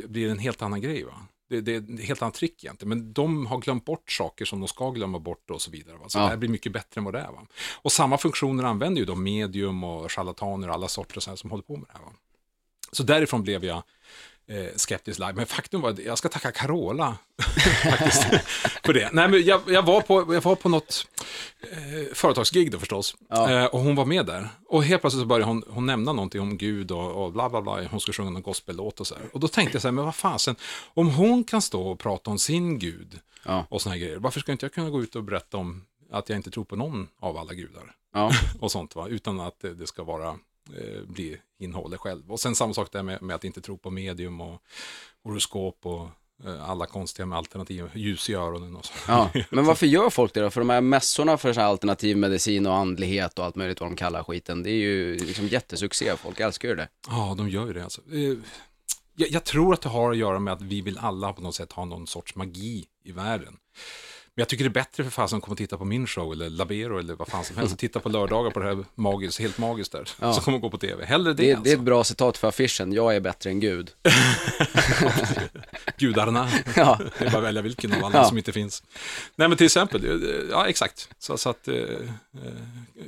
blir 0.08 0.26
det 0.26 0.32
en 0.32 0.40
helt 0.40 0.62
annan 0.62 0.82
grej. 0.82 1.04
Va? 1.04 1.14
Det, 1.50 1.62
det 1.62 1.76
är 1.76 1.78
ett 1.94 2.02
helt 2.06 2.22
annat 2.22 2.34
trick 2.34 2.64
egentligen, 2.64 2.90
men 2.90 3.14
de 3.14 3.46
har 3.46 3.58
glömt 3.58 3.86
bort 3.86 4.12
saker 4.12 4.46
som 4.46 4.60
de 4.60 4.68
ska 4.68 4.92
glömma 4.92 5.20
bort 5.20 5.50
och 5.52 5.62
så 5.62 5.72
vidare. 5.72 5.98
Va? 5.98 6.10
Så 6.10 6.18
Ja. 6.20 6.24
det 6.24 6.30
här 6.30 6.38
blir 6.38 6.50
mycket 6.50 6.72
bättre 6.72 7.00
än 7.00 7.06
vad 7.06 7.14
det 7.14 7.20
är. 7.20 7.32
Va? 7.32 7.48
Och 7.82 7.92
samma 7.92 8.18
funktioner 8.18 8.64
använder 8.64 9.00
ju 9.00 9.06
de 9.06 9.24
medium 9.24 9.84
och 9.84 10.12
charlataner 10.12 10.68
och 10.68 10.74
alla 10.74 10.88
sorter 10.88 11.20
så 11.20 11.30
här 11.30 11.38
som 11.38 11.50
håller 11.52 11.64
på 11.64 11.78
med 11.78 11.86
det 11.88 11.94
här. 11.98 12.06
Va? 12.06 12.12
Så 12.92 13.04
därifrån 13.04 13.44
blev 13.44 13.66
jag 13.66 13.84
eh, 14.48 14.76
skeptisk 14.76 15.20
live. 15.20 15.34
Men 15.34 15.46
faktum 15.46 15.82
var 15.82 15.90
att 15.90 16.00
jag 16.00 16.18
ska 16.18 16.30
tacka 16.30 16.52
Carola 16.52 17.18
faktiskt 17.84 18.24
för 18.86 18.94
det. 18.94 19.10
Nej, 19.14 19.30
men 19.30 19.44
jag, 19.46 19.62
jag, 19.68 19.84
var 19.84 20.02
på, 20.02 20.34
jag 20.34 20.42
var 20.42 20.56
på 20.56 20.70
något 20.70 21.08
eh, 21.72 22.14
företagsgig 22.14 22.72
då 22.72 22.80
förstås. 22.80 23.16
Ja. 23.30 23.52
Eh, 23.52 23.66
och 23.66 23.80
hon 23.80 23.96
var 23.96 24.06
med 24.06 24.26
där. 24.26 24.50
Och 24.68 24.84
helt 24.84 25.02
plötsligt 25.02 25.22
så 25.22 25.26
började 25.28 25.46
hon, 25.46 25.64
hon 25.70 25.86
nämna 25.86 26.14
någonting 26.14 26.42
om 26.42 26.58
Gud 26.58 26.92
och, 26.92 27.26
och 27.26 27.32
bla 27.32 27.50
bla 27.50 27.62
bla. 27.62 27.84
Hon 27.92 28.00
skulle 28.00 28.14
sjunga 28.14 28.30
någon 28.30 28.42
gospellåt 28.42 29.00
och 29.00 29.08
så 29.08 29.16
här. 29.16 29.24
Och 29.34 29.40
då 29.40 29.48
tänkte 29.48 29.76
jag 29.76 29.82
så 29.82 29.88
här, 29.88 29.94
men 29.94 30.06
vad 30.06 30.16
fasen, 30.16 30.56
om 30.94 31.10
hon 31.10 31.44
kan 31.44 31.62
stå 31.62 31.88
och 31.88 32.00
prata 32.00 32.32
om 32.32 32.40
sin 32.40 32.80
Gud 32.80 33.20
Ja. 33.46 33.66
och 33.70 33.82
såna 33.82 33.96
här 33.96 34.00
grejer, 34.02 34.18
varför 34.18 34.40
ska 34.40 34.52
inte 34.52 34.66
jag 34.66 34.74
kunna 34.74 34.90
gå 34.90 35.02
ut 35.02 35.16
och 35.16 35.24
berätta 35.24 35.58
om 35.58 35.86
att 36.12 36.30
jag 36.30 36.36
inte 36.38 36.52
tror 36.52 36.64
på 36.64 36.76
någon 36.76 37.08
av 37.20 37.38
alla 37.38 37.54
gudar? 37.54 37.96
Ja. 38.14 38.32
och 38.60 38.72
sånt 38.72 38.96
va, 38.96 39.08
utan 39.08 39.40
att 39.40 39.60
det, 39.60 39.74
det 39.74 39.88
ska 39.88 40.04
vara, 40.04 40.36
eh, 40.70 41.02
bli 41.08 41.38
innehållet 41.60 42.00
själv. 42.00 42.32
Och 42.32 42.40
sen 42.40 42.56
samma 42.56 42.74
sak 42.74 42.92
där 42.92 43.04
med, 43.04 43.22
med 43.22 43.36
att 43.36 43.44
inte 43.44 43.62
tro 43.62 43.78
på 43.78 43.90
medium 43.92 44.42
och 44.42 44.62
horoskop 45.24 45.80
och 45.86 46.08
eh, 46.46 46.70
alla 46.70 46.86
konstiga 46.86 47.26
med 47.26 47.38
alternativ, 47.38 47.90
ljus 47.96 48.30
i 48.30 48.34
öronen 48.34 48.76
och 48.76 48.86
så. 48.86 48.94
Ja, 49.08 49.30
men 49.50 49.66
varför 49.66 49.86
gör 49.86 50.10
folk 50.10 50.34
det 50.34 50.42
då? 50.42 50.50
För 50.50 50.62
de 50.62 50.70
här 50.70 50.82
mässorna 50.82 51.38
för 51.38 51.54
så 51.54 51.62
alternativ 51.62 52.18
medicin 52.18 52.68
och 52.68 52.76
andlighet 52.76 53.40
och 53.40 53.46
allt 53.46 53.56
möjligt 53.56 53.80
vad 53.82 53.90
de 53.90 53.96
kallar 53.96 54.24
skiten, 54.24 54.64
det 54.64 54.70
är 54.70 54.76
ju 54.76 55.18
liksom 55.18 55.48
jättesuccé, 55.48 56.18
folk 56.18 56.40
älskar 56.40 56.70
ju 56.70 56.76
det. 56.76 56.88
Ja, 57.08 57.36
de 57.38 57.50
gör 57.50 57.68
ju 57.68 57.74
det 57.74 57.84
alltså. 57.84 58.02
Eh, 58.12 58.38
Jag, 59.16 59.30
jag 59.32 59.44
tror 59.44 59.74
att 59.74 59.82
det 59.82 59.90
har 59.90 60.12
att 60.12 60.18
göra 60.18 60.40
med 60.40 60.54
att 60.54 60.62
vi 60.62 60.82
vill 60.82 60.98
alla 60.98 61.34
på 61.34 61.42
något 61.42 61.56
sätt 61.56 61.72
ha 61.72 61.86
någon 61.86 62.08
sorts 62.08 62.36
magi 62.36 62.86
i 63.04 63.12
världen. 63.12 63.58
Men 64.36 64.42
jag 64.42 64.48
tycker 64.48 64.64
det 64.64 64.68
är 64.68 64.84
bättre 64.84 65.04
för 65.04 65.12
fasen 65.12 65.38
att 65.38 65.44
komma 65.44 65.52
och 65.52 65.58
titta 65.58 65.78
på 65.78 65.86
min 65.86 66.08
show 66.08 66.34
eller 66.34 66.50
Labero 66.50 67.00
eller 67.00 67.14
vad 67.16 67.28
fan 67.28 67.44
som 67.44 67.58
helst. 67.58 67.78
Titta 67.78 68.00
på 68.00 68.10
lördagar 68.10 68.52
på 68.52 68.60
det 68.60 68.66
här 68.66 68.86
magiskt, 68.96 69.40
helt 69.40 69.58
magiskt 69.58 69.92
där. 69.92 70.10
Ja. 70.20 70.34
Så 70.34 70.42
kommer 70.42 70.58
gå 70.58 70.70
på 70.70 70.78
tv. 70.78 71.06
Hellre 71.06 71.34
det, 71.34 71.44
Det, 71.44 71.52
alltså. 71.52 71.64
det 71.64 71.70
är 71.72 71.76
ett 71.76 71.82
bra 71.82 72.04
citat 72.04 72.38
för 72.38 72.48
affischen, 72.48 72.94
jag 72.94 73.16
är 73.16 73.20
bättre 73.20 73.50
än 73.50 73.60
Gud. 73.60 73.92
Gudarna. 75.98 76.50
Ja. 76.76 77.00
Det 77.20 77.26
är 77.26 77.30
bara 77.32 77.38
att 77.38 77.44
välja 77.44 77.62
vilken 77.62 77.94
av 77.94 78.06
alla 78.06 78.18
Ja. 78.18 78.26
som 78.26 78.38
inte 78.38 78.52
finns. 78.52 78.84
Nej 79.36 79.48
men 79.48 79.58
till 79.58 79.66
exempel, 79.66 80.06
eh, 80.06 80.30
ja 80.52 80.68
exakt. 80.68 81.10
Så, 81.20 81.38
så 81.38 81.50
att, 81.50 81.68
eh, 81.68 81.76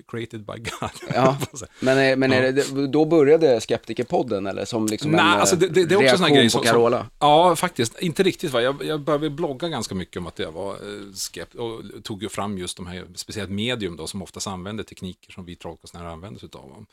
created 0.08 0.46
by 0.46 0.54
God. 0.58 0.90
Ja. 1.14 1.38
Men, 1.80 2.20
men 2.20 2.34
är 2.34 2.52
det, 2.52 2.88
då 2.88 3.06
började 3.06 3.62
Skeptikerpodden 3.62 4.48
eller 4.48 4.66
som 4.66 4.86
liksom 4.86 5.12
Nej, 5.12 5.20
en 5.22 5.28
alltså 5.28 5.56
det, 5.56 5.68
det, 5.68 5.86
det 5.86 5.96
är 5.96 5.98
också 5.98 6.10
en 6.12 6.18
sån 6.18 6.28
reaktion 6.28 6.36
grej 6.38 6.46
på 6.46 6.50
som, 6.52 6.62
Carola? 6.64 7.00
Som, 7.00 7.08
ja, 7.20 7.56
faktiskt. 7.56 8.00
Inte 8.00 8.24
riktigt 8.24 8.52
va. 8.52 8.62
Jag, 8.62 8.84
jag 8.86 9.00
började 9.00 9.30
blogga 9.30 9.68
ganska 9.68 9.96
mycket 9.96 10.18
om 10.18 10.28
att 10.28 10.40
jag 10.40 10.52
var 10.52 10.78
skept 11.16 11.56
och 11.56 11.82
tog 12.04 12.24
ju 12.24 12.30
fram 12.30 12.58
just 12.58 12.78
de 12.78 12.88
här, 12.88 13.06
speciellt 13.16 13.50
medium 13.50 13.96
då, 13.98 14.08
som 14.08 14.22
oftast 14.22 14.48
använder 14.48 14.84
tekniker 14.84 15.32
som 15.32 15.46
vi 15.46 15.56
trollkonstnärer 15.56 16.08
använder 16.08 16.40
sig 16.40 16.50
va. 16.54 16.86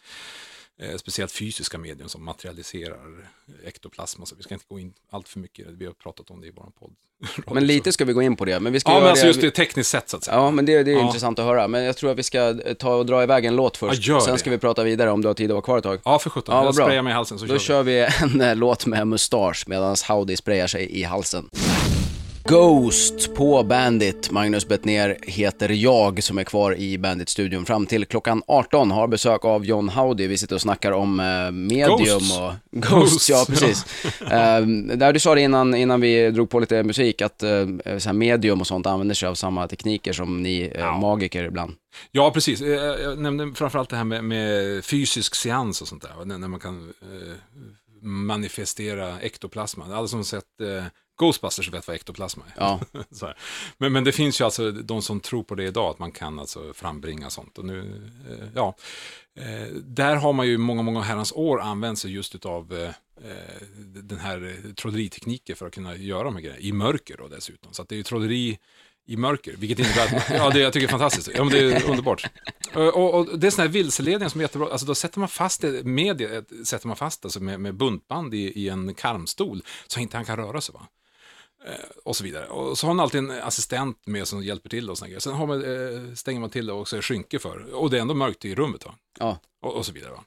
eh, 0.83 0.96
speciellt 0.96 1.33
fysiska 1.33 1.78
medium 1.78 2.09
som 2.09 2.24
materialiserar 2.24 3.30
ektoplasma. 3.64 4.26
Så 4.26 4.35
vi 4.37 4.42
ska 4.42 4.54
inte 4.54 4.66
gå 4.68 4.78
in 4.78 4.92
allt 5.11 5.28
för 5.28 5.38
mycket, 5.38 5.66
vi 5.68 5.87
har 5.87 5.92
pratat 5.92 6.30
om 6.30 6.40
det 6.40 6.46
i 6.46 6.50
vår 6.50 6.70
podd. 6.78 6.94
Men 7.54 7.66
lite 7.66 7.92
ska 7.92 8.04
vi 8.04 8.12
gå 8.12 8.22
in 8.22 8.37
på 8.37 8.44
det. 8.44 8.61
Men 8.61 8.72
vi 8.72 8.80
ska 8.80 8.90
Ja, 8.92 9.00
men 9.00 9.09
alltså 9.09 9.22
det... 9.24 9.28
just 9.28 9.40
det 9.40 9.50
tekniskt 9.50 9.90
sett 9.90 10.09
så 10.09 10.16
att 10.16 10.24
säga. 10.24 10.37
Ja, 10.37 10.50
men 10.50 10.64
det, 10.66 10.83
det 10.83 10.90
är 10.90 10.94
Ja. 10.94 11.06
intressant 11.06 11.38
att 11.38 11.44
höra. 11.44 11.68
Men 11.68 11.85
jag 11.85 11.96
tror 11.96 12.11
att 12.11 12.18
vi 12.18 12.22
ska 12.22 12.54
ta 12.78 12.94
och 12.94 13.06
dra 13.06 13.22
iväg 13.22 13.44
en 13.44 13.56
låt 13.56 13.76
först. 13.76 14.06
Ja, 14.06 14.20
Sen 14.20 14.38
ska 14.38 14.50
vi 14.50 14.59
prata 14.59 14.85
vidare 14.85 15.11
om 15.11 15.22
du 15.22 15.28
har 15.28 15.35
tid 15.35 15.50
att 15.50 15.54
vara 15.54 15.62
kvar 15.62 15.78
ett 15.78 15.85
tag. 15.85 16.00
Ja, 16.04 16.18
för 16.18 16.30
sjutton. 16.30 16.54
Ja, 16.56 16.64
jag 16.64 16.74
sprayar 16.74 17.02
mig 17.02 17.11
i 17.11 17.14
halsen 17.14 17.38
så 17.38 17.46
Då 17.46 17.59
kör 17.59 17.83
vi. 17.83 18.06
kör 18.09 18.26
vi 18.30 18.35
en 18.35 18.40
eh, 18.40 18.56
låt 18.56 18.87
med 18.87 19.06
mustasch 19.09 19.64
medan 19.66 19.96
Howdy 20.09 20.37
sprayar 20.37 20.66
sig 20.66 20.90
i 21.00 21.02
halsen. 21.02 21.48
Ghost 22.44 23.35
på 23.35 23.62
Bandit. 23.62 24.31
Magnus 24.31 24.68
Bettner 24.68 25.16
heter 25.22 25.68
jag 25.68 26.22
som 26.22 26.38
är 26.38 26.44
kvar 26.44 26.74
i 26.79 26.98
Bandit-studion 26.98 27.64
fram 27.66 27.87
till 27.87 28.07
klockan 28.07 28.42
18. 28.46 28.90
Har 28.90 29.09
besök 29.09 29.44
av 29.44 29.64
John 29.64 29.88
Howdy. 29.88 30.26
Vi 30.26 30.38
sitter 30.38 30.55
och 30.55 30.61
snackar 30.61 30.92
om 30.92 31.20
eh, 31.20 31.50
medium 31.50 31.98
Ghosts. 31.98 32.38
och... 32.38 32.53
Ghosts, 32.70 32.90
Ghosts, 32.90 33.31
ja 33.31 33.44
precis. 33.48 33.85
eh, 34.20 34.66
där 34.96 35.12
du 35.12 35.20
sa 35.20 35.35
det 35.35 35.40
innan, 35.40 35.74
innan 35.74 36.00
vi 36.00 36.31
drog 36.31 36.50
på 36.50 36.61
lite 36.61 36.83
musik 36.83 37.22
att 37.22 37.42
eh, 37.42 37.66
så 37.98 38.09
här 38.09 38.12
medium 38.12 38.61
och 38.61 38.66
sånt 38.66 38.87
använder 38.87 39.14
sig 39.14 39.29
av 39.29 39.35
samma 39.35 39.68
tekniker 39.68 40.12
som 40.12 40.42
ni 40.42 40.61
eh, 40.74 40.81
Ja. 40.81 40.98
magiker 40.98 41.44
ibland. 41.44 41.72
Ja, 42.12 42.31
precis. 42.31 42.61
Eh, 42.61 42.68
Jag 43.03 43.18
nämnde 43.18 43.53
framförallt 43.55 43.90
det 43.90 43.96
här 43.96 44.05
med, 44.05 44.24
med 44.24 44.85
fysisk 44.85 45.35
seans 45.35 45.83
och 45.83 45.88
sånt 45.88 46.03
där. 46.03 46.38
När 46.38 46.48
man 46.48 46.61
kan 46.61 46.92
eh, 47.03 47.35
manifestera 48.03 49.20
ektoplasma. 49.20 49.85
Alla 49.94 50.09
som 50.09 50.18
har 50.18 50.24
sett 50.24 50.61
eh, 50.62 50.85
Ghostbusters 51.20 51.68
vet 51.68 51.87
vad 51.87 51.96
ektoplasma 51.96 52.44
är. 52.46 52.52
Ja. 52.56 52.80
Men, 53.78 53.92
men 53.92 54.04
det 54.04 54.12
finns 54.12 54.40
ju 54.40 54.44
alltså 54.44 54.72
de 54.72 55.02
som 55.02 55.20
tror 55.20 55.42
på 55.42 55.54
det 55.54 55.64
idag, 55.64 55.90
att 55.90 55.98
man 55.98 56.12
kan 56.12 56.38
alltså 56.38 56.72
frambringa 56.72 57.30
sånt. 57.30 57.59
Och 57.59 57.64
nu, 57.64 58.11
eh, 58.30 58.48
ja, 58.54 58.76
eh, 59.37 59.74
där 59.74 60.16
har 60.16 60.33
man 60.33 60.46
ju 60.46 60.59
många, 60.59 60.83
många 60.83 61.00
herrans 61.00 61.33
år 61.33 61.61
använt 61.61 61.98
sig 61.98 62.12
just 62.12 62.35
utav 62.35 62.72
eh, 62.72 62.88
eh, 63.30 63.62
den 64.02 64.18
här 64.18 64.64
eh, 64.64 64.72
trolleritekniken 64.72 65.56
för 65.56 65.66
att 65.66 65.74
kunna 65.74 65.96
göra 65.96 66.24
de 66.24 66.35
här 66.35 66.42
grejerna, 66.42 66.61
i 66.61 66.72
mörker 66.72 67.16
då 67.16 67.28
dessutom. 67.28 67.72
Så 67.72 67.83
det 67.83 67.94
är 67.94 67.96
ju 67.96 68.02
trolleri 68.02 68.59
i 69.06 69.16
mörker, 69.16 69.56
vilket 69.56 69.78
innebär 69.78 70.16
att, 70.16 70.30
ja 70.30 70.50
det 70.50 70.61
jag 70.61 70.72
tycker 70.72 70.87
är 70.87 70.90
fantastiskt, 70.90 71.30
ja 71.35 71.44
men 71.44 71.52
det 71.52 71.59
är 71.59 71.90
underbart. 71.90 72.26
Och, 72.74 72.96
och, 72.96 73.14
och 73.14 73.38
det 73.38 73.46
är 73.46 73.50
sådana 73.50 73.68
här 73.68 73.72
vilseledningar 73.72 74.28
som 74.28 74.40
är 74.40 74.44
jättebra, 74.44 74.68
alltså 74.72 74.87
då 74.87 74.94
sätter 74.94 75.18
man 75.18 75.28
fast 75.28 75.61
det, 75.61 75.85
med 75.85 76.44
sätter 76.64 76.87
man 76.87 76.96
fast 76.96 77.24
alltså 77.24 77.40
med, 77.40 77.61
med 77.61 77.74
buntband 77.74 78.35
i, 78.35 78.38
i 78.38 78.68
en 78.68 78.94
karmstol, 78.94 79.62
så 79.87 80.00
inte 80.00 80.16
han 80.16 80.26
kan 80.26 80.37
röra 80.37 80.61
sig 80.61 80.72
va. 80.72 80.87
Eh, 81.64 81.73
och 82.05 82.16
så 82.16 82.25
vidare. 82.25 82.46
Och 82.46 82.79
så 82.79 82.87
har 82.87 82.94
man 82.94 83.03
alltid 83.03 83.18
en 83.18 83.31
assistent 83.31 84.07
med 84.07 84.29
som 84.29 84.42
hjälper 84.42 84.68
till 84.68 84.90
och 84.90 84.99
såna 84.99 85.09
grejer. 85.09 85.20
Sen 85.20 85.33
har 85.33 85.46
man, 85.46 85.64
eh, 85.64 86.14
stänger 86.14 86.40
man 86.40 86.51
till 86.51 86.70
och 86.70 86.81
också 86.81 87.01
skynke 87.01 87.38
för, 87.38 87.75
och 87.75 87.90
det 87.90 87.96
är 87.96 88.01
ändå 88.01 88.14
mörkt 88.14 88.44
i 88.44 88.55
rummet 88.55 88.85
va. 88.85 88.94
Ja. 89.18 89.38
Och, 89.62 89.77
och 89.77 89.87
så 89.87 89.92
vidare. 89.92 90.12
Va? 90.12 90.25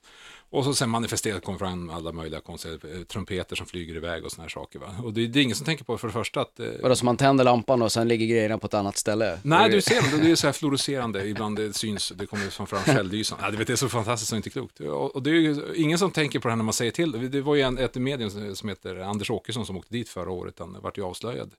Och 0.54 0.64
så 0.66 0.74
sen 0.74 0.90
manifesterat 0.90 1.44
kommer 1.44 1.60
fram 1.60 1.90
alla 1.90 2.12
möjliga 2.12 2.42
konstiga 2.42 2.74
eh, 2.74 3.04
trumpeter 3.04 3.56
som 3.56 3.66
flyger 3.66 3.96
iväg 3.96 4.26
och 4.26 4.32
såna 4.32 4.44
här 4.44 4.50
saker. 4.50 4.80
Va? 4.80 4.96
Och 5.04 5.14
det, 5.14 5.28
det 5.28 5.40
är 5.40 5.44
ingen 5.44 5.56
som 5.56 5.66
tänker 5.66 5.84
på 5.84 5.98
för 5.98 6.08
det 6.08 6.14
första 6.14 6.42
att... 6.42 6.60
Eh, 6.60 6.68
Vadå, 6.82 6.96
så 6.96 7.06
man 7.06 7.18
tänder 7.18 7.44
lampan 7.44 7.82
och 7.82 7.92
sen 7.92 8.08
ligger 8.08 8.26
grejerna 8.26 8.58
på 8.58 8.68
ett 8.68 8.74
annat 8.74 8.98
ställe? 8.98 9.40
Nej, 9.44 9.70
det- 9.70 9.76
du 9.76 9.82
ser 9.82 10.12
dem. 10.12 10.20
Det 10.24 10.32
är 10.32 10.36
så 10.36 10.48
här 10.48 10.52
fluorescerande. 10.54 11.28
Ibland 11.28 11.56
det 11.56 11.74
syns, 11.74 12.14
det 12.16 12.26
kommer 12.26 12.50
fram 12.66 12.80
självlysande. 12.84 13.46
Ja, 13.46 13.52
det, 13.52 13.64
det 13.64 13.74
är 13.74 13.78
så 13.78 13.90
fantastiskt 13.90 14.32
och 14.32 14.36
inte 14.38 14.50
klokt. 14.50 14.80
Och, 14.80 15.16
och 15.16 15.24
det 15.24 15.30
är 15.30 15.34
ju 15.34 15.74
ingen 15.76 15.98
som 15.98 16.12
tänker 16.12 16.40
på 16.40 16.48
det 16.48 16.52
här 16.52 16.58
när 16.58 16.64
man 16.64 16.74
säger 16.74 16.92
till. 16.92 17.32
Det 17.32 17.42
var 17.42 17.56
ju 17.56 17.62
en, 17.62 17.78
ett 17.78 17.96
medium 17.96 18.30
som- 18.30 18.56
som 18.56 18.70
heter 18.70 18.96
Anders 18.96 19.30
Åkesson 19.30 19.66
som 19.66 19.78
åkte 19.78 19.94
dit 19.94 20.10
förra 20.10 20.32
året. 20.32 20.60
Han 20.60 20.78
vart 20.82 20.98
ju 20.98 21.04
avslöjad. 21.04 21.52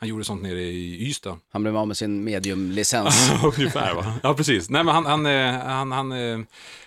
Han 0.00 0.08
gjorde 0.08 0.24
sånt 0.24 0.42
nere 0.42 0.60
i 0.62 1.06
Ystad. 1.08 1.38
Han 1.52 1.62
blev 1.62 1.76
av 1.76 1.88
med 1.88 1.96
sin 1.96 2.24
mediumlicens. 2.24 3.30
Ungefär 3.58 3.94
va? 3.94 4.14
Ja, 4.22 4.34
precis. 4.34 4.70
Nej, 4.70 4.84
men 4.84 4.94
han, 4.94 5.06
han, 5.06 5.26
eh, 5.26 5.52
han, 5.52 5.92
han 5.92 6.12
eh, 6.12 6.38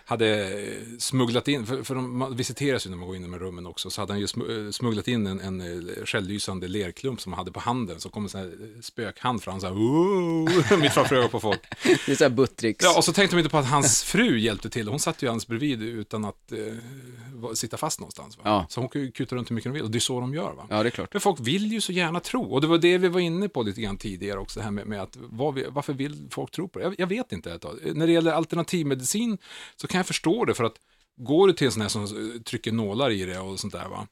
hade 0.05 0.49
eh, 0.61 0.77
smugglat 0.99 1.47
in, 1.47 1.65
för, 1.65 1.83
för 1.83 1.95
de 1.95 2.35
visiteras 2.35 2.85
ju 2.85 2.89
när 2.89 2.97
man 2.97 3.07
går 3.07 3.15
in 3.15 3.21
i 3.21 3.25
de 3.25 3.33
här 3.33 3.39
rummen 3.39 3.65
också, 3.65 3.89
så 3.89 4.01
hade 4.01 4.13
han 4.13 4.19
ju 4.19 4.25
smu- 4.25 4.71
smugglat 4.71 5.07
in 5.07 5.27
en, 5.27 5.39
en 5.41 5.85
självlysande 6.05 6.67
lerklump 6.67 7.21
som 7.21 7.33
han 7.33 7.37
hade 7.37 7.51
på 7.51 7.59
handen, 7.59 7.99
så 7.99 8.09
kom 8.09 8.23
en 8.23 8.29
sån 8.29 8.41
här 8.41 8.81
spökhand 8.81 9.43
fram 9.43 9.59
så 9.59 9.67
här, 9.67 10.77
mitt 10.77 10.93
framför 10.93 11.15
ögonen 11.15 11.31
på 11.31 11.39
folk. 11.39 11.61
Det 12.05 12.11
är 12.11 12.15
såhär 12.15 12.29
buttricks. 12.31 12.85
Ja, 12.85 12.97
och 12.97 13.03
så 13.03 13.13
tänkte 13.13 13.35
de 13.35 13.39
inte 13.39 13.49
på 13.49 13.57
att 13.57 13.69
hans 13.69 14.03
fru 14.03 14.39
hjälpte 14.39 14.69
till. 14.69 14.87
Hon 14.87 14.99
satt 14.99 15.21
ju 15.23 15.27
alldeles 15.27 15.47
bredvid 15.47 15.81
utan 15.81 16.25
att 16.25 16.51
eh, 16.51 17.53
sitta 17.53 17.77
fast 17.77 17.99
någonstans. 17.99 18.37
Va? 18.37 18.43
Ja. 18.45 18.65
Så 18.69 18.79
hon 18.79 18.89
kan 18.89 19.01
ju 19.01 19.11
kuta 19.11 19.35
runt 19.35 19.49
hur 19.51 19.55
mycket 19.55 19.69
de 19.69 19.73
vill, 19.73 19.83
och 19.83 19.91
det 19.91 19.97
är 19.97 19.99
så 19.99 20.19
de 20.19 20.33
gör. 20.33 20.53
Va? 20.53 20.65
Ja, 20.69 20.83
det 20.83 20.89
är 20.89 20.91
klart. 20.91 21.11
För 21.11 21.19
folk 21.19 21.39
vill 21.39 21.71
ju 21.71 21.81
så 21.81 21.91
gärna 21.91 22.19
tro, 22.19 22.43
och 22.43 22.61
det 22.61 22.67
var 22.67 22.77
det 22.77 22.97
vi 23.01 23.07
var 23.07 23.19
inne 23.19 23.49
på 23.49 23.63
lite 23.63 23.81
grann 23.81 23.97
tidigare 23.97 24.39
också, 24.39 24.59
det 24.59 24.63
här 24.63 24.71
med, 24.71 24.87
med 24.87 25.01
att 25.01 25.17
vad 25.19 25.53
vi, 25.53 25.65
varför 25.69 25.93
vill 25.93 26.27
folk 26.31 26.51
tro 26.51 26.67
på 26.67 26.79
det? 26.79 26.85
Jag, 26.85 26.95
jag 26.97 27.07
vet 27.07 27.31
inte. 27.31 27.59
När 27.93 28.07
det 28.07 28.13
gäller 28.13 28.31
alternativmedicin 28.31 29.37
så 29.75 29.87
kan 29.87 29.97
jag 29.97 30.07
förstå 30.07 30.45
det, 30.45 30.53
för 30.53 30.63
att 30.63 30.75
går 31.15 31.47
du 31.47 31.53
till 31.53 31.65
en 31.67 31.71
sån 31.71 31.81
här 31.81 31.89
som 31.89 32.07
trycker 32.45 32.71
nålar 32.71 33.11
i 33.11 33.25
det 33.25 33.39
och 33.39 33.59
sånt 33.59 33.73
där, 33.73 33.87
va? 33.87 34.07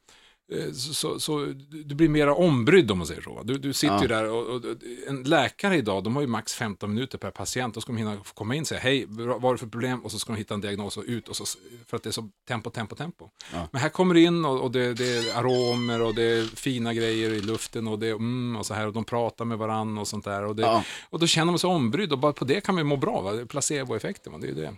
Eh, 0.52 0.72
Så, 0.72 1.20
så, 1.20 1.38
du 1.84 1.94
blir 1.94 2.08
mera 2.08 2.34
ombrydd 2.34 2.90
om 2.90 2.98
man 2.98 3.06
säger 3.06 3.22
så. 3.22 3.42
Du, 3.44 3.58
du 3.58 3.72
sitter 3.72 3.94
Ja. 3.94 4.02
ju 4.02 4.08
där 4.08 4.28
och, 4.30 4.46
och 4.46 4.62
en 5.08 5.22
läkare 5.22 5.76
idag, 5.76 6.04
de 6.04 6.14
har 6.14 6.22
ju 6.22 6.28
max 6.28 6.54
15 6.54 6.94
minuter 6.94 7.18
per 7.18 7.30
patient. 7.30 7.74
Då 7.74 7.80
ska 7.80 7.92
de 7.92 7.96
hinna 7.98 8.16
komma 8.34 8.54
in 8.54 8.60
och 8.60 8.66
säga 8.66 8.80
hej, 8.80 9.04
vad 9.08 9.44
är 9.44 9.52
det 9.52 9.58
för 9.58 9.66
problem? 9.66 10.00
Och 10.04 10.10
så 10.12 10.18
ska 10.18 10.32
de 10.32 10.38
hitta 10.38 10.54
en 10.54 10.60
diagnos 10.60 10.96
och 10.96 11.04
ut. 11.06 11.28
Och 11.28 11.36
så, 11.36 11.44
för 11.86 11.96
att 11.96 12.02
det 12.02 12.10
är 12.10 12.12
så 12.12 12.28
tempo, 12.48 12.70
tempo, 12.70 12.94
tempo. 12.96 13.28
Ja. 13.52 13.68
Men 13.72 13.82
här 13.82 13.88
kommer 13.88 14.14
det 14.14 14.20
in 14.20 14.44
och, 14.44 14.60
och 14.60 14.70
det, 14.70 14.94
det 14.94 15.16
är 15.16 15.38
aromer 15.38 16.00
och 16.02 16.14
det 16.14 16.22
är 16.22 16.44
fina 16.56 16.94
grejer 16.94 17.30
i 17.30 17.40
luften 17.40 17.88
och 17.88 17.98
det 17.98 18.06
är 18.06 18.12
mm 18.14 18.56
och 18.56 18.66
så 18.66 18.74
här 18.74 18.86
och 18.86 18.92
de 18.92 19.04
pratar 19.04 19.44
med 19.44 19.58
varann 19.58 19.98
och 19.98 20.08
sånt 20.08 20.24
där. 20.24 20.44
Och, 20.44 20.56
det, 20.56 20.62
Ja. 20.62 20.84
och 21.10 21.18
då 21.18 21.26
känner 21.26 21.52
man 21.52 21.58
sig 21.58 21.68
ombrydd 21.70 22.12
och 22.12 22.18
bara 22.18 22.32
på 22.32 22.44
det 22.44 22.60
kan 22.60 22.74
man 22.74 22.84
ju 22.84 22.88
må 22.88 22.96
bra. 22.96 23.20
Va? 23.20 23.32
Placeboeffekten, 23.48 24.32
va? 24.32 24.38
det 24.38 24.46
är 24.46 24.48
ju 24.48 24.54
det. 24.54 24.74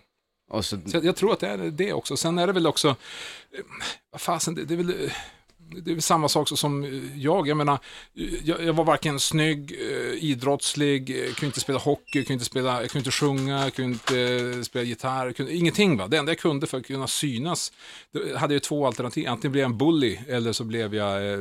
Så, 0.53 0.63
Så 0.63 0.77
jag, 0.93 1.05
jag 1.05 1.17
tror 1.17 1.33
att 1.33 1.41
det 1.41 1.49
är 1.49 1.59
det 1.71 1.93
också. 1.93 2.17
Sen 2.17 2.39
är 2.39 2.47
det 2.47 2.53
väl 2.53 2.67
också, 2.67 2.89
eh, 2.89 2.95
vad 4.11 4.21
fasen, 4.21 4.55
det, 4.55 4.65
det 4.65 4.75
är 4.75 4.79
väl 4.79 5.05
eh, 5.05 5.13
det 5.83 5.93
är 5.93 6.01
samma 6.01 6.29
sak 6.29 6.49
som 6.49 6.85
eh, 6.85 6.91
jag. 7.23 7.49
Jag 7.49 7.57
menar, 7.57 7.79
eh, 8.17 8.35
jag, 8.45 8.65
jag 8.65 8.73
var 8.73 8.85
varken 8.85 9.21
snygg, 9.21 9.73
eh, 9.73 10.25
idrottslig, 10.25 11.07
kunde 11.07 11.47
inte 11.47 11.61
spela 11.61 11.79
hockey, 11.79 12.25
kunde 12.25 12.33
inte, 12.33 12.45
spela, 12.45 12.79
kunde 12.79 12.99
inte 12.99 13.11
sjunga, 13.11 13.71
kunde 13.71 13.93
inte 13.93 14.65
spela 14.65 14.85
gitarr, 14.85 15.33
kunde, 15.33 15.55
ingenting. 15.55 15.97
Va? 15.97 16.09
Det 16.09 16.17
enda 16.17 16.33
jag 16.33 16.39
kunde 16.39 16.67
för 16.67 16.79
att 16.79 16.87
kunna 16.87 17.07
synas, 17.07 17.73
det 18.13 18.39
hade 18.39 18.55
jag 18.55 18.63
två 18.63 18.87
alternativ. 18.87 19.29
Antingen 19.29 19.53
blev 19.53 19.63
jag 19.63 19.71
en 19.71 19.79
bully 19.79 20.19
eller 20.29 20.53
så 20.53 20.65
blev 20.65 20.95
jag 20.95 21.33
eh, 21.33 21.39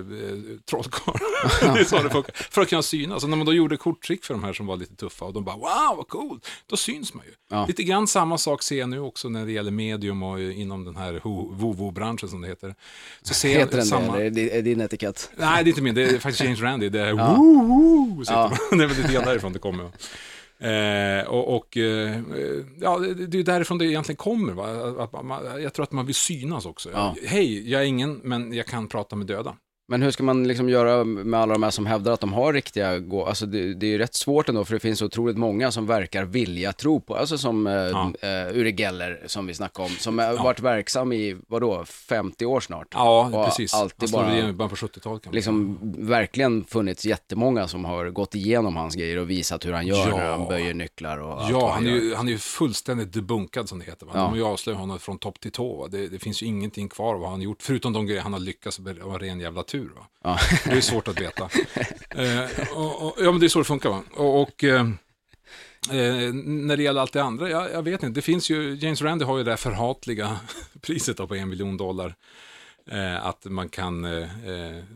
trollkarl. 0.70 1.17
det 1.74 2.04
det. 2.04 2.24
För 2.34 2.62
att 2.62 2.70
kunna 2.70 2.82
synas. 2.82 3.24
Och 3.24 3.30
när 3.30 3.38
man 3.38 3.46
då 3.46 3.54
gjorde 3.54 3.78
korttrick 3.78 4.26
för 4.26 4.34
de 4.34 4.44
här 4.44 4.54
som 4.54 4.67
var 4.67 4.78
lite 4.78 4.96
tuffa 4.96 5.26
och 5.26 5.34
de 5.34 5.44
bara 5.44 5.56
wow 5.56 5.98
vad 5.98 6.08
coolt, 6.08 6.48
då 6.67 6.78
syns 6.78 7.13
man 7.13 7.26
ju. 7.26 7.32
Ja. 7.50 7.65
Lite 7.65 7.84
grann 7.84 8.08
samma 8.08 8.38
sak 8.38 8.63
ser 8.63 8.80
jag 8.80 8.89
nu 8.89 9.00
också 9.00 9.30
när 9.30 9.46
det 9.46 9.52
gäller 9.52 9.72
medium 9.72 10.24
och 10.24 10.41
inom 10.41 10.86
den 10.86 10.96
här 10.96 11.22
vovo-branschen 11.54 12.30
som 12.30 12.41
det 12.41 12.48
heter. 12.48 12.76
Så 13.22 13.34
ser 13.34 13.60
heter 13.60 13.78
jag 13.78 13.88
samma... 13.88 14.21
Är 14.26 14.30
det 14.30 14.58
är 14.58 14.62
din 14.62 14.82
etikett? 14.82 15.32
Nej, 15.36 15.64
det 15.64 15.68
är 15.68 15.72
inte 15.72 15.82
min. 15.82 15.96
Det 15.96 16.04
är 16.04 16.20
faktiskt 16.20 16.44
James 16.44 16.62
Randy. 16.62 16.90
Det 16.90 17.02
är 17.02 17.14
woo 17.14 18.24
Ja. 18.28 18.52
Det 18.72 18.84
är 18.84 18.88
väl 18.88 18.98
lite 18.98 19.14
grann 19.14 19.26
därifrån 19.26 19.54
det 19.54 19.60
kommer. 19.60 19.84
Eh, 20.62 21.28
och 21.28 21.56
och 21.56 21.78
eh, 21.78 22.22
ja, 22.82 23.00
det, 23.00 23.40
är 23.40 23.44
därifrån 23.44 23.78
det 23.78 23.86
egentligen 23.86 24.18
kommer. 24.18 24.54
Va? 24.54 25.04
Att 25.04 25.26
man, 25.26 25.62
jag 25.62 25.74
tror 25.74 25.84
att 25.84 25.92
man 25.92 26.06
vill 26.06 26.16
synas 26.16 26.66
också. 26.66 26.90
Ja. 26.94 27.16
Hej, 27.26 27.72
jag 27.72 27.82
är 27.82 27.86
ingen, 27.86 28.22
men 28.24 28.54
jag 28.54 28.66
kan 28.66 28.88
prata 28.88 29.16
med 29.16 29.28
döda. 29.28 29.56
Men 29.88 30.02
hur 30.02 30.12
ska 30.12 30.24
man 30.24 30.48
liksom 30.48 30.70
göra 30.70 31.04
med 31.04 31.39
alla 31.39 31.54
de 31.54 31.63
här 31.63 31.72
som 31.72 31.86
hävdar 31.86 32.12
att 32.12 32.20
de 32.20 32.34
har 32.34 32.54
riktiga 32.54 33.00
gå... 33.00 33.26
Alltså 33.26 33.46
det, 33.46 33.74
det 33.74 33.86
är 33.86 33.89
ju 33.91 33.98
rätt 33.98 34.13
svårt 34.15 34.50
ändå 34.50 34.65
för 34.65 34.74
det 34.74 34.80
finns 34.80 35.02
otroligt 35.02 35.38
många 35.38 35.72
som 35.72 35.86
verkar 35.88 36.26
vilja 36.26 36.74
tro 36.74 37.00
på, 37.00 37.15
alltså 37.15 37.38
som 37.38 37.67
eh, 37.67 37.74
Ja. 37.74 38.13
eh, 38.22 38.58
Uri 38.58 38.72
Geller 38.78 39.24
som 39.26 39.48
vi 39.48 39.54
snackade 39.54 39.86
om, 39.89 39.96
som 39.96 40.20
har 40.20 40.44
varit 40.44 40.60
verksam 40.60 41.13
i, 41.13 41.38
vadå, 41.48 41.86
50 41.86 42.46
år 42.46 42.60
snart. 42.60 42.88
Ja, 42.91 43.46
precis. 43.48 43.74
alltid 43.74 44.10
Han 44.15 44.26
bara- 44.26 44.34
igenom 44.38 44.70
på 44.70 44.76
70-talet. 44.76 45.04
kan 45.24 45.30
man 45.32 45.36
Liksom 45.36 45.78
verkligen 45.98 46.63
funnits 46.63 47.06
jättemånga 47.06 47.67
som 47.67 47.86
har 47.86 48.10
gått 48.10 48.36
igenom 48.36 48.76
hans 48.76 48.96
grejer 48.96 49.17
och 49.17 49.30
visat 49.30 49.65
hur 49.65 49.74
han 49.74 49.88
gör 49.88 50.08
Ja. 50.10 50.17
när 50.17 50.32
han 50.32 50.48
böjer 50.48 50.74
nycklar 50.74 51.17
och 51.17 51.41
allt 51.41 51.52
Ja, 51.52 51.72
han 51.72 51.88
är, 51.88 51.91
gör. 51.91 51.98
ju, 51.98 52.15
han 52.15 52.28
är 52.28 52.32
ju 52.32 52.38
fullständigt 52.38 53.13
debunkad 53.13 53.70
som 53.70 53.80
det 53.80 53.86
heter. 53.86 54.06
Va? 54.06 54.12
Ja. 54.15 54.32
De 54.36 54.41
avslöjat 54.44 54.80
honom 54.80 55.00
från 55.00 55.17
topp 55.17 55.39
till 55.39 55.52
tå. 55.52 55.88
Det, 55.88 56.08
det 56.08 56.20
finns 56.20 56.44
ju 56.44 56.46
ingenting 56.48 56.89
kvar 56.89 57.13
av 57.13 57.20
vad 57.20 57.30
han 57.30 57.41
gjort, 57.41 57.62
förutom 57.62 57.94
de 57.94 58.06
grejer 58.06 58.22
han 58.22 58.34
har 58.34 58.39
lyckats 58.39 58.80
med. 58.80 58.98
Var 58.98 59.20
ren 59.20 59.39
jävla 59.39 59.63
tur. 59.63 59.81
Va? 59.89 60.08
Ja. 60.24 60.39
Det 60.65 60.78
är 60.78 60.82
svårt 60.82 61.08
att 61.08 61.22
veta. 61.22 61.50
eh, 62.10 62.72
och, 62.76 63.06
och, 63.08 63.16
ja, 63.20 63.32
men 63.32 63.39
det 63.39 63.45
är 63.45 63.49
så 63.49 63.60
det 63.60 63.66
funkar. 63.66 63.89
Va? 63.89 64.03
Och, 64.12 64.41
och 64.41 64.64
eh, 64.64 64.82
eh, 65.89 66.34
när 66.34 66.78
det 66.78 66.84
gäller 66.84 67.01
allt 67.01 67.14
det 67.14 67.24
andra, 67.24 67.49
jag, 67.49 67.72
jag 67.72 67.84
vet 67.84 68.03
inte. 68.03 68.18
Det 68.18 68.22
finns 68.22 68.49
ju, 68.49 68.76
James 68.76 69.01
Randi 69.01 69.26
har 69.26 69.38
ju 69.38 69.43
det 69.43 69.51
där 69.51 69.58
förhatliga 69.58 70.39
priset 70.82 71.18
på 71.18 71.36
en 71.36 71.49
miljon 71.49 71.78
dollar. 71.78 72.16
Eh, 72.92 73.26
att 73.26 73.46
man 73.46 73.70
kan 73.70 74.06
eh, 74.06 74.28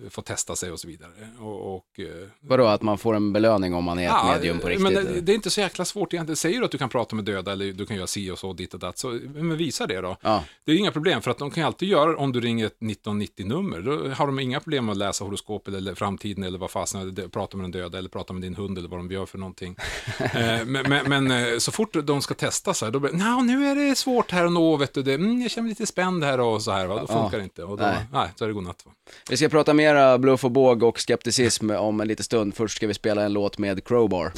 få 0.10 0.22
testa 0.22 0.56
sig 0.56 0.72
och 0.72 0.80
så 0.80 0.88
vidare. 0.88 1.12
Och, 1.40 1.76
och, 1.76 2.00
eh, 2.00 2.28
Vadå, 2.40 2.66
att 2.66 2.82
man 2.82 2.98
får 2.98 3.16
en 3.16 3.34
belöning 3.34 3.74
om 3.74 3.84
man 3.84 4.00
är 4.00 4.08
ett 4.08 4.36
medium 4.36 4.60
på 4.60 4.68
riktigt? 4.68 4.84
Men 4.84 4.94
det, 4.94 5.22
det 5.22 5.32
är 5.32 5.36
inte 5.36 5.50
så 5.50 5.62
jäkla 5.62 5.86
svårt 5.86 6.14
egentligen. 6.14 6.36
Säger 6.36 6.60
du 6.60 6.66
att 6.66 6.72
du 6.72 6.78
kan 6.78 6.90
prata 6.90 7.16
med 7.16 7.26
döda 7.26 7.52
eller 7.52 7.74
du 7.74 7.86
kan 7.86 7.98
göra 7.98 8.08
si 8.08 8.32
och 8.32 8.40
så, 8.40 8.54
ditt 8.54 8.74
och 8.74 8.80
datt, 8.80 8.98
så 8.98 9.20
men 9.34 9.58
visa 9.58 9.88
det 9.88 10.02
då. 10.02 10.18
Ja. 10.22 10.44
Det 10.66 10.72
är 10.72 10.76
inga 10.76 10.92
problem, 10.92 11.22
för 11.22 11.32
att 11.32 11.38
de 11.38 11.52
kan 11.52 11.64
alltid 11.64 11.90
göra 11.90 12.18
om 12.18 12.32
du 12.32 12.42
ringer 12.42 12.66
ett 12.66 12.80
1990-nummer. 12.80 13.82
Då 13.82 14.10
har 14.10 14.28
de 14.28 14.40
inga 14.40 14.60
problem 14.60 14.86
med 14.86 14.92
att 14.92 14.98
läsa 14.98 15.24
horoskopet 15.24 15.74
eller 15.74 15.96
framtiden 15.96 16.44
eller 16.44 16.60
vad 16.60 16.72
fasen, 16.72 17.16
prata 17.32 17.58
med 17.58 17.64
den 17.64 17.72
döda 17.72 17.98
eller 17.98 18.10
prata 18.10 18.34
med 18.34 18.42
din 18.42 18.56
hund 18.56 18.78
eller 18.78 18.90
vad 18.90 19.00
de 19.00 19.12
gör 19.12 19.26
för 19.26 19.38
någonting. 19.38 19.76
eh, 20.20 20.66
men, 20.66 20.90
men, 20.90 21.10
men 21.10 21.32
eh, 21.32 21.58
så 21.58 21.72
fort 21.72 21.96
de 22.04 22.22
ska 22.22 22.34
testa 22.34 22.74
så 22.74 22.86
här, 22.86 22.92
då 22.92 23.00
blir 23.00 23.12
det, 23.12 23.18
"Nja, 23.18 23.42
nu 23.42 23.68
är 23.68 23.76
det 23.76 23.96
svårt 23.96 24.32
här 24.32 24.46
och 24.46 24.52
nå, 24.52 24.78
vet 24.78 24.94
du, 24.94 25.04
det, 25.04 25.14
mm, 25.14 25.42
jag 25.42 25.52
känner 25.52 25.64
mig 25.64 25.70
lite 25.70 25.86
spänd 25.86 26.24
här 26.24 26.40
och 26.40 26.62
så 26.62 26.72
här, 26.72 26.86
va? 26.88 27.00
då 27.02 27.08
funkar 27.08 27.38
det 27.38 27.44
inte. 27.44 27.64
Nej. 27.92 28.06
nej. 28.12 28.30
så 28.36 28.44
är 28.44 28.48
det 28.48 28.54
godnatt. 28.54 28.84
Va? 28.86 28.92
Vi 29.30 29.38
ska 29.38 29.50
prata 29.50 29.74
mera 29.74 30.18
bluff 30.18 30.46
och 30.46 30.52
båg 30.52 30.84
och 30.84 31.00
skepticism 31.00 31.72
om 31.72 32.02
en 32.02 32.08
liten 32.08 32.24
stund. 32.24 32.56
Först 32.56 32.76
ska 32.76 32.88
vi 32.88 32.94
spela 32.94 33.24
en 33.24 33.34
låt 33.34 33.58
med 33.58 33.86
Crowbar. 33.86 34.32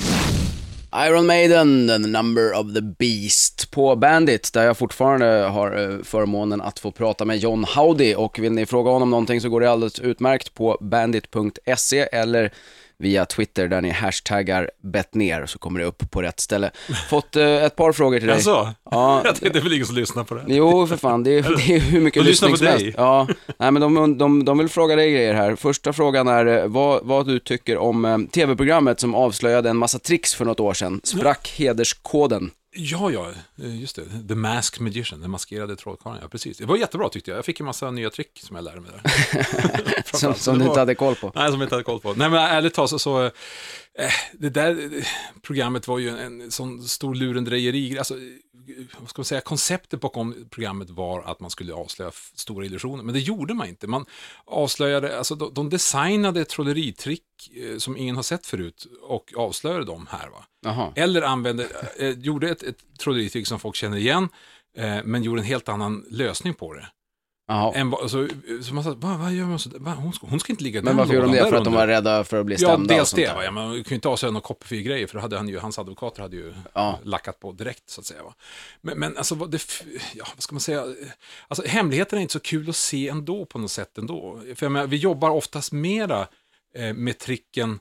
Iron 0.95 1.26
Maiden, 1.26 1.88
The 1.88 1.98
Number 1.98 2.60
of 2.60 2.74
the 2.74 2.82
Beast 2.82 3.72
på 3.72 3.95
Bandit, 3.95 4.54
där 4.54 4.66
jag 4.66 4.78
fortfarande 4.78 5.26
har 5.26 5.91
eh, 5.91 6.04
förmånen 6.04 6.62
att 6.62 6.80
få 6.80 6.91
prata 6.91 7.26
med 7.26 7.38
John 7.38 7.64
Howdy 7.76 8.16
och 8.16 8.39
vill 8.39 8.52
ni 8.52 8.66
fråga 8.66 8.91
honom 8.91 9.10
någonting 9.10 9.41
så 9.41 9.50
går 9.50 9.62
det 9.62 9.72
alldeles 9.72 10.00
utmärkt 10.00 10.54
på 10.54 10.78
bandit.se 10.82 12.00
eller 12.00 12.54
via 13.00 13.26
Twitter 13.26 13.68
där 13.68 13.82
ni 13.82 13.89
hashtaggar 13.89 14.72
bettner 14.84 15.45
så 15.45 15.60
kommer 15.60 15.80
det 15.80 15.86
upp 15.86 16.12
på 16.12 16.22
rätt 16.22 16.39
ställe. 16.39 16.72
Fått 17.10 17.36
eh, 17.36 17.64
ett 17.64 17.76
par 17.76 17.91
frågor 17.91 18.18
till 18.20 18.28
dig. 18.28 18.36
Alltså, 18.36 18.74
Ja, 18.91 19.22
jag 19.26 19.36
tänkte, 19.36 19.50
det 19.50 19.60
är 19.60 19.64
väl 19.64 19.74
ingen 19.74 19.86
som 19.86 19.95
lyssnar 19.95 20.24
på 20.24 20.36
det. 20.36 20.43
Jo, 20.48 20.88
för 20.88 20.98
fan, 20.98 21.24
det 21.24 21.32
är, 21.32 21.41
det 21.68 21.76
är 21.76 21.80
hur 21.80 22.02
mycket 22.02 22.24
De 22.24 22.30
lyssnar 22.30 22.50
lyssning 22.50 22.52
på 22.52 22.58
som 22.58 22.66
dig. 22.78 22.84
helst. 22.86 22.98
Ja, 22.98 23.28
nej 23.60 23.72
men 23.72 23.82
de, 23.82 24.18
de, 24.18 24.45
de 24.45 24.58
vill 24.58 24.70
fråga 24.70 24.95
dig 24.95 25.12
grejer 25.12 25.34
här. 25.34 25.56
Första 25.56 25.93
frågan 25.93 26.28
är 26.28 26.45
eh, 26.45 26.66
vad, 26.68 27.06
vad 27.06 27.28
du 27.28 27.39
tycker 27.39 27.78
om 27.78 28.06
eh, 28.06 28.18
tv-programmet 28.18 29.00
som 29.00 29.16
avslöjade 29.16 29.70
en 29.70 29.78
massa 29.78 30.00
tricks 30.00 30.36
för 30.36 30.45
något 30.45 30.60
år 30.60 30.74
sedan. 30.74 31.02
Sprack 31.04 31.54
hederskoden. 31.58 32.52
Ja, 32.80 33.11
ja, 33.11 33.32
eh, 33.63 33.80
just 33.82 33.95
det. 33.95 34.05
The 34.28 34.36
Masked 34.36 34.82
Magician, 34.82 35.21
den 35.21 35.32
maskerade 35.32 35.75
trollkarlen. 35.75 36.19
Ja, 36.21 36.28
precis. 36.28 36.57
Det 36.57 36.65
var 36.65 36.78
jättebra 36.78 37.09
tyckte 37.09 37.32
jag. 37.32 37.38
Jag 37.38 37.45
fick 37.45 37.59
en 37.59 37.65
massa 37.65 37.91
nya 37.91 38.09
trick 38.09 38.39
som 38.43 38.55
jag 38.55 38.65
lärde 38.65 38.82
mig 38.82 38.91
där. 38.91 39.11
Som, 40.17 40.34
som 40.36 40.53
Det 40.53 40.59
du 40.59 40.63
var- 40.63 40.71
inte 40.71 40.80
hade 40.80 40.95
koll 40.95 41.15
på. 41.15 41.32
Nej, 41.36 41.51
som 41.51 41.59
jag 41.61 41.65
inte 41.65 41.75
hade 41.75 41.84
koll 41.84 41.99
på. 41.99 42.13
Nej, 42.13 42.30
men 42.30 42.39
ärligt 42.39 42.73
talat 42.73 42.89
så, 42.89 42.99
så 42.99 43.23
eh, 43.25 43.32
det 44.34 44.49
där 44.49 44.89
programmet 45.41 45.88
var 45.88 45.99
ju 45.99 46.09
en, 46.09 46.41
en 46.41 46.51
sån 46.51 46.84
stor 46.84 47.15
lurendrejeri. 47.15 47.97
Alltså, 47.97 48.15
vad 48.99 49.09
ska 49.09 49.20
man 49.20 49.26
säga, 49.26 49.41
konceptet 49.41 50.01
bakom 50.01 50.47
programmet 50.49 50.89
var 50.89 51.22
att 51.22 51.39
man 51.39 51.49
skulle 51.49 51.74
avslöja 51.74 52.11
stora 52.36 52.65
illusioner, 52.65 53.03
men 53.03 53.13
det 53.13 53.20
gjorde 53.20 53.53
man 53.53 53.68
inte. 53.68 53.88
Man 53.88 54.05
avslöjade, 54.45 55.18
alltså 55.18 55.36
de, 55.36 55.53
de 55.53 55.70
designade 55.70 56.45
trolleritrick 56.45 57.24
eh, 57.55 57.78
som 57.78 57.97
ingen 57.97 58.15
har 58.15 58.24
sett 58.24 58.45
förut 58.45 58.88
och 59.01 59.34
avslöjade 59.38 59.86
dem 59.86 60.07
här. 60.09 60.30
Va? 60.30 60.45
Eller 60.95 61.22
använde, 61.22 61.68
eh, 61.99 62.09
gjorde 62.09 62.49
ett, 62.49 62.63
ett 62.63 62.78
trolleritrick 62.99 63.47
som 63.47 63.59
folk 63.59 63.76
känner 63.76 63.97
igen, 63.97 64.30
eh, 64.78 64.99
men 65.03 65.24
gjorde 65.24 65.41
en 65.41 65.47
helt 65.47 65.70
annan 65.70 66.05
lösning 66.09 66.53
på 66.53 66.74
det. 66.74 66.88
Jaha. 67.50 67.74
Än, 67.76 67.89
vad- 67.89 68.12
så, 68.12 68.28
så 68.64 68.74
man 68.74 68.84
sa, 68.84 68.93
vad, 68.98 69.20
vad 69.20 69.34
gör 69.34 69.45
man 69.45 69.60
så? 69.60 69.70
Va, 69.80 69.91
hon, 69.98 70.14
ska, 70.14 70.28
hon 70.28 70.39
ska 70.39 70.54
inte 70.54 70.64
ligga 70.64 70.82
Men 70.82 70.98
varför 70.98 71.14
gjorde 71.14 71.26
de 71.28 71.32
lådan 71.32 71.43
det? 71.43 71.43
där 71.43 71.50
För 71.52 71.58
att 71.58 71.64
de 71.64 71.68
under." 71.70 71.80
var 71.80 71.88
rädda 71.88 72.24
för 72.24 72.39
att 72.39 72.45
bli 72.45 72.56
Ja, 72.56 72.68
stämda 72.68 72.93
och 72.93 72.98
dels 73.00 73.10
sånt 73.10 73.18
det. 73.22 73.28
där. 73.28 73.36
Va? 73.36 73.43
Ja, 73.43 73.52
man 73.52 73.74
kunde 73.74 73.95
inte 73.95 74.08
avslöja 74.10 74.32
några 74.32 74.43
copyfri-grejer, 74.43 75.08
för 75.08 75.14
då 75.16 75.22
hade 75.22 75.38
han 75.38 75.50
ju, 75.50 75.60
hans 75.60 75.80
advokater 75.80 76.22
hade 76.22 76.36
ju 76.36 76.54
Ja. 76.74 77.00
lackat 77.04 77.39
på 77.39 77.52
direkt, 77.52 77.89
så 77.89 78.02
att 78.02 78.06
säga. 78.08 78.24
Va? 78.24 78.34
Men, 78.82 79.00
men 79.00 79.18
alltså, 79.18 79.36
vad, 79.36 79.52
det, 79.52 79.56
f- 79.58 79.84
ja, 80.16 80.26
vad 80.36 80.43
ska 80.43 80.54
man 80.56 80.60
säga? 80.62 80.86
Alltså, 81.48 81.68
hemligheterna 81.68 82.20
är 82.20 82.22
inte 82.22 82.34
så 82.34 82.39
kul 82.39 82.70
att 82.70 82.76
se 82.76 83.08
ändå 83.10 83.45
på 83.45 83.60
något 83.60 83.72
sätt 83.72 83.98
ändå. 83.98 84.41
För 84.56 84.66
jag 84.66 84.72
menar, 84.72 84.88
vi 84.88 84.98
jobbar 84.98 85.30
oftast 85.30 85.72
mera 85.72 86.28
eh, 86.76 86.93
med 86.93 87.18
tricken 87.20 87.80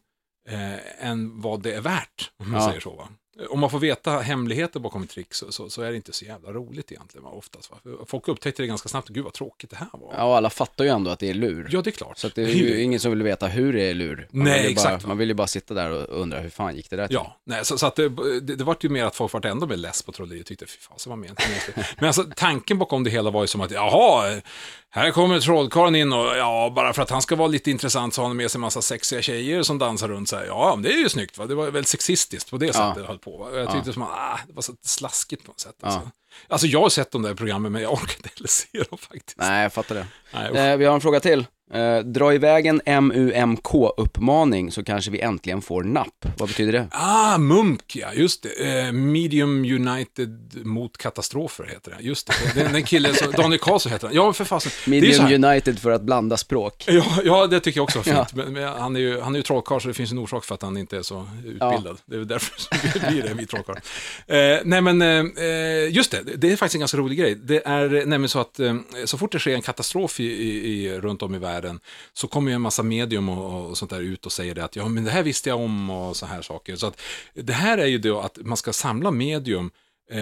eh, 0.49 1.07
än 1.09 1.41
vad 1.41 1.63
det 1.63 1.73
är 1.73 1.81
värt, 1.81 2.31
om 2.37 2.51
man 2.51 2.61
Ja. 2.61 2.69
säger 2.69 2.81
så. 2.81 2.91
Va? 2.97 3.09
Om 3.51 3.61
man 3.61 3.71
får 3.71 3.79
veta 3.79 4.19
hemligheter 4.19 4.81
bakom 4.81 5.03
ett 5.03 5.11
trick 5.11 5.35
så, 5.35 5.53
så, 5.53 5.71
så 5.71 5.83
är 5.83 5.91
det 5.91 5.97
inte 5.97 6.13
så 6.13 6.25
jävla 6.25 6.53
roligt 6.53 6.93
egentligen, 6.93 7.25
va? 7.25 7.31
oftast. 7.31 7.71
Va? 7.71 7.77
Folk 8.07 8.29
upptäckte 8.29 8.63
det 8.63 8.67
ganska 8.67 8.89
snabbt, 8.89 9.09
gud 9.09 9.25
vad 9.25 9.33
tråkigt 9.33 9.71
det 9.71 9.77
här 9.77 9.89
var. 9.93 10.15
Ja, 10.17 10.37
alla 10.37 10.51
fattar 10.51 10.85
ju 10.85 10.91
ändå 10.91 11.11
att 11.11 11.19
det 11.19 11.31
är 11.31 11.35
lur. 11.35 11.69
Ja, 11.71 11.83
det 11.83 11.91
är 11.91 11.93
klart. 11.93 12.19
Så 12.19 12.27
att 12.27 12.35
det 12.35 12.43
är 12.43 12.49
ju 12.49 12.83
ingen 12.83 13.01
som 13.01 13.11
vill 13.11 13.23
veta 13.23 13.47
hur 13.47 13.73
det 13.73 13.83
är 13.83 13.95
lur. 13.95 14.29
Man 14.31 14.45
Nej, 14.45 14.61
vill 14.61 14.71
ju 14.71 14.75
bara, 14.77 14.85
exakt. 14.89 15.07
Man 15.07 15.19
vill 15.19 15.29
ju 15.29 15.35
bara 15.35 15.47
sitta 15.47 15.75
där 15.75 15.91
och 15.91 16.21
undra 16.21 16.41
hur 16.41 16.51
fan 16.51 16.77
gick 16.77 16.91
det 16.91 16.97
där 16.97 17.07
till? 17.07 17.15
Ja, 17.15 17.37
nej, 17.45 17.65
så, 17.65 17.79
så 17.79 17.87
att 17.87 17.97
det, 17.97 18.09
det, 18.41 18.57
det 18.57 18.65
var 18.65 18.77
ju 18.81 18.89
mer 18.89 19.05
att 19.05 19.17
folk 19.17 19.33
var 19.33 19.47
ändå 19.47 19.67
mer 19.67 19.77
less 19.77 20.03
på 20.03 20.13
trolleri 20.13 20.43
och 20.43 20.47
tyckte, 20.47 20.67
fy 20.67 20.79
fasen 20.79 21.11
vad 21.11 21.19
men. 21.19 21.37
Men 21.97 22.07
alltså 22.07 22.25
tanken 22.37 22.79
bakom 22.79 23.05
det 23.05 23.11
hela 23.11 23.31
var 23.31 23.43
ju 23.43 23.47
som 23.47 23.61
att, 23.61 23.71
jaha, 23.71 24.41
här 24.91 25.11
kommer 25.11 25.41
trollkarlen 25.41 25.95
in 25.95 26.13
och 26.13 26.37
ja, 26.37 26.73
bara 26.77 26.93
för 26.93 27.03
att 27.03 27.11
han 27.11 27.23
ska 27.23 27.37
vara 27.37 27.49
lite 27.49 27.71
intressant 27.71 28.15
så 28.15 28.23
har 28.23 28.29
han 28.29 28.37
med 28.37 28.51
sig 28.51 28.59
en 28.59 28.61
massa 28.61 28.83
sexiga 28.83 29.23
tjejer 29.23 29.63
som 29.63 29.79
dansar 29.79 30.09
runt 30.09 30.29
så 30.29 30.37
här. 30.37 30.47
Ja, 30.47 30.79
det 30.83 30.93
är 30.93 30.99
ju 30.99 31.09
snyggt 31.09 31.39
va, 31.39 31.47
det 31.47 31.55
var 31.55 31.65
väldigt 31.65 31.89
sexistiskt 31.89 32.51
på 32.51 32.57
det 32.57 32.73
sättet 32.73 32.95
det 32.95 33.07
höll 33.07 33.19
på. 33.27 33.37
Va? 33.37 33.51
Jag 33.53 33.73
tyckte 33.73 33.93
som 33.93 34.03
att, 34.03 34.09
ah, 34.11 34.39
det 34.47 34.53
var 34.53 34.63
så 34.63 34.73
slaskigt 34.83 35.45
på 35.45 35.51
något 35.51 35.61
sätt. 35.61 35.77
Alltså. 35.83 36.11
Alltså 36.49 36.67
jag 36.67 36.81
har 36.81 36.89
sett 36.89 37.11
de 37.11 37.23
där 37.23 37.35
programmen 37.35 37.73
men 37.73 37.83
jag 37.83 37.93
orkar 37.93 38.17
inte 38.17 38.31
heller 38.37 38.49
se 38.49 38.79
dem 38.91 38.99
faktiskt. 38.99 39.39
Nej, 39.39 39.63
jag 39.63 39.73
fattar 39.73 39.95
det. 39.95 40.07
Nej. 40.33 40.71
Eh, 40.71 40.77
vi 40.77 40.85
har 40.85 40.95
en 40.95 41.01
fråga 41.01 41.21
till. 41.21 41.47
Eh, 41.73 41.99
dra 41.99 42.35
iväg 42.35 42.67
en 42.67 42.81
MUMK-uppmaning 42.87 44.71
så 44.71 44.85
kanske 44.85 45.11
vi 45.11 45.21
äntligen 45.21 45.63
får 45.63 45.83
napp. 45.83 46.27
Vad 46.39 46.49
betyder 46.49 46.73
det? 46.73 46.89
Ah, 46.91 47.39
MUMK, 47.39 47.97
ja, 47.97 48.13
just 48.13 48.43
det. 48.43 48.81
Eh, 48.81 48.93
Medium 48.93 49.65
United 49.65 50.67
mot 50.67 50.97
katastrofer 50.97 51.65
heter 51.65 51.95
det. 51.99 52.05
Just 52.05 52.27
det. 52.27 52.35
Det 52.55 52.61
är 52.61 52.75
en 52.75 52.83
kille, 52.83 53.15
som, 53.15 53.33
Daniel 53.37 53.61
Karlsson 53.61 53.93
heter 53.93 54.07
han. 54.07 54.17
Ja, 54.17 54.33
för 54.33 54.45
fasen. 54.45 54.73
Medium 54.87 55.45
United 55.45 55.79
för 55.79 55.91
att 55.91 56.03
blanda 56.03 56.37
språk. 56.37 56.85
Ja, 56.89 57.05
ja, 57.25 57.47
det 57.47 57.61
tycker 57.61 57.79
jag 57.79 57.85
också 57.85 57.99
var 57.99 58.05
fint. 58.05 58.17
Ja. 58.17 58.27
Men, 58.33 58.53
men 58.53 58.69
han 58.69 58.97
är 58.97 59.01
ju, 59.01 59.21
han 59.21 59.35
är 59.35 59.39
ju 59.39 59.43
trollkarl, 59.43 59.81
så 59.81 59.89
det 59.89 59.95
finns 59.95 60.13
en 60.13 60.19
orsak 60.19 60.45
för 60.45 60.55
att 60.55 60.63
han 60.63 60.77
inte 60.77 60.97
är 60.97 61.03
så 61.03 61.29
utbildad. 61.39 61.99
Det 62.07 62.17
är 62.17 62.21
därför 62.25 62.61
som 62.61 62.79
det 62.95 63.09
blir 63.09 63.23
det, 63.23 63.35
vi 63.35 63.47
trollkarlar. 63.47 63.83
Eh, 64.27 64.61
nej, 64.65 64.81
men 64.81 65.03
eh, 65.03 65.95
just 65.95 66.11
det, 66.11 66.23
det 66.35 66.53
är 66.53 66.57
faktiskt 66.57 66.75
en 66.75 66.81
ganska 66.81 66.99
rolig 66.99 67.19
grej. 67.19 67.35
Det 67.35 67.67
är 67.67 67.89
nämligen 67.89 68.29
så 68.29 68.39
att 68.39 68.61
eh, 68.61 68.77
så 69.05 69.19
fort 69.19 69.33
det 69.33 69.39
sker 69.39 69.55
en 69.55 69.63
katastrof 69.63 70.21
i, 70.21 70.25
i, 70.25 70.85
i, 70.87 70.99
runt 71.01 71.23
om 71.23 71.35
i 71.35 71.39
världen 71.39 71.81
så 72.13 72.29
kommer 72.29 72.51
ju 72.51 72.55
en 72.55 72.61
massa 72.61 72.83
medium 72.83 73.29
och, 73.29 73.71
och 73.71 73.79
sånt 73.79 73.91
där 73.91 74.01
ut 74.01 74.27
och 74.27 74.33
säger 74.33 74.55
det 74.55 74.65
att 74.65 74.77
ja, 74.77 74.89
men 74.89 75.05
det 75.05 75.11
här 75.11 75.23
visste 75.23 75.49
jag 75.49 75.61
om 75.61 75.91
och 75.91 76.17
så 76.17 76.27
här 76.27 76.43
saker. 76.43 76.77
Så 76.77 76.87
att 76.87 77.01
det 77.35 77.53
här 77.53 77.79
är 77.79 77.87
ju 77.87 77.99
då 77.99 78.21
att 78.21 78.39
man 78.41 78.57
ska 78.57 78.73
samla 78.73 79.11
medium 79.11 79.67
eh, 79.67 79.71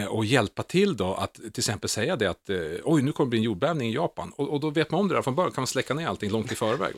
och 0.08 0.24
hjälpa 0.24 0.62
till 0.62 0.96
då 0.96 1.14
att 1.14 1.34
till 1.34 1.52
exempel 1.58 1.90
säga 1.90 2.16
det 2.16 2.26
att 2.26 2.50
eh, 2.50 2.56
oj, 2.84 3.02
nu 3.02 3.12
kommer 3.12 3.26
det 3.26 3.30
bli 3.30 3.38
en 3.38 3.42
jordbävning 3.44 3.90
i 3.90 3.94
Japan. 3.94 4.32
Och, 4.36 4.48
och 4.48 4.60
då 4.60 4.70
vet 4.70 4.90
man 4.90 5.00
om 5.00 5.08
det 5.08 5.14
där 5.14 5.22
från 5.22 5.34
början, 5.34 5.52
kan 5.52 5.62
man 5.62 5.66
släcka 5.66 5.94
ner 5.94 6.06
allting 6.06 6.30
långt 6.30 6.52
i 6.52 6.54
förväg. 6.54 6.94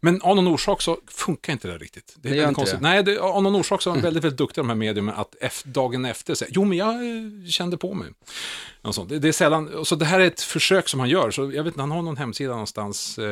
Men 0.00 0.22
av 0.22 0.36
någon 0.36 0.46
orsak 0.48 0.82
så 0.82 0.98
funkar 1.06 1.52
inte 1.52 1.68
det 1.68 1.78
riktigt. 1.78 2.16
Det 2.16 2.28
är 2.28 2.32
Det 2.32 2.38
väldigt 2.40 2.56
konstigt. 2.56 2.80
det. 2.80 2.88
Nej, 2.88 3.02
det, 3.02 3.18
av 3.18 3.42
någon 3.42 3.54
orsak 3.54 3.82
så 3.82 3.90
är 3.90 3.94
de 3.94 4.00
väldigt, 4.00 4.24
väldigt 4.24 4.38
duktiga 4.38 4.62
de 4.62 4.68
här 4.68 4.76
medierna 4.76 5.12
att 5.12 5.64
dagen 5.64 6.04
efter 6.04 6.34
säga, 6.34 6.50
jo 6.54 6.64
men 6.64 6.78
jag 6.78 6.94
eh, 6.94 7.48
kände 7.50 7.76
på 7.76 7.94
mig. 7.94 8.08
Något 8.84 8.94
sånt. 8.94 9.08
Det, 9.08 9.18
det 9.18 9.28
är 9.28 9.32
sällan, 9.32 9.84
så 9.84 9.94
det 9.96 10.04
här 10.04 10.20
är 10.20 10.26
ett 10.26 10.40
försök 10.40 10.88
som 10.88 11.00
han 11.00 11.08
gör, 11.08 11.30
så 11.30 11.42
jag 11.42 11.64
vet 11.64 11.66
inte, 11.66 11.80
han 11.80 11.90
har 11.90 12.02
någon 12.02 12.16
hemsida 12.16 12.50
någonstans, 12.50 13.18
eh, 13.18 13.24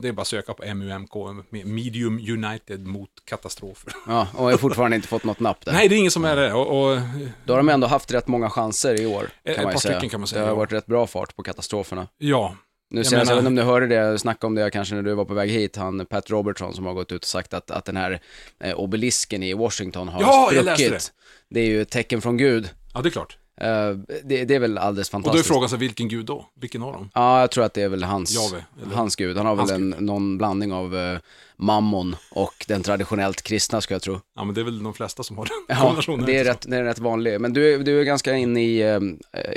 det 0.00 0.08
är 0.08 0.12
bara 0.12 0.22
att 0.22 0.28
söka 0.28 0.54
på 0.54 0.74
MUMK, 0.74 1.10
med 1.50 1.66
Medium 1.66 2.18
United 2.18 2.86
mot 2.86 3.10
katastrofer. 3.24 3.92
Ja, 4.06 4.28
och 4.34 4.46
jag 4.46 4.50
har 4.50 4.58
fortfarande 4.58 4.96
inte 4.96 5.08
fått 5.08 5.24
något 5.24 5.40
napp 5.40 5.64
där. 5.64 5.72
Nej, 5.72 5.88
det 5.88 5.94
är 5.94 5.98
ingen 5.98 6.10
som 6.10 6.24
är 6.24 6.36
det. 6.36 6.52
Och, 6.52 6.92
och, 6.92 6.98
Då 7.44 7.52
har 7.52 7.58
de 7.58 7.68
ändå 7.68 7.86
haft 7.86 8.12
rätt 8.12 8.26
många 8.28 8.50
chanser 8.50 9.00
i 9.00 9.06
år, 9.06 9.30
Ett 9.44 9.54
kan 9.56 9.64
man 9.64 9.70
ju 9.70 9.74
par 9.74 9.80
säga. 9.80 9.94
stycken 9.94 10.10
kan 10.10 10.20
man 10.20 10.26
säga, 10.26 10.40
Det 10.40 10.46
har 10.46 10.52
ja. 10.52 10.58
varit 10.58 10.72
rätt 10.72 10.86
bra 10.86 11.06
fart 11.06 11.36
på 11.36 11.42
katastroferna. 11.42 12.08
ja, 12.18 12.56
Nu 12.90 13.04
senast, 13.04 13.28
jag 13.30 13.36
vet 13.36 13.40
inte 13.42 13.48
om 13.48 13.54
du 13.54 13.62
hörde 13.62 13.86
det, 13.86 14.18
snacka 14.18 14.46
om 14.46 14.54
det 14.54 14.70
kanske 14.70 14.94
när 14.94 15.02
du 15.02 15.14
var 15.14 15.24
på 15.24 15.34
väg 15.34 15.50
hit, 15.50 15.76
han 15.76 16.06
Pat 16.06 16.30
Robertson 16.30 16.74
som 16.74 16.86
har 16.86 16.94
gått 16.94 17.12
ut 17.12 17.22
och 17.22 17.28
sagt 17.28 17.54
att, 17.54 17.70
att 17.70 17.84
den 17.84 17.96
här 17.96 18.20
eh, 18.60 18.74
obelisken 18.74 19.42
i 19.42 19.54
Washington 19.54 20.08
har 20.08 20.20
Ja, 20.22 20.50
jag 20.52 20.64
läste 20.64 20.84
spruckit. 20.84 21.12
Det. 21.48 21.60
är 21.60 21.64
ju 21.66 21.82
ett 21.82 21.90
tecken 21.90 22.22
från 22.22 22.36
Gud. 22.36 22.70
ja, 22.94 23.02
det 23.02 23.08
är 23.08 23.10
klart. 23.10 23.36
Eh, 23.62 23.96
det, 24.24 24.44
det 24.44 24.54
är 24.54 24.58
väl 24.58 24.78
alldeles 24.78 25.08
Och 25.08 25.12
då 25.12 25.18
är 25.18 25.22
fantastiskt. 25.22 25.48
frågan 25.48 25.68
så 25.68 25.76
vilken 25.76 26.08
gud 26.08 26.26
då? 26.26 26.46
Vilken 26.54 26.82
av 26.82 26.92
dem? 26.92 27.10
Ja, 27.14 27.40
jag 27.40 27.50
tror 27.50 27.64
att 27.64 27.74
det 27.74 27.82
är 27.82 27.88
väl 27.88 28.04
hans, 28.04 28.34
Jave, 28.34 28.64
hans 28.94 29.16
gud. 29.16 29.36
Han 29.36 29.46
har 29.46 29.56
Hans 29.56 29.70
väl 29.70 29.76
en, 29.80 29.90
någon 29.90 30.38
blandning 30.38 30.72
av 30.72 30.96
eh, 30.96 31.18
mammon 31.56 32.16
och 32.30 32.64
den 32.68 32.82
traditionellt 32.82 33.42
kristna, 33.42 33.80
ska 33.80 33.94
jag 33.94 34.02
tro. 34.02 34.20
Ja, 34.36 34.44
men 34.44 34.54
det 34.54 34.60
är 34.60 34.64
väl 34.64 34.82
de 34.82 34.94
flesta 34.94 35.22
som 35.22 35.38
har 35.38 35.44
den 35.44 35.54
Ja, 35.76 35.82
kombinationen. 35.82 36.26
det 36.26 36.32
är, 36.36 36.38
inte 36.38 36.50
rätt, 36.50 36.64
det 36.70 36.76
är 36.76 36.84
rätt 36.84 36.98
vanlig. 36.98 37.40
Men 37.40 37.52
du, 37.52 37.74
är- 37.74 37.78
du 37.78 38.00
är 38.00 38.04
ganska 38.04 38.34
inne 38.36 38.62
i, 38.64 38.80
eh, 38.82 39.00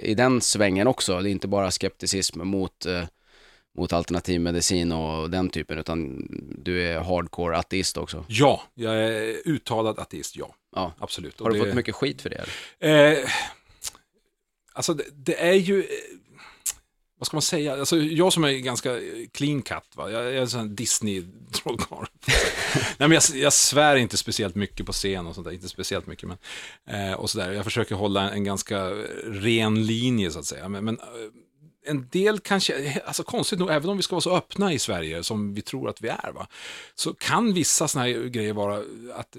i 0.03 0.13
den 0.15 0.41
svängen 0.41 0.87
också. 0.87 1.19
Det 1.19 1.29
är 1.29 1.31
inte 1.31 1.47
bara 1.47 1.71
skepticism 1.71 2.41
mot, 2.47 2.85
eh, 2.85 3.03
mot 3.77 3.93
alternativ 3.93 4.41
medicin 4.41 4.91
och 4.91 5.29
den 5.29 5.49
typen, 5.49 5.77
utan 5.79 6.27
du 6.63 6.83
är 6.83 6.99
hardcore 6.99 7.57
ateist 7.57 7.97
också. 7.97 8.25
Ja, 8.27 8.61
jag 8.73 8.95
är 8.95 9.47
uttalad 9.47 9.99
ateist, 9.99 10.35
ja. 10.35 10.55
Ja. 10.75 10.93
Absolut. 10.99 11.39
Har 11.39 11.49
du 11.49 11.55
Och 11.55 11.57
fått 11.65 11.69
det- 11.71 11.75
mycket 11.75 11.95
skit 11.95 12.21
för 12.21 12.29
det? 12.29 12.45
eller? 12.81 13.11
Eh, 13.11 13.17
alltså 14.75 14.93
det, 14.93 15.03
det 15.13 15.41
är 15.41 15.53
ju, 15.53 15.79
eh, 15.79 15.87
vad 17.19 17.27
ska 17.27 17.35
man 17.35 17.41
säga, 17.41 17.73
alltså 17.73 17.97
jag 17.97 18.33
som 18.33 18.43
är 18.43 18.51
ganska 18.51 18.97
eh, 18.97 19.27
clean 19.31 19.61
cut, 19.61 19.95
va? 19.95 20.11
jag, 20.11 20.25
är 20.25 20.41
en 20.41 20.49
sån 20.49 20.75
Disney-trollkarl. 20.75 22.05
Nej 22.97 23.09
men 23.09 23.11
jag, 23.11 23.23
jag 23.33 23.53
svär 23.53 23.95
inte 23.95 24.17
speciellt 24.17 24.55
mycket 24.55 24.85
på 24.85 24.91
scen 24.91 25.27
och 25.27 25.35
sånt 25.35 25.45
där, 25.45 25.53
inte 25.53 25.69
speciellt 25.69 26.07
mycket 26.07 26.29
men, 26.29 26.37
eh, 26.89 27.13
och 27.13 27.29
sådär. 27.29 27.51
Jag 27.51 27.63
försöker 27.63 27.95
hålla 27.95 28.31
en 28.31 28.43
ganska 28.43 28.77
eh, 28.77 28.95
ren 29.25 29.85
linje 29.85 30.31
så 30.31 30.39
att 30.39 30.45
säga. 30.45 30.69
Men, 30.69 30.85
men 30.85 30.99
eh, 30.99 31.05
en 31.85 32.07
del 32.11 32.39
kanske, 32.39 33.01
alltså 33.05 33.23
konstigt 33.23 33.59
nog, 33.59 33.69
även 33.69 33.89
om 33.89 33.97
vi 33.97 34.03
ska 34.03 34.15
vara 34.15 34.21
så 34.21 34.35
öppna 34.35 34.73
i 34.73 34.79
Sverige 34.79 35.23
som 35.23 35.53
vi 35.53 35.61
tror 35.61 35.89
att 35.89 36.01
vi 36.01 36.07
är, 36.07 36.31
va, 36.31 36.47
så 36.95 37.13
kan 37.13 37.53
vissa 37.53 37.87
sådana 37.87 38.07
här 38.07 38.23
grejer 38.23 38.53
vara 38.53 38.83
att, 39.13 39.37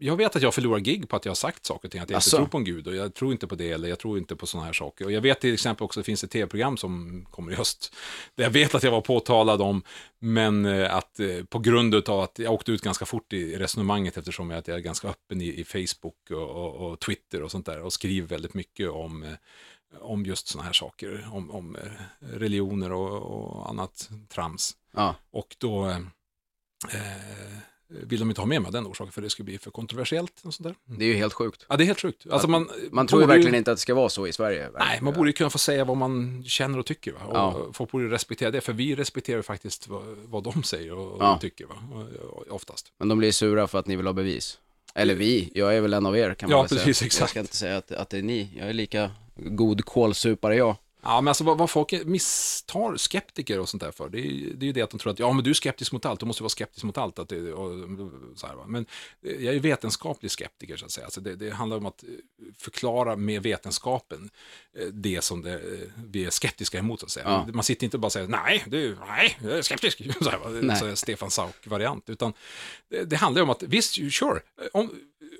jag 0.00 0.16
vet 0.16 0.36
att 0.36 0.42
jag 0.42 0.54
förlorar 0.54 0.78
gig 0.78 1.08
på 1.08 1.16
att 1.16 1.24
jag 1.24 1.30
har 1.30 1.34
sagt 1.34 1.66
saker 1.66 1.88
och 1.88 1.92
ting, 1.92 2.00
att 2.00 2.10
jag 2.10 2.16
Asså? 2.16 2.28
inte 2.28 2.36
tror 2.36 2.46
på 2.50 2.58
en 2.58 2.64
gud 2.64 2.86
och 2.86 2.94
jag 2.94 3.14
tror 3.14 3.32
inte 3.32 3.46
på 3.46 3.54
det 3.54 3.70
eller 3.70 3.88
jag 3.88 3.98
tror 3.98 4.18
inte 4.18 4.36
på 4.36 4.46
sådana 4.46 4.66
här 4.66 4.72
saker. 4.72 5.04
Och 5.04 5.12
jag 5.12 5.20
vet 5.20 5.40
till 5.40 5.54
exempel 5.54 5.84
också 5.84 6.00
att 6.00 6.04
det 6.04 6.06
finns 6.06 6.24
ett 6.24 6.30
tv-program 6.30 6.76
som 6.76 7.24
kommer 7.30 7.52
i 7.52 7.54
höst, 7.54 7.94
där 8.34 8.44
jag 8.44 8.50
vet 8.50 8.74
att 8.74 8.82
jag 8.82 8.90
var 8.90 9.00
påtalad 9.00 9.62
om, 9.62 9.82
men 10.18 10.64
eh, 10.64 10.94
att 10.94 11.20
eh, 11.20 11.44
på 11.48 11.58
grund 11.58 11.94
av 11.94 12.20
att 12.20 12.38
jag 12.38 12.52
åkte 12.52 12.72
ut 12.72 12.82
ganska 12.82 13.06
fort 13.06 13.32
i 13.32 13.56
resonemanget 13.56 14.16
eftersom 14.16 14.50
jag, 14.50 14.58
att 14.58 14.68
jag 14.68 14.76
är 14.76 14.82
ganska 14.82 15.08
öppen 15.08 15.40
i, 15.40 15.60
i 15.60 15.64
Facebook 15.64 16.30
och, 16.30 16.48
och, 16.48 16.90
och 16.90 17.00
Twitter 17.00 17.42
och 17.42 17.50
sånt 17.50 17.66
där 17.66 17.80
och 17.80 17.92
skriver 17.92 18.28
väldigt 18.28 18.54
mycket 18.54 18.90
om 18.90 19.22
eh, 19.22 19.32
om 20.00 20.24
just 20.26 20.48
sådana 20.48 20.66
här 20.66 20.72
saker, 20.72 21.28
om, 21.32 21.50
om 21.50 21.76
eh, 21.76 21.82
religioner 22.20 22.92
och, 22.92 23.22
och 23.22 23.70
annat 23.70 24.10
trams. 24.28 24.76
Ja. 24.94 25.14
Och 25.30 25.56
då 25.58 25.86
eh, 25.88 25.96
vill 27.88 28.20
de 28.20 28.28
inte 28.28 28.40
ha 28.40 28.46
med 28.46 28.60
mig 28.62 28.66
av 28.66 28.72
den 28.72 28.86
orsaken, 28.86 29.12
för 29.12 29.22
det 29.22 29.30
skulle 29.30 29.44
bli 29.44 29.58
för 29.58 29.70
kontroversiellt. 29.70 30.40
Och 30.44 30.54
sånt 30.54 30.64
där. 30.68 30.96
Det 30.96 31.04
är 31.04 31.08
ju 31.08 31.14
helt 31.14 31.32
sjukt. 31.32 31.66
Ja, 31.68 31.76
det 31.76 31.84
är 31.84 31.86
helt 31.86 32.00
sjukt. 32.00 32.26
Alltså 32.30 32.48
man, 32.48 32.70
Man 32.90 33.06
tror 33.06 33.22
ju 33.22 33.28
verkligen 33.28 33.54
inte 33.54 33.70
att 33.72 33.76
det 33.76 33.80
ska 33.82 33.94
vara 33.94 34.08
så 34.08 34.26
i 34.26 34.32
Sverige. 34.32 34.62
Nej, 34.62 34.70
verkligen. 34.72 35.04
man 35.04 35.14
borde 35.14 35.28
ju 35.28 35.32
kunna 35.32 35.50
få 35.50 35.58
säga 35.58 35.84
vad 35.84 35.96
man 35.96 36.44
känner 36.46 36.78
och 36.78 36.86
tycker. 36.86 37.12
Va? 37.12 37.20
Och 37.24 37.36
Ja. 37.36 37.66
Folk 37.72 37.90
borde 37.90 38.08
respektera 38.10 38.50
det, 38.50 38.60
för 38.60 38.72
vi 38.72 38.94
respekterar 38.96 39.42
faktiskt 39.42 39.88
vad, 39.88 40.02
vad 40.24 40.42
de 40.44 40.62
säger 40.62 40.92
och, 40.94 41.16
Ja. 41.22 41.38
tycker. 41.40 41.66
Va? 41.66 41.74
Oftast. 42.50 42.92
Men 42.98 43.08
de 43.08 43.18
blir 43.18 43.32
sura 43.32 43.66
för 43.66 43.78
att 43.78 43.86
ni 43.86 43.96
vill 43.96 44.06
ha 44.06 44.12
bevis. 44.12 44.58
Eller 44.94 45.14
vi, 45.14 45.50
jag 45.54 45.76
är 45.76 45.80
väl 45.80 45.94
en 45.94 46.06
av 46.06 46.16
er 46.18 46.34
kan 46.34 46.50
man 46.50 46.56
Ja, 46.56 46.62
väl 46.62 46.68
säga. 46.68 46.80
precis, 46.84 47.02
Jag 47.02 47.06
exakt. 47.06 47.30
ska 47.30 47.40
inte 47.40 47.56
säga 47.56 47.76
att, 47.76 47.92
att 47.92 48.10
det 48.10 48.18
är 48.18 48.22
ni, 48.22 48.48
jag 48.58 48.68
är 48.68 48.72
lika 48.72 49.10
god 49.36 49.84
kålsupare 49.84 50.56
jag. 50.56 50.76
Ja, 51.02 51.20
men 51.20 51.28
alltså 51.28 51.44
vad, 51.44 51.58
vad 51.58 51.70
folk 51.70 51.92
misstar 52.06 52.96
skeptiker 52.96 53.60
och 53.60 53.68
sånt 53.68 53.82
där 53.82 53.90
för, 53.92 54.08
det 54.08 54.18
är, 54.18 54.22
ju- 54.22 54.54
det 54.54 54.64
är 54.64 54.66
ju 54.66 54.72
det 54.72 54.82
att 54.82 54.90
de 54.90 54.98
tror 54.98 55.12
att 55.12 55.18
ja, 55.18 55.32
men 55.32 55.44
du 55.44 55.50
är 55.50 55.54
skeptisk 55.54 55.92
mot 55.92 56.04
allt, 56.06 56.20
du 56.20 56.26
måste 56.26 56.42
vara 56.42 56.48
skeptisk 56.48 56.84
mot 56.84 56.98
allt. 56.98 57.18
Att 57.18 57.28
det, 57.28 57.52
och, 57.52 57.70
så 58.36 58.46
här, 58.46 58.54
va. 58.54 58.64
Men 58.66 58.86
eh, 59.22 59.30
jag 59.32 59.44
är 59.44 59.52
ju 59.52 59.58
vetenskaplig 59.58 60.30
skeptiker, 60.30 60.76
så 60.76 60.84
att 60.84 60.90
säga. 60.90 61.04
Alltså 61.04 61.20
det, 61.20 61.36
det 61.36 61.50
handlar 61.50 61.76
om 61.76 61.86
att 61.86 62.02
eh, 62.02 62.08
förklara 62.58 63.16
med 63.16 63.42
vetenskapen 63.42 64.30
eh, 64.78 64.86
det 64.86 65.24
som 65.24 65.42
det, 65.42 65.60
vi 66.06 66.24
är 66.24 66.30
skeptiska 66.30 66.78
emot, 66.78 67.00
så 67.00 67.06
att 67.06 67.10
säga. 67.12 67.26
Ja. 67.46 67.52
Man 67.54 67.64
sitter 67.64 67.84
inte 67.84 67.96
och 67.96 68.00
bara 68.00 68.10
säger 68.10 68.28
nej, 68.28 68.64
du, 68.66 68.96
nej, 69.06 69.38
jag 69.42 69.58
är 69.58 69.62
skeptisk, 69.62 70.02
så 70.20 70.30
här. 70.30 70.62
Nej. 70.62 70.76
Så 70.76 70.96
Stefan 70.96 71.30
Sauk-variant, 71.30 72.10
utan 72.10 72.32
det, 72.88 73.04
det 73.04 73.16
handlar 73.16 73.40
ju 73.40 73.44
om 73.44 73.50
att 73.50 73.62
visst, 73.62 73.94
sure, 73.94 74.40
om, 74.72 74.90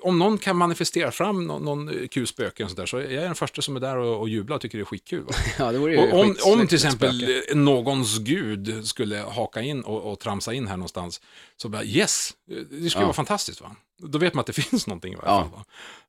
om 0.03 0.19
någon 0.19 0.39
kan 0.39 0.57
manifestera 0.57 1.11
fram 1.11 1.47
någon, 1.47 1.65
någon 1.65 2.09
kul 2.09 2.27
spöke 2.27 2.67
där, 2.77 2.87
så 2.87 2.97
jag 3.01 3.13
är 3.13 3.21
den 3.21 3.35
första 3.35 3.63
som 3.63 3.77
är 3.77 3.81
där 3.81 3.97
och, 3.97 4.21
och 4.21 4.29
jublar 4.29 4.57
och 4.57 4.63
tycker 4.63 4.79
det 4.79 4.83
är 4.83 4.87
skitkul. 4.87 5.25
Ja, 5.59 5.73
det 5.73 5.79
vore 5.79 6.13
om, 6.13 6.37
om 6.45 6.67
till 6.67 6.75
exempel 6.77 7.19
spöke. 7.21 7.43
eh, 7.53 7.57
någons 7.57 8.19
gud 8.19 8.87
skulle 8.87 9.17
haka 9.19 9.61
in 9.63 9.81
och, 9.83 10.13
och 10.13 10.19
tramsa 10.21 10.53
in 10.53 10.67
här 10.69 10.77
någonstans, 10.77 11.21
så 11.57 11.69
bara 11.69 11.85
yes, 11.85 12.31
eh, 12.51 12.57
det 12.57 12.91
skulle 12.91 13.03
Ja. 13.03 13.07
vara 13.07 13.13
fantastiskt 13.13 13.61
va. 13.61 13.77
Då 14.03 14.19
vet 14.19 14.35
man 14.35 14.41
att 14.41 14.47
det 14.47 14.53
finns 14.63 14.87
någonting 14.87 15.13
i 15.13 15.17
varje 15.17 15.29
Ja. 15.31 15.41
fall. 15.41 15.51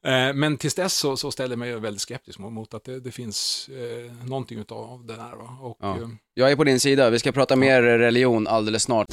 Va? 0.04 0.28
Eh, 0.28 0.34
men 0.34 0.58
tills 0.58 0.76
dess 0.76 0.94
så, 0.98 1.18
så 1.18 1.32
ställer 1.32 1.52
jag 1.52 1.60
mig 1.60 1.80
väldigt 1.80 2.02
skeptisk 2.02 2.40
mot, 2.40 2.74
att 2.74 2.84
det, 2.84 3.00
det 3.00 3.12
finns 3.12 3.70
eh, 3.70 4.28
någonting 4.28 4.66
av 4.70 5.06
det 5.08 5.14
här. 5.16 5.36
Va? 5.36 5.58
Och, 5.62 5.78
Ja. 5.82 5.98
eh, 5.98 6.08
Jag 6.34 6.52
är 6.52 6.56
på 6.56 6.64
din 6.64 6.80
sida, 6.80 7.10
vi 7.10 7.20
ska 7.20 7.32
prata 7.32 7.56
mer 7.56 7.82
religion 7.82 8.48
alldeles 8.48 8.84
snart. 8.84 9.08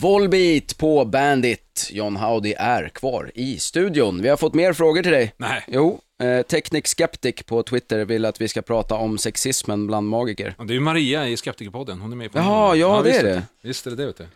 Volbeat 0.00 0.78
på 0.78 1.04
Bandit, 1.04 1.88
John 1.92 2.16
Howdy 2.16 2.54
är 2.58 2.88
kvar 2.88 3.30
i 3.34 3.58
studion. 3.58 4.22
Vi 4.22 4.28
har 4.28 4.36
fått 4.36 4.54
mer 4.54 4.72
frågor 4.72 5.02
till 5.02 5.12
dig. 5.12 5.32
nej, 5.36 5.64
Jo, 5.68 6.00
eh, 6.22 6.42
Technic 6.42 6.94
Skeptic 6.96 7.42
på 7.42 7.62
Twitter 7.62 8.04
vill 8.04 8.24
att 8.24 8.40
vi 8.40 8.48
ska 8.48 8.62
prata 8.62 8.94
om 8.94 9.18
sexismen 9.18 9.86
bland 9.86 10.08
magiker. 10.08 10.54
Ja, 10.58 10.64
det 10.64 10.72
är 10.72 10.74
ju 10.74 10.80
Maria 10.80 11.28
i 11.28 11.36
Skeptikerpodden, 11.36 12.00
hon 12.00 12.12
är 12.12 12.16
med 12.16 12.32
på 12.32 12.38
Jaha, 12.38 12.70
den. 12.70 12.80
ja, 12.80 13.02
det 13.02 13.16
är 13.16 13.22
det. 13.24 13.42
Visst 13.62 13.86
är 13.86 13.90
det 13.90 13.96
det, 13.96 14.06
vet 14.06 14.16
du. 14.16 14.26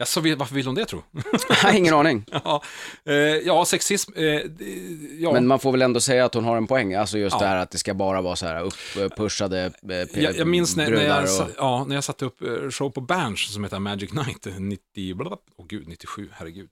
Ja, 0.00 0.06
så 0.06 0.20
vi- 0.20 0.34
varför 0.34 0.54
vill 0.54 0.66
hon 0.66 0.74
det 0.74 0.84
tro? 0.86 1.02
Nej, 1.64 1.78
ingen 1.78 1.94
aning. 1.94 2.24
ja, 2.44 2.62
eh, 3.04 3.14
ja, 3.14 3.64
sexism, 3.64 4.12
eh, 4.16 4.24
ja. 5.18 5.32
Men 5.32 5.46
man 5.46 5.60
får 5.60 5.72
väl 5.72 5.82
ändå 5.82 6.00
säga 6.00 6.24
att 6.24 6.34
hon 6.34 6.44
har 6.44 6.56
en 6.56 6.66
poäng, 6.66 6.94
alltså 6.94 7.18
just 7.18 7.34
Ja. 7.34 7.40
det 7.42 7.46
här 7.46 7.56
att 7.56 7.70
det 7.70 7.78
ska 7.78 7.94
bara 7.94 8.20
vara 8.22 8.36
så 8.36 8.46
här 8.46 8.72
uppushade 8.98 9.72
eh, 9.90 10.22
Jag, 10.22 10.36
jag 10.36 10.46
minns 10.46 10.76
när, 10.76 10.90
när, 10.90 11.02
jag, 11.04 11.22
och... 11.22 11.28
sa- 11.28 11.48
ja, 11.56 11.84
när 11.88 11.94
jag 11.94 12.04
satte 12.04 12.24
upp 12.24 12.38
show 12.74 12.90
på 12.90 13.00
Berns 13.00 13.52
som 13.54 13.64
heter 13.64 13.78
Magic 13.78 14.12
Night 14.12 14.46
90, 14.58 15.14
blablabla. 15.14 15.38
åh 15.56 15.66
gud, 15.68 15.88
97, 15.88 16.28
herregud. 16.32 16.70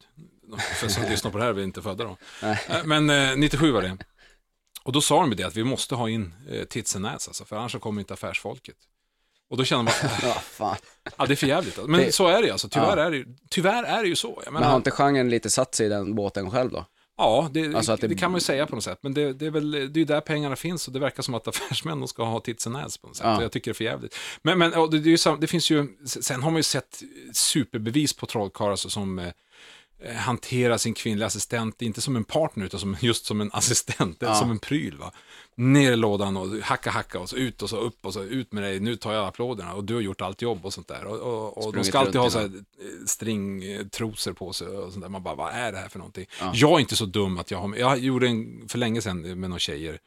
För 0.80 0.88
som 0.88 1.02
lyssnar 1.10 1.30
på 1.30 1.38
det 1.38 1.44
här 1.44 1.50
är 1.50 1.54
vi 1.54 1.62
inte 1.62 1.82
födda 1.82 2.04
då. 2.04 2.16
Men 2.84 3.10
eh, 3.10 3.36
97 3.36 3.70
var 3.72 3.82
det. 3.82 3.96
Och 4.82 4.92
då 4.92 5.00
sa 5.00 5.20
de 5.20 5.36
det 5.36 5.42
att 5.44 5.56
vi 5.56 5.64
måste 5.64 5.94
ha 5.94 6.08
in 6.08 6.34
eh, 6.50 6.64
tits 6.64 6.96
and 6.96 7.06
ass, 7.06 7.28
alltså, 7.28 7.44
för 7.44 7.56
annars 7.56 7.76
kommer 7.80 8.00
inte 8.00 8.14
affärsfolket. 8.14 8.76
Och 9.50 9.56
då 9.56 9.64
känner 9.64 9.82
man, 9.82 9.92
Ja, 10.22 10.32
fan. 10.34 10.76
ja 11.18 11.26
det 11.26 11.34
är 11.34 11.36
för 11.36 11.46
jävligt. 11.46 11.76
Men 11.86 12.00
Det- 12.00 12.12
så 12.12 12.28
är 12.28 12.42
det 12.42 12.50
alltså, 12.50 12.68
tyvärr, 12.68 12.96
Ja. 12.96 13.02
är 13.04 13.10
det, 13.10 13.16
ju- 13.16 13.26
tyvärr 13.50 13.82
är 13.84 14.02
det 14.02 14.08
ju 14.08 14.16
så. 14.16 14.28
Jag 14.44 14.52
Men 14.52 14.60
menar, 14.60 14.68
har 14.70 14.76
inte 14.76 14.90
genren 14.90 15.30
lite 15.30 15.50
satt 15.50 15.74
sig 15.74 15.86
i 15.86 15.88
den 15.88 16.14
båten 16.14 16.50
själv 16.50 16.70
då? 16.70 16.84
Ja, 17.20 17.48
det, 17.52 17.74
Alltså 17.74 17.96
det- 17.96 18.06
det... 18.08 18.14
kan 18.14 18.30
man 18.30 18.36
ju 18.38 18.44
säga 18.44 18.66
på 18.66 18.74
något 18.74 18.84
sätt. 18.84 18.98
Men 19.02 19.14
det, 19.14 19.32
det 19.32 19.46
är 19.46 19.50
väl 19.50 19.70
det 19.92 20.00
är 20.00 20.04
där 20.04 20.20
pengarna 20.20 20.56
finns 20.56 20.86
och 20.86 20.92
det 20.92 20.98
verkar 20.98 21.22
som 21.22 21.34
att 21.34 21.48
affärsmän 21.48 22.08
ska 22.08 22.24
ha 22.24 22.40
tits 22.40 22.66
and 22.66 22.76
ass 22.76 22.98
på 22.98 23.06
något 23.06 23.16
sätt. 23.16 23.26
Ja. 23.26 23.42
Jag 23.42 23.52
tycker 23.52 23.70
det 23.70 23.72
är 23.72 23.74
för 23.74 23.84
jävligt. 23.84 24.16
Men, 24.42 24.58
men 24.58 24.72
det, 24.90 24.98
ju 24.98 25.18
finns 25.46 25.70
ju, 25.70 25.86
sen 26.06 26.42
har 26.42 26.50
man 26.50 26.58
ju 26.58 26.62
sett 26.62 27.02
superbevis 27.32 28.12
på 28.12 28.26
trollkarlar 28.26 28.70
alltså, 28.70 28.90
som 28.90 29.18
eh, 30.02 30.14
hanterar 30.14 30.76
sin 30.78 30.94
kvinnliga 30.94 31.26
assistent, 31.26 31.82
inte 31.82 32.00
som 32.00 32.16
en 32.16 32.24
partner 32.24 32.64
utan 32.66 32.80
som, 32.80 32.96
just 33.00 33.26
som 33.26 33.40
en 33.40 33.50
assistent, 33.52 34.16
Ja. 34.20 34.34
som 34.34 34.50
en 34.50 34.58
pryl. 34.58 34.96
Va? 34.98 35.12
Ner 35.54 35.92
i 35.92 35.96
lådan 35.96 36.36
och 36.36 36.48
hacka, 36.62 36.90
hacka 36.90 37.18
och 37.20 37.28
så 37.28 37.36
ut 37.36 37.62
och 37.62 37.70
så 37.70 37.76
upp 37.76 37.98
och 38.06 38.12
så 38.14 38.22
ut 38.22 38.52
med 38.52 38.62
dig, 38.62 38.80
nu 38.80 38.96
tar 38.96 39.12
jag 39.12 39.26
applåderna 39.28 39.74
och 39.74 39.84
du 39.84 39.94
har 39.94 40.00
gjort 40.00 40.20
allt 40.20 40.42
jobb 40.42 40.66
och 40.66 40.74
sånt 40.74 40.88
där. 40.88 41.04
Och, 41.04 41.18
och, 41.18 41.66
och 41.66 41.72
de 41.72 41.84
ska 41.84 41.98
alltid 41.98 42.20
ha 42.20 42.30
så 42.30 42.38
här 42.38 42.46
eh, 42.46 43.06
stringtrosor 43.06 44.32
på 44.32 44.52
sig 44.52 44.68
och 44.68 44.92
sånt 44.92 45.04
där. 45.04 45.08
Man 45.08 45.22
bara, 45.22 45.34
vad 45.34 45.52
är 45.52 45.72
det 45.72 45.78
här 45.78 45.88
för 45.88 45.98
någonting? 45.98 46.26
Ja. 46.40 46.50
Jag 46.54 46.70
är 46.72 46.80
inte 46.80 46.96
så 46.96 47.04
dum 47.06 47.38
att 47.38 47.50
jag 47.50 47.58
har, 47.58 47.76
jag 47.76 47.98
gjorde 47.98 48.26
en 48.28 48.68
för 48.68 48.78
länge 48.78 49.02
sedan 49.02 49.20
med 49.40 49.50
några 49.50 49.58
tjejer. 49.58 49.98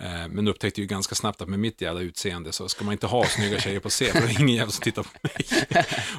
Eh, 0.00 0.28
Men 0.28 0.48
upptäckte 0.48 0.80
ju 0.80 0.86
ganska 0.86 1.14
snabbt 1.14 1.42
att 1.42 1.48
med 1.48 1.58
mitt 1.58 1.80
jävla 1.80 2.00
utseende 2.00 2.52
så 2.52 2.68
ska 2.68 2.84
man 2.84 2.92
inte 2.92 3.06
ha 3.06 3.24
snygga 3.24 3.58
tjejer 3.60 3.80
på 3.80 3.88
scen, 3.88 4.12
för 4.12 4.20
det 4.20 4.26
är 4.32 4.40
ingen 4.40 4.56
jävel 4.56 4.72
som 4.72 4.82
tittar 4.82 5.02
på 5.02 5.08
mig. 5.22 5.46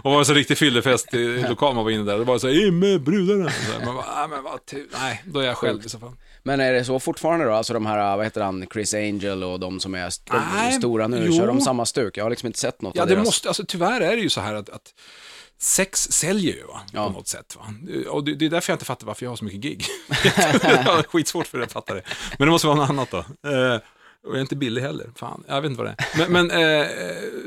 Och 0.03 0.11
var 0.11 0.23
så 0.23 0.33
riktig 0.33 0.57
fyllefest 0.57 1.13
i 1.13 1.45
lokal 1.49 1.75
man 1.75 1.83
var 1.83 1.91
inne 1.91 2.03
där, 2.03 2.17
det 2.17 2.23
var 2.23 2.37
så 2.39 2.47
här, 2.47 2.67
in 2.67 2.79
med 2.79 3.01
brudarna. 3.03 3.49
Så 3.51 3.85
Man 3.85 3.95
bara, 3.95 4.05
ah, 4.07 4.27
men 4.27 4.43
vad 4.43 4.59
nej, 5.01 5.21
då 5.25 5.39
är 5.39 5.43
jag 5.47 5.57
själv 5.57 5.85
i 5.85 5.89
så 5.89 5.99
fall. 5.99 6.11
Men 6.43 6.59
är 6.59 6.73
det 6.73 6.85
så 6.85 6.99
fortfarande 6.99 7.45
då? 7.45 7.51
Alltså 7.53 7.73
de 7.73 7.85
här, 7.85 8.17
vad 8.17 8.25
heter 8.25 8.41
han, 8.41 8.65
Chris 8.73 8.93
Angel 8.93 9.43
och 9.43 9.59
de 9.59 9.79
som 9.79 9.95
är 9.95 10.07
st- 10.07 10.33
Nej, 10.53 10.71
stora 10.73 11.07
nu, 11.07 11.23
jo. 11.25 11.37
kör 11.37 11.47
de 11.47 11.61
samma 11.61 11.85
stuk? 11.85 12.17
Jag 12.17 12.23
har 12.25 12.29
liksom 12.29 12.47
inte 12.47 12.59
sett 12.59 12.81
något 12.81 12.95
Ja, 12.95 13.01
av 13.01 13.07
det 13.07 13.13
deras. 13.15 13.25
måste, 13.25 13.47
alltså 13.47 13.63
tyvärr 13.67 14.01
är 14.01 14.15
det 14.15 14.21
ju 14.21 14.29
så 14.29 14.41
här 14.41 14.53
att, 14.53 14.69
att 14.69 14.93
sex 15.61 15.99
säljer 16.11 16.55
ju 16.55 16.63
va, 16.63 16.81
Ja. 16.93 17.07
på 17.07 17.13
något 17.13 17.27
sätt. 17.27 17.55
Va? 17.55 17.73
Och 18.09 18.23
det, 18.23 18.35
det 18.35 18.45
är 18.45 18.49
därför 18.49 18.71
jag 18.71 18.75
inte 18.75 18.85
fattar 18.85 19.07
varför 19.07 19.25
jag 19.25 19.31
har 19.31 19.35
så 19.35 19.45
mycket 19.45 19.61
gig. 19.61 19.85
jag 20.63 20.83
har 20.83 21.03
skitsvårt 21.03 21.47
för 21.47 21.59
att 21.59 21.71
fatta 21.71 21.93
det. 21.93 22.01
Men 22.39 22.47
det 22.47 22.51
måste 22.51 22.67
vara 22.67 22.77
något 22.77 22.89
annat 22.89 23.11
då. 23.11 23.17
Eh, 23.49 23.79
och 24.23 24.29
jag 24.29 24.35
är 24.37 24.41
inte 24.41 24.55
billig 24.55 24.81
heller. 24.81 25.11
Fan, 25.15 25.43
jag 25.47 25.61
vet 25.61 25.71
inte 25.71 25.83
vad 25.83 25.91
det 25.91 25.95
är. 25.97 26.29
Men, 26.29 26.47
men 26.47 26.81
eh, 26.81 26.87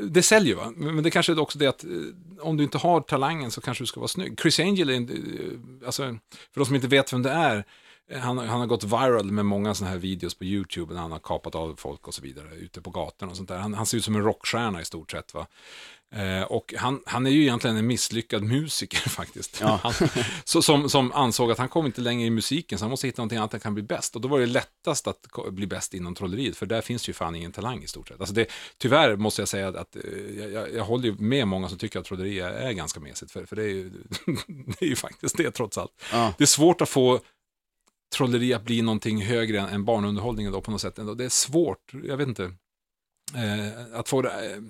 det 0.09 0.21
säljer 0.23 0.55
va. 0.55 0.73
Men 0.75 1.03
det 1.03 1.11
kanske 1.11 1.31
är 1.31 1.39
också 1.39 1.59
det 1.59 1.67
att 1.67 1.83
eh, 1.83 1.89
om 2.39 2.57
du 2.57 2.63
inte 2.63 2.77
har 2.77 3.01
talangen 3.01 3.51
så 3.51 3.61
kanske 3.61 3.83
du 3.83 3.87
ska 3.87 3.99
vara 3.99 4.07
snygg. 4.07 4.39
Chris 4.41 4.59
Angel 4.59 4.89
är, 4.89 4.93
en, 4.93 5.09
eh, 5.09 5.85
alltså, 5.87 6.03
för 6.03 6.59
de 6.59 6.65
som 6.65 6.75
inte 6.75 6.87
vet 6.87 7.13
vem 7.13 7.23
det 7.23 7.31
är, 7.31 7.65
han, 8.13 8.37
han 8.37 8.59
har 8.59 8.67
gått 8.67 8.83
viral 8.83 9.31
med 9.31 9.45
många 9.45 9.73
sådana 9.73 9.91
här 9.91 9.99
videos 9.99 10.33
på 10.33 10.43
YouTube 10.43 10.93
där 10.93 11.01
han 11.01 11.11
har 11.11 11.19
kapat 11.19 11.55
av 11.55 11.75
folk 11.77 12.07
och 12.07 12.13
så 12.13 12.21
vidare 12.21 12.55
ute 12.55 12.81
på 12.81 12.89
gatorna 12.89 13.31
och 13.31 13.37
sånt 13.37 13.49
där. 13.49 13.57
Han, 13.57 13.73
han 13.73 13.85
ser 13.85 13.97
ut 13.97 14.05
som 14.05 14.15
en 14.15 14.23
rockstjärna 14.23 14.81
i 14.81 14.85
stort 14.85 15.11
sett 15.11 15.33
va. 15.33 15.47
Eh, 16.15 16.43
och 16.43 16.73
han, 16.77 17.01
han 17.05 17.25
är 17.25 17.29
ju 17.29 17.41
egentligen 17.41 17.77
en 17.77 17.87
misslyckad 17.87 18.43
musiker 18.43 19.09
faktiskt. 19.09 19.57
Ja. 19.61 19.79
Han, 19.83 19.93
så, 20.43 20.61
som, 20.61 20.89
som 20.89 21.11
ansåg 21.11 21.51
att 21.51 21.57
han 21.57 21.69
kom 21.69 21.85
inte 21.85 22.01
längre 22.01 22.27
i 22.27 22.29
musiken, 22.29 22.77
så 22.79 22.85
han 22.85 22.89
måste 22.89 23.07
hitta 23.07 23.21
någonting 23.21 23.37
annat 23.37 23.51
han 23.51 23.61
kan 23.61 23.73
bli 23.73 23.83
bäst. 23.83 24.15
Och 24.15 24.21
då 24.21 24.27
var 24.27 24.39
det 24.39 24.45
lättast 24.45 25.07
att 25.07 25.27
bli 25.49 25.67
bäst 25.67 25.93
inom 25.93 26.15
trolleriet, 26.15 26.57
för 26.57 26.65
där 26.65 26.81
finns 26.81 27.09
ju 27.09 27.13
fan 27.13 27.35
ingen 27.35 27.51
talang 27.51 27.83
i 27.83 27.87
stort 27.87 28.07
sett. 28.07 28.19
Alltså 28.19 28.35
det, 28.35 28.47
tyvärr 28.77 29.15
måste 29.15 29.41
jag 29.41 29.49
säga 29.49 29.67
att, 29.67 29.75
att 29.75 29.95
eh, 29.95 30.01
jag, 30.39 30.51
jag, 30.51 30.73
jag 30.73 30.83
håller 30.83 31.05
ju 31.05 31.15
med 31.17 31.47
många 31.47 31.69
som 31.69 31.77
tycker 31.77 31.99
att 31.99 32.05
trolleri 32.05 32.39
är, 32.39 32.49
är 32.49 32.71
ganska 32.71 32.99
mesigt, 32.99 33.31
för, 33.31 33.45
för 33.45 33.55
det, 33.55 33.63
är 33.63 33.67
ju, 33.67 33.89
det 34.47 34.85
är 34.85 34.89
ju 34.89 34.95
faktiskt 34.95 35.37
det 35.37 35.51
trots 35.51 35.77
allt. 35.77 35.91
Ja. 36.11 36.33
Det 36.37 36.43
är 36.43 36.47
svårt 36.47 36.81
att 36.81 36.89
få 36.89 37.19
trolleri 38.13 38.53
att 38.53 38.63
bli 38.63 38.81
någonting 38.81 39.21
högre 39.21 39.59
än, 39.59 39.85
barnunderhållning 39.85 40.51
då 40.51 40.61
på 40.61 40.71
något 40.71 40.81
sätt. 40.81 40.99
Ändå. 40.99 41.13
Det 41.13 41.25
är 41.25 41.29
svårt, 41.29 41.93
jag 42.03 42.17
vet 42.17 42.27
inte, 42.27 42.43
eh, 43.35 43.99
att 43.99 44.09
få 44.09 44.21
det 44.21 44.55
eh, 44.55 44.61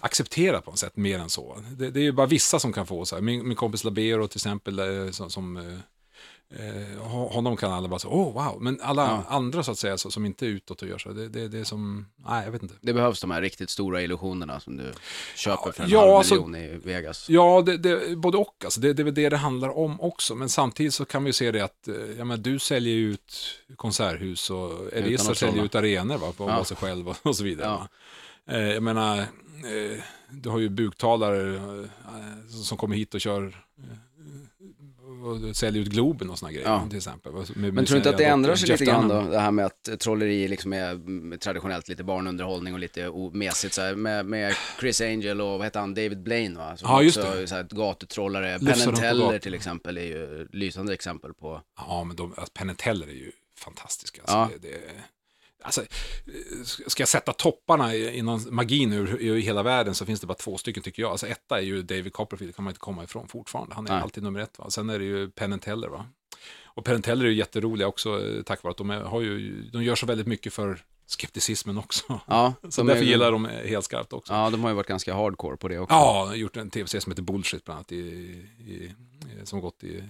accepterat 0.00 0.64
på 0.64 0.70
något 0.70 0.78
sätt 0.78 0.96
mer 0.96 1.18
än 1.18 1.30
så. 1.30 1.62
Det, 1.76 1.90
det 1.90 2.00
är 2.00 2.04
ju 2.04 2.12
bara 2.12 2.26
vissa 2.26 2.58
som 2.58 2.72
kan 2.72 2.86
få 2.86 3.04
så 3.04 3.14
här. 3.16 3.22
Min, 3.22 3.48
min 3.48 3.56
kompis 3.56 3.84
Labero 3.84 4.28
till 4.28 4.38
exempel, 4.38 4.78
eh, 4.78 5.10
som, 5.10 5.30
som 5.30 5.56
eh, 5.56 5.78
eh, 6.50 7.02
ho- 7.02 7.32
honom 7.32 7.56
kan 7.56 7.72
alla 7.72 7.88
bara 7.88 7.98
så, 7.98 8.08
åh 8.08 8.32
wow, 8.32 8.62
men 8.62 8.80
alla 8.82 9.02
Ja. 9.02 9.34
andra 9.36 9.62
så 9.62 9.70
att 9.70 9.78
säga 9.78 9.98
så, 9.98 10.10
som 10.10 10.26
inte 10.26 10.46
är 10.46 10.48
utåt 10.48 10.82
och 10.82 10.88
gör 10.88 10.98
så, 10.98 11.08
det, 11.12 11.28
det, 11.28 11.48
det 11.48 11.58
är 11.58 11.64
som, 11.64 12.06
nej 12.16 12.44
jag 12.44 12.52
vet 12.52 12.62
inte. 12.62 12.74
Det 12.80 12.92
behövs 12.92 13.20
de 13.20 13.30
här 13.30 13.40
riktigt 13.42 13.70
stora 13.70 14.02
illusionerna 14.02 14.60
som 14.60 14.76
du 14.76 14.92
köper 15.36 15.72
för 15.72 15.82
en 15.84 15.90
Ja, 15.90 16.00
halv 16.00 16.12
alltså- 16.12 16.34
miljon 16.34 16.56
i 16.56 16.80
Vegas. 16.84 17.28
Ja, 17.30 17.62
det, 17.66 17.76
det, 17.76 18.16
både 18.16 18.38
och. 18.38 18.54
Alltså, 18.64 18.80
det, 18.80 18.92
det 18.92 19.02
är 19.02 19.04
väl 19.04 19.14
det 19.14 19.28
det 19.28 19.36
handlar 19.36 19.78
om 19.78 20.00
också. 20.00 20.34
Men 20.34 20.48
samtidigt 20.48 20.94
så 20.94 21.04
kan 21.04 21.24
vi 21.24 21.28
ju 21.28 21.32
se 21.32 21.50
det 21.52 21.64
att 21.64 21.88
eh, 21.88 21.94
ja, 22.18 22.24
men 22.24 22.42
du 22.42 22.58
säljer 22.58 22.96
ut 22.96 23.34
konserthus 23.76 24.50
och 24.50 24.92
Elisa 24.92 25.34
säljer 25.34 25.64
ut 25.64 25.74
arenor 25.74 26.18
va, 26.18 26.32
på 26.36 26.48
Ja. 26.48 26.64
sig 26.64 26.76
själv 26.76 27.08
och, 27.08 27.16
och 27.22 27.36
så 27.36 27.44
vidare. 27.44 27.68
Ja. 28.46 28.54
Eh, 28.54 28.60
jag 28.72 28.82
menar, 28.82 29.18
eh, 29.18 30.00
du 30.30 30.48
har 30.48 30.58
ju 30.58 30.68
buktalare 30.68 31.56
eh, 31.56 32.50
som 32.64 32.78
kommer 32.78 32.96
hit 32.96 33.14
och 33.14 33.20
kör 33.20 33.64
och 35.28 35.56
säljer 35.56 35.82
ut 35.82 35.88
Globen 35.88 36.30
och 36.30 36.38
såna 36.38 36.52
grejer 36.52 36.68
Ja. 36.68 36.86
till 36.88 36.96
exempel. 36.96 37.32
Med- 37.32 37.74
Men 37.74 37.84
tror 37.84 37.94
du 37.94 37.96
inte 37.96 38.10
att 38.10 38.18
det 38.18 38.24
ändrar 38.24 38.54
sig 38.56 38.68
lite 38.68 38.84
grann 38.84 39.08
då? 39.08 39.20
Det 39.22 39.38
här 39.38 39.50
med 39.50 39.66
att 39.66 40.00
trolleri 40.00 40.48
liksom 40.48 40.72
är 40.72 41.36
traditionellt 41.36 41.88
lite 41.88 42.04
barnunderhållning 42.04 42.74
och 42.74 42.80
lite 42.80 43.10
mesigt 43.32 43.74
så 43.74 43.80
här, 43.82 43.94
med, 43.94 44.26
med 44.26 44.54
Chris 44.80 45.00
Angel 45.00 45.40
och 45.40 45.48
vad 45.58 45.64
heter 45.66 45.80
han, 45.80 45.94
David 45.94 46.22
Blaine 46.22 46.56
va? 46.58 46.76
Som 46.76 46.88
Ja, 46.90 47.02
just 47.02 47.16
också 47.18 47.30
det. 47.34 47.46
Så 47.46 47.54
här, 47.54 47.66
gatutrollare. 47.70 48.58
Penn 48.58 48.94
Teller 48.96 49.38
till 49.38 49.54
exempel 49.54 49.96
är 49.98 50.02
ju 50.02 50.48
lysande 50.52 50.92
exempel 50.94 51.34
på. 51.34 51.62
Ja, 51.76 52.04
men 52.04 52.16
de, 52.16 52.34
alltså, 52.36 52.52
Penn 52.54 52.74
Teller 52.76 53.06
är 53.06 53.12
ju 53.12 53.32
fantastiska. 53.58 54.20
Alltså, 54.22 54.36
Ja. 54.36 54.50
det, 54.62 54.68
det, 54.68 54.78
alltså, 55.62 55.80
eh, 55.80 55.86
ska 56.64 57.00
jag 57.02 57.08
sätta 57.08 57.32
topparna 57.32 57.94
inom 57.94 58.44
magin 58.50 58.92
ur, 58.92 59.16
ur 59.20 59.38
hela 59.38 59.62
världen 59.62 59.94
så 59.94 60.06
finns 60.06 60.20
det 60.20 60.26
bara 60.26 60.34
två 60.34 60.58
stycken 60.58 60.82
tycker 60.82 61.02
jag. 61.02 61.10
Alltså, 61.10 61.26
etta 61.26 61.58
är 61.58 61.62
ju 61.62 61.82
David 61.82 62.12
Copperfield, 62.12 62.56
kan 62.56 62.64
man 62.64 62.70
inte 62.70 62.80
komma 62.80 63.04
ifrån 63.04 63.28
fortfarande. 63.28 63.74
Han 63.74 63.86
är 63.86 63.90
Nej. 63.92 64.02
alltid 64.02 64.22
nummer 64.22 64.40
ett. 64.40 64.58
Va? 64.58 64.70
Sen 64.70 64.90
är 64.90 64.98
det 64.98 65.04
ju 65.04 65.30
Penn 65.30 65.58
Teller. 65.58 65.88
Va? 65.88 66.06
Och 66.64 66.84
Penn 66.84 67.02
Teller 67.02 67.24
är 67.24 67.28
ju 67.30 67.36
jätteroliga 67.36 67.88
också 67.88 68.26
eh, 68.26 68.42
tack 68.42 68.62
vare 68.62 68.70
att 68.70 68.76
de, 68.76 68.90
har 68.90 69.20
ju, 69.20 69.62
de 69.62 69.82
gör 69.84 69.94
så 69.94 70.06
väldigt 70.06 70.26
mycket 70.26 70.52
för 70.52 70.84
skepticismen 71.06 71.78
också. 71.78 72.20
Ja, 72.26 72.54
Så 72.68 72.80
de 72.80 72.86
därför 72.86 73.02
är- 73.02 73.06
gillar 73.06 73.32
de 73.32 73.46
eh, 73.46 73.66
helt 73.68 73.84
skarpt 73.84 74.12
också. 74.12 74.32
Ja, 74.32 74.50
de 74.50 74.62
har 74.62 74.70
ju 74.70 74.76
varit 74.76 74.86
ganska 74.86 75.14
hardcore 75.14 75.56
på 75.56 75.68
det 75.68 75.78
också. 75.78 75.94
Ja, 75.94 76.24
har 76.28 76.34
gjort 76.34 76.56
en 76.56 76.70
tv-serie 76.70 77.00
som 77.02 77.12
heter 77.12 77.22
Bullshit 77.22 77.64
bland 77.64 77.76
annat, 77.78 77.92
i, 77.92 77.96
i, 77.96 78.92
som 79.44 79.60
gått 79.60 79.84
i, 79.84 80.02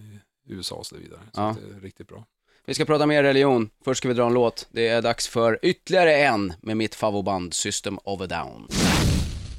USA 0.50 0.74
och 0.74 0.86
så 0.86 0.96
vidare. 0.96 1.20
Så 1.32 1.40
Ja. 1.40 1.56
det 1.70 1.76
är 1.76 1.80
riktigt 1.80 2.08
bra. 2.08 2.24
Vi 2.68 2.74
ska 2.74 2.84
prata 2.84 3.06
mer 3.06 3.22
religion. 3.22 3.70
Först 3.84 3.98
ska 3.98 4.08
vi 4.08 4.14
dra 4.14 4.26
en 4.26 4.34
låt. 4.34 4.68
Det 4.72 4.88
är 4.88 5.02
dags 5.02 5.28
för 5.28 5.58
ytterligare 5.62 6.16
en 6.16 6.52
med 6.60 6.76
mitt 6.76 6.94
favoband 6.94 7.54
System 7.54 7.98
of 8.04 8.20
a 8.20 8.26
Down. 8.26 8.68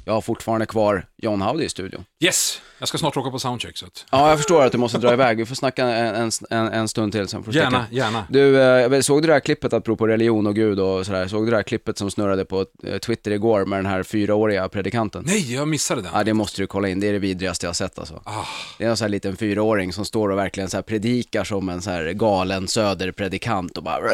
Jag 0.04 0.12
har 0.12 0.20
fortfarande 0.20 0.66
kvar 0.66 1.06
John 1.22 1.42
Howdy 1.42 1.64
i 1.64 1.68
studion. 1.68 2.04
Yes, 2.24 2.60
jag 2.78 2.88
ska 2.88 2.98
snart 2.98 3.16
åka 3.16 3.30
på 3.30 3.38
soundcheck. 3.38 3.76
Så 3.76 3.86
att... 3.86 4.06
Ja, 4.10 4.28
jag 4.28 4.38
förstår 4.38 4.64
att 4.64 4.72
du 4.72 4.78
måste 4.78 4.98
dra 4.98 5.12
iväg. 5.12 5.36
Vi 5.36 5.46
får 5.46 5.54
snacka 5.54 5.84
en, 5.86 6.30
en, 6.50 6.68
en 6.72 6.88
stund 6.88 7.12
till 7.12 7.28
sen 7.28 7.42
får 7.44 7.54
Gärna, 7.54 7.86
gärna. 7.90 8.24
Du, 8.28 8.60
eh, 8.62 9.00
såg 9.00 9.22
du 9.22 9.26
det 9.26 9.32
här 9.32 9.40
klippet 9.40 9.72
apropå 9.72 10.06
religion 10.06 10.46
och 10.46 10.54
Gud 10.54 10.80
och 10.80 11.06
sådär? 11.06 11.28
Såg 11.28 11.46
du 11.46 11.50
det 11.50 11.56
här 11.56 11.62
klippet 11.62 11.98
som 11.98 12.10
snurrade 12.10 12.44
på 12.44 12.66
eh, 12.84 12.98
Twitter 12.98 13.30
igår 13.30 13.64
med 13.64 13.78
den 13.78 13.86
här 13.86 14.02
fyraåriga 14.02 14.68
predikanten? 14.68 15.22
Nej, 15.26 15.54
jag 15.54 15.68
missade 15.68 16.02
den. 16.02 16.10
Ja, 16.14 16.24
det 16.24 16.34
måste 16.34 16.62
du 16.62 16.66
kolla 16.66 16.88
in. 16.88 17.00
Det 17.00 17.08
är 17.08 17.12
det 17.12 17.18
vidrigaste 17.18 17.66
jag 17.66 17.68
har 17.68 17.74
sett 17.74 17.98
alltså. 17.98 18.22
Ah, 18.24 18.44
Det 18.78 18.84
är 18.84 18.88
en 18.88 18.96
sån 18.96 19.04
här 19.04 19.10
liten 19.10 19.36
fyraåring 19.36 19.92
som 19.92 20.04
står 20.04 20.28
och 20.28 20.38
verkligen 20.38 20.70
så 20.70 20.76
här 20.76 20.82
predikar 20.82 21.44
som 21.44 21.68
en 21.68 21.82
så 21.82 21.90
här 21.90 22.12
galen 22.12 22.68
söderpredikant 22.68 23.76
och 23.76 23.82
bara... 23.82 24.10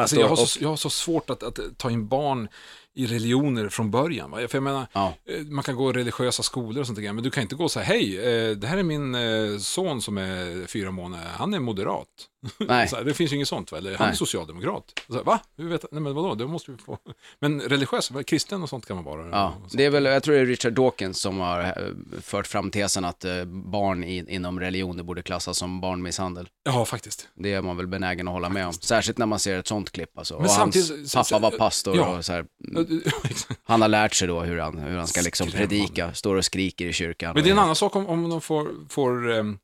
alltså, 0.00 0.16
jag, 0.16 0.28
har 0.28 0.36
så, 0.36 0.58
jag 0.62 0.68
har 0.68 0.76
så 0.76 0.90
svårt 0.90 1.30
att, 1.30 1.42
att 1.42 1.58
ta 1.76 1.90
in 1.90 2.06
barn 2.08 2.48
i 2.94 3.06
religioner 3.06 3.68
från 3.68 3.90
början. 3.90 4.30
Va? 4.30 4.36
För 4.36 4.56
jag 4.56 4.62
menar, 4.62 4.86
Ja. 4.92 5.14
eh, 5.28 5.40
man 5.46 5.64
kan 5.64 5.76
gå 5.76 5.90
i 5.90 5.92
religiösa 5.92 6.42
skolor 6.42 6.80
och 6.80 6.86
sånt 6.86 6.98
där, 6.98 7.12
men 7.12 7.24
du 7.24 7.30
kan 7.30 7.42
inte 7.42 7.54
gå 7.54 7.68
så 7.68 7.80
här, 7.80 7.86
hej, 7.86 8.18
eh, 8.18 8.56
det 8.56 8.66
här 8.66 8.76
är 8.78 8.82
min 8.82 9.14
eh, 9.14 9.58
son 9.58 10.02
som 10.02 10.18
är 10.18 10.66
fyra 10.66 10.90
månader, 10.90 11.24
han 11.36 11.54
är 11.54 11.60
moderat. 11.60 12.06
Nej. 12.58 12.88
Här, 12.92 13.04
det 13.04 13.14
finns 13.14 13.32
ju 13.32 13.36
inget 13.36 13.48
sånt, 13.48 13.72
va? 13.72 13.78
eller 13.78 13.90
han 13.96 14.04
är 14.04 14.10
Nej. 14.10 14.16
socialdemokrat. 14.16 14.84
Så 15.08 15.14
här, 15.14 15.22
Va? 15.24 15.40
Hur 15.56 15.68
vet, 15.68 15.84
nej 15.92 16.00
men 16.02 16.14
vadå, 16.14 16.34
det 16.34 16.46
måste 16.46 16.70
vi 16.70 16.76
få. 16.78 16.98
Men 17.40 17.60
religiös, 17.60 18.12
kristen 18.26 18.62
och 18.62 18.68
sånt 18.68 18.86
kan 18.86 18.96
man 18.96 19.04
vara. 19.04 19.28
Ja, 19.30 19.54
det 19.72 19.84
är 19.84 19.90
väl, 19.90 20.04
jag 20.04 20.22
tror 20.22 20.34
det 20.34 20.40
är 20.40 20.46
Richard 20.46 20.72
Dawkins 20.72 21.20
som 21.20 21.40
har 21.40 21.74
fört 22.20 22.46
fram 22.46 22.70
tesen 22.70 23.04
att 23.04 23.24
barn 23.46 24.04
i, 24.04 24.24
inom 24.28 24.60
religioner 24.60 25.02
borde 25.02 25.22
klassas 25.22 25.58
som 25.58 25.80
barnmisshandel. 25.80 26.48
ja, 26.64 26.84
faktiskt. 26.84 27.28
Det 27.34 27.52
är 27.52 27.62
man 27.62 27.76
väl 27.76 27.86
benägen 27.86 28.28
att 28.28 28.34
hålla 28.34 28.48
med 28.48 28.66
om. 28.66 28.72
Särskilt 28.72 29.18
när 29.18 29.26
man 29.26 29.38
ser 29.38 29.58
ett 29.58 29.66
sånt 29.66 29.90
klipp 29.90 30.18
alltså. 30.18 30.34
Men 30.34 30.44
och 30.44 30.50
samtidigt- 30.50 31.14
hans 31.14 31.30
pappa 31.30 31.50
var 31.50 31.58
pastor 31.58 31.96
ja. 31.96 32.16
och 32.18 32.24
så 32.24 32.32
här. 32.32 32.44
han 33.64 33.80
har 33.82 33.88
lärt 33.88 34.14
sig 34.14 34.28
då 34.28 34.40
hur 34.40 34.58
han, 34.58 34.78
hur 34.78 34.96
han 34.96 35.06
ska 35.06 35.20
liksom 35.20 35.50
predika, 35.50 36.14
står 36.14 36.36
och 36.36 36.44
skriker 36.44 36.86
i 36.86 36.92
kyrkan. 36.92 37.34
Men 37.34 37.44
det 37.44 37.50
är 37.50 37.52
en 37.52 37.58
annan 37.58 37.76
sak 37.76 37.96
om, 37.96 38.06
om 38.06 38.30
de 38.30 38.40
får, 38.40 38.68
får 38.88 39.30
jag- 39.30 39.56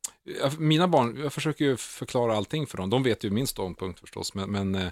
mina 0.61 0.89
barn, 0.89 1.17
jag 1.23 1.33
försöker 1.33 1.65
ju 1.65 1.77
förklara 1.77 2.37
allting 2.37 2.67
för 2.67 2.77
dem. 2.77 2.91
De 2.91 3.03
vet 3.03 3.25
ju 3.25 3.31
min 3.31 3.47
ståndpunkt 3.47 4.01
förstås, 4.01 4.35
men, 4.35 4.51
men 4.51 4.75
eh, 4.75 4.87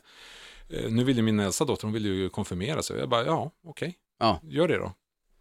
eh, 0.71 0.89
nu 0.91 1.05
vill 1.05 1.17
ju 1.17 1.23
min 1.23 1.41
äldsta 1.41 1.65
dotter, 1.65 1.85
hon 1.87 1.93
vill 1.93 2.07
ju 2.07 2.29
konfirmera 2.29 2.83
sig. 2.83 2.99
Jag 2.99 3.09
bara, 3.09 3.25
ja, 3.27 3.51
okej, 3.67 3.95
Ja. 4.19 4.41
gör 4.43 4.69
det 4.69 4.77
då. 4.79 4.93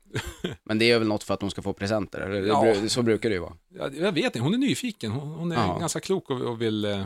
Men 0.64 0.80
det 0.80 0.92
är 0.92 1.00
väl 1.00 1.08
något 1.08 1.24
för 1.24 1.34
att 1.34 1.40
de 1.40 1.50
ska 1.52 1.62
få 1.62 1.74
presenter, 1.74 2.20
eller? 2.22 2.42
Ja. 2.48 2.76
Så 2.90 3.02
brukar 3.02 3.30
det 3.30 3.36
ju 3.36 3.42
vara. 3.42 3.54
Jag, 3.70 3.98
jag 3.98 4.12
vet 4.12 4.24
inte, 4.26 4.40
hon 4.40 4.54
är 4.54 4.58
nyfiken, 4.58 5.12
hon, 5.12 5.28
hon 5.32 5.52
är 5.52 5.56
Ja. 5.56 5.78
ganska 5.80 6.00
klok 6.00 6.30
och, 6.30 6.42
och 6.42 6.62
vill 6.62 6.86
eh, 6.86 7.06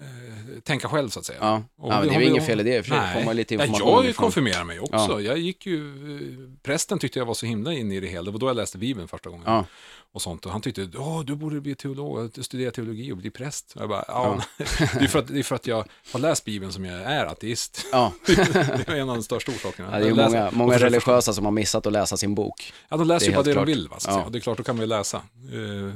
eh, 0.00 0.06
eh, 0.54 0.60
tänka 0.62 0.88
själv 0.88 1.08
så 1.08 1.18
att 1.20 1.26
säga. 1.26 1.38
Ja, 1.40 1.62
Och 1.78 1.92
ja 1.92 1.98
men 2.00 2.08
det 2.08 2.14
är 2.14 2.18
väl 2.18 2.28
inget 2.28 2.46
fel 2.46 2.60
i 2.60 2.62
det 2.62 2.82
för 2.82 2.90
sig. 2.94 3.14
Får 3.14 3.24
man 3.24 3.36
lite 3.36 3.54
Ja, 3.54 3.64
information 3.64 3.94
jag 4.02 4.10
ifrån. 4.10 4.22
konfirmerar 4.24 4.64
mig 4.64 4.80
också. 4.80 4.94
Ja. 4.94 5.20
Jag 5.20 5.38
gick 5.38 5.66
ju, 5.66 5.88
eh, 6.16 6.50
prästen 6.62 6.98
tyckte 6.98 7.18
jag 7.18 7.26
var 7.26 7.34
så 7.34 7.46
himla 7.46 7.72
inne 7.72 7.94
i 7.94 8.00
det 8.00 8.06
hela. 8.08 8.22
Det 8.24 8.30
var 8.30 8.38
då 8.38 8.46
jag 8.48 8.56
läste 8.56 8.78
Bibeln 8.78 9.08
första 9.08 9.30
gången. 9.30 9.44
Ja. 9.46 9.66
Och 10.12 10.22
sånt. 10.22 10.46
Och 10.46 10.52
han 10.52 10.60
tyckte, 10.60 10.88
åh, 10.98 11.24
du 11.24 11.34
borde 11.36 11.60
bli 11.60 11.74
teolog, 11.74 12.44
studera 12.44 12.70
teologi 12.70 13.12
och 13.12 13.16
bli 13.16 13.30
präst. 13.30 13.72
Och 13.76 13.82
jag 13.82 13.88
bara, 13.88 14.04
ja, 14.08 14.40
det, 14.58 14.64
är 15.04 15.08
för 15.08 15.18
att, 15.18 15.26
det 15.28 15.38
är 15.38 15.42
för 15.42 15.54
att 15.54 15.66
jag 15.66 15.84
har 16.12 16.20
läst 16.20 16.44
Bibeln 16.44 16.72
som 16.72 16.84
jag 16.84 17.00
är 17.02 17.26
ateist. 17.26 17.86
Ja, 17.92 18.12
det 18.26 18.88
är 18.88 18.94
en 18.96 19.08
av 19.08 19.16
de 19.16 19.22
största 19.22 19.52
orsakerna. 19.52 19.88
ja 19.92 19.98
det 19.98 20.04
är 20.04 20.08
ju 20.08 20.14
många, 20.14 20.50
många 20.52 20.78
religiösa 20.78 21.32
som 21.32 21.44
har 21.44 21.52
missat 21.52 21.86
att 21.86 21.92
läsa 21.92 22.16
sin 22.16 22.34
bok. 22.34 22.72
Ja, 22.88 22.96
de 22.96 23.06
läser 23.08 23.26
ju 23.26 23.32
bara 23.32 23.42
det 23.42 23.50
helt 23.50 23.56
de 23.56 23.64
klart. 23.64 23.68
vill. 23.68 23.88
Va, 23.88 24.00
så 24.00 24.10
Ja. 24.10 24.28
det 24.30 24.38
är 24.38 24.40
klart, 24.40 24.56
då 24.58 24.64
kan 24.64 24.76
man 24.76 24.82
ju 24.82 24.86
läsa. 24.88 25.16
Eh, 25.16 25.94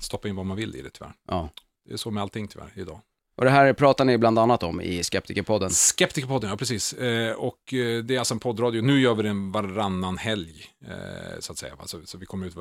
stoppa 0.00 0.28
in 0.28 0.36
vad 0.36 0.46
man 0.46 0.56
vill 0.56 0.76
i 0.76 0.82
det 0.82 0.90
tyvärr. 0.90 1.12
Ja. 1.28 1.48
Det 1.88 1.92
är 1.92 1.96
så 1.96 2.10
med 2.10 2.22
allting 2.22 2.48
tyvärr 2.48 2.72
idag. 2.76 3.00
Och 3.40 3.46
det 3.46 3.50
här 3.52 3.72
pratar 3.72 4.04
ni 4.04 4.18
bland 4.18 4.38
annat 4.38 4.62
om 4.62 4.80
i 4.80 5.02
Skeptikerpodden. 5.04 5.70
Skeptikerpodden, 5.70 6.50
ja 6.50 6.56
precis. 6.56 6.92
Eh, 6.92 7.32
och 7.32 7.74
eh, 7.74 7.98
det 8.04 8.14
är 8.14 8.18
alltså 8.18 8.34
en 8.34 8.40
poddradio. 8.40 8.82
Nu 8.82 9.00
gör 9.00 9.14
vi 9.14 9.22
den 9.22 9.52
varannan 9.52 10.18
helg, 10.18 10.64
eh, 10.88 11.38
så 11.40 11.52
att 11.52 11.58
säga. 11.58 11.74
va. 11.76 11.86
Så, 11.86 12.00
så 12.04 12.18
vi 12.18 12.26
kommer 12.26 12.46
ut 12.46 12.54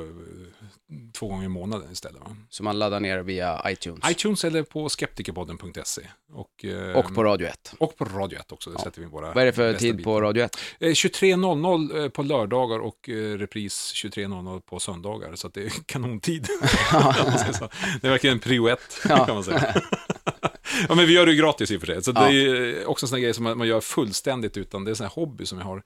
två 1.13 1.27
gånger 1.27 1.45
i 1.45 1.47
månaden 1.47 1.91
istället. 1.91 2.21
Va? 2.21 2.35
Som 2.49 2.63
man 2.63 2.79
laddar 2.79 2.99
ner 2.99 3.19
via 3.19 3.61
iTunes. 3.71 4.11
iTunes 4.11 4.43
eller 4.45 4.63
på 4.63 4.89
skeptikerpodden.se. 4.89 6.01
Och, 6.33 6.65
eh, 6.65 6.95
Och 6.97 7.15
på 7.15 7.23
Radio 7.23 7.47
1. 7.47 7.73
och 7.79 7.95
på 7.97 8.05
Radio 8.05 8.39
1 8.39 8.51
också. 8.51 8.69
Där 8.69 8.77
sätter 8.79 9.01
vi 9.01 9.07
våra 9.07 9.33
Vad 9.33 9.37
är 9.37 9.45
det 9.45 9.53
för 9.53 9.73
tid 9.73 9.95
bitar. 9.97 10.11
på 10.11 10.21
Radio 10.21 10.43
1? 10.43 10.57
Eh, 10.79 10.89
23.00 10.89 12.03
eh, 12.03 12.09
på 12.09 12.23
lördagar 12.23 12.79
och 12.79 13.09
repris 13.37 13.91
23.00 13.95 14.59
på 14.61 14.79
söndagar. 14.79 15.35
Så 15.35 15.47
det 15.47 15.63
är 15.65 15.71
kanontid. 15.85 16.45
Så. 17.53 17.69
det 18.01 18.07
är 18.07 18.11
verkligen 18.11 18.39
prio 18.39 18.67
ett, 18.67 18.99
Ja. 19.09 19.25
kan 19.25 19.35
man 19.35 19.43
säga. 19.43 19.73
ja, 20.89 20.95
men 20.95 21.07
vi 21.07 21.13
gör 21.13 21.25
det 21.25 21.31
ju 21.31 21.37
gratis 21.37 21.71
i 21.71 21.77
och 21.77 21.79
för 21.79 21.87
sig. 21.87 22.03
Så 22.03 22.11
Ja. 22.15 22.21
det 22.27 22.33
är 22.35 22.85
också 22.89 23.05
en 23.05 23.07
sån 23.07 23.15
här 23.17 23.23
grej 23.23 23.33
som 23.33 23.43
man, 23.43 23.67
gör 23.67 23.81
fullständigt 23.81 24.57
utan, 24.57 24.83
det 24.85 24.89
är 24.89 24.91
en 24.91 24.95
sån 24.95 25.05
här 25.05 25.13
hobby 25.13 25.45
som 25.45 25.57
jag 25.57 25.65
har. 25.65 25.83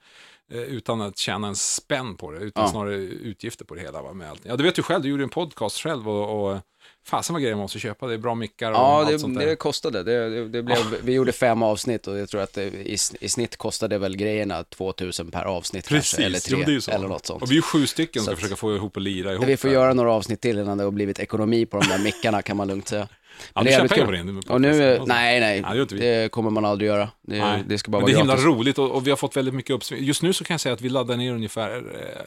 eh, 0.52 0.58
Utan 0.60 1.00
att 1.00 1.18
tjäna 1.18 1.48
en 1.48 1.56
spänn 1.56 2.16
på 2.16 2.30
det, 2.30 2.38
utan 2.38 2.64
Ja. 2.64 2.70
snarare 2.70 2.94
utgifter 2.96 3.64
på 3.64 3.74
det 3.74 3.80
hela. 3.80 4.02
Va, 4.02 4.12
med 4.12 4.30
allt. 4.30 4.40
Ja, 4.44 4.56
du 4.56 4.64
vet 4.64 4.78
ju 4.78 4.82
själv, 4.82 5.02
du 5.02 5.08
gjorde 5.08 5.22
en 5.22 5.28
podcast 5.28 5.78
själv 5.82 6.08
och, 6.08 6.52
och 6.52 6.58
fasen 7.06 7.34
vad 7.34 7.42
grejer 7.42 7.54
man 7.54 7.62
måste 7.62 7.78
köpa. 7.78 8.06
Det 8.06 8.14
är 8.14 8.18
bra 8.18 8.34
mickar 8.34 8.70
och 8.70 8.76
Ja, 8.76 8.98
allt 9.00 9.08
det, 9.08 9.18
sånt 9.18 9.38
där. 9.38 9.46
det 9.46 9.56
kostade. 9.56 10.02
Det, 10.02 10.28
det, 10.30 10.48
det 10.48 10.62
blev, 10.62 10.76
Vi 11.02 11.12
gjorde 11.12 11.32
fem 11.32 11.62
avsnitt 11.62 12.06
och 12.06 12.18
jag 12.18 12.28
tror 12.28 12.40
att 12.40 12.52
det, 12.52 12.64
i, 12.64 12.96
i 13.20 13.28
snitt 13.28 13.56
kostade 13.56 13.98
väl 13.98 14.16
grejerna 14.16 14.64
2000 14.64 15.30
per 15.30 15.44
avsnitt 15.44 15.88
Precis, 15.88 16.10
kanske, 16.10 16.26
eller 16.26 16.58
ja, 16.60 16.66
tre, 16.66 16.80
så. 16.80 16.90
eller 16.90 17.08
något 17.08 17.26
sånt. 17.26 17.42
Och 17.42 17.50
vi 17.50 17.54
är 17.54 17.56
ju 17.56 17.62
sju 17.62 17.86
stycken 17.86 18.22
som 18.22 18.26
ska 18.32 18.36
försöka 18.36 18.56
få 18.56 18.74
ihop 18.76 18.96
och 18.96 19.02
lira 19.02 19.32
ihop. 19.32 19.46
Vi 19.46 19.56
får 19.56 19.68
här. 19.68 19.74
göra 19.74 19.94
några 19.94 20.12
avsnitt 20.12 20.40
till 20.40 20.58
innan 20.58 20.78
det 20.78 20.84
har 20.84 20.90
blivit 20.90 21.18
ekonomi 21.18 21.66
på 21.66 21.80
de 21.80 21.86
där 21.88 21.98
mickarna 21.98 22.42
kan 22.42 22.56
man 22.56 22.68
lugnt 22.68 22.88
säga. 22.88 23.08
Ja, 23.54 23.60
du 23.60 23.64
det 23.64 23.70
jävligt 23.70 23.92
pengar 23.92 24.06
på 24.06 24.12
det. 24.12 24.52
Och 24.52 24.60
nu, 24.60 24.98
nej, 25.06 25.40
nej, 25.40 25.64
Ja, 25.66 25.74
det 25.84 25.84
det 25.84 26.30
kommer 26.32 26.50
man 26.50 26.64
aldrig 26.64 26.88
göra. 26.88 27.10
Det, 27.22 27.38
Nej. 27.38 27.62
det 27.66 27.78
ska 27.78 27.90
bara 27.90 27.98
Men 27.98 28.06
det 28.06 28.12
är 28.12 28.14
vara 28.14 28.20
himla 28.22 28.34
gratis. 28.34 28.46
roligt 28.46 28.78
och, 28.78 28.90
och 28.90 29.06
vi 29.06 29.10
har 29.10 29.16
fått 29.16 29.36
väldigt 29.36 29.54
mycket 29.54 29.70
uppsving. 29.70 30.04
Just 30.04 30.22
nu 30.22 30.32
så 30.32 30.44
kan 30.44 30.54
jag 30.54 30.60
säga 30.60 30.72
att 30.72 30.80
vi 30.80 30.88
laddar 30.88 31.16
ner 31.16 31.32
ungefär, 31.32 31.76
eh, 31.76 32.22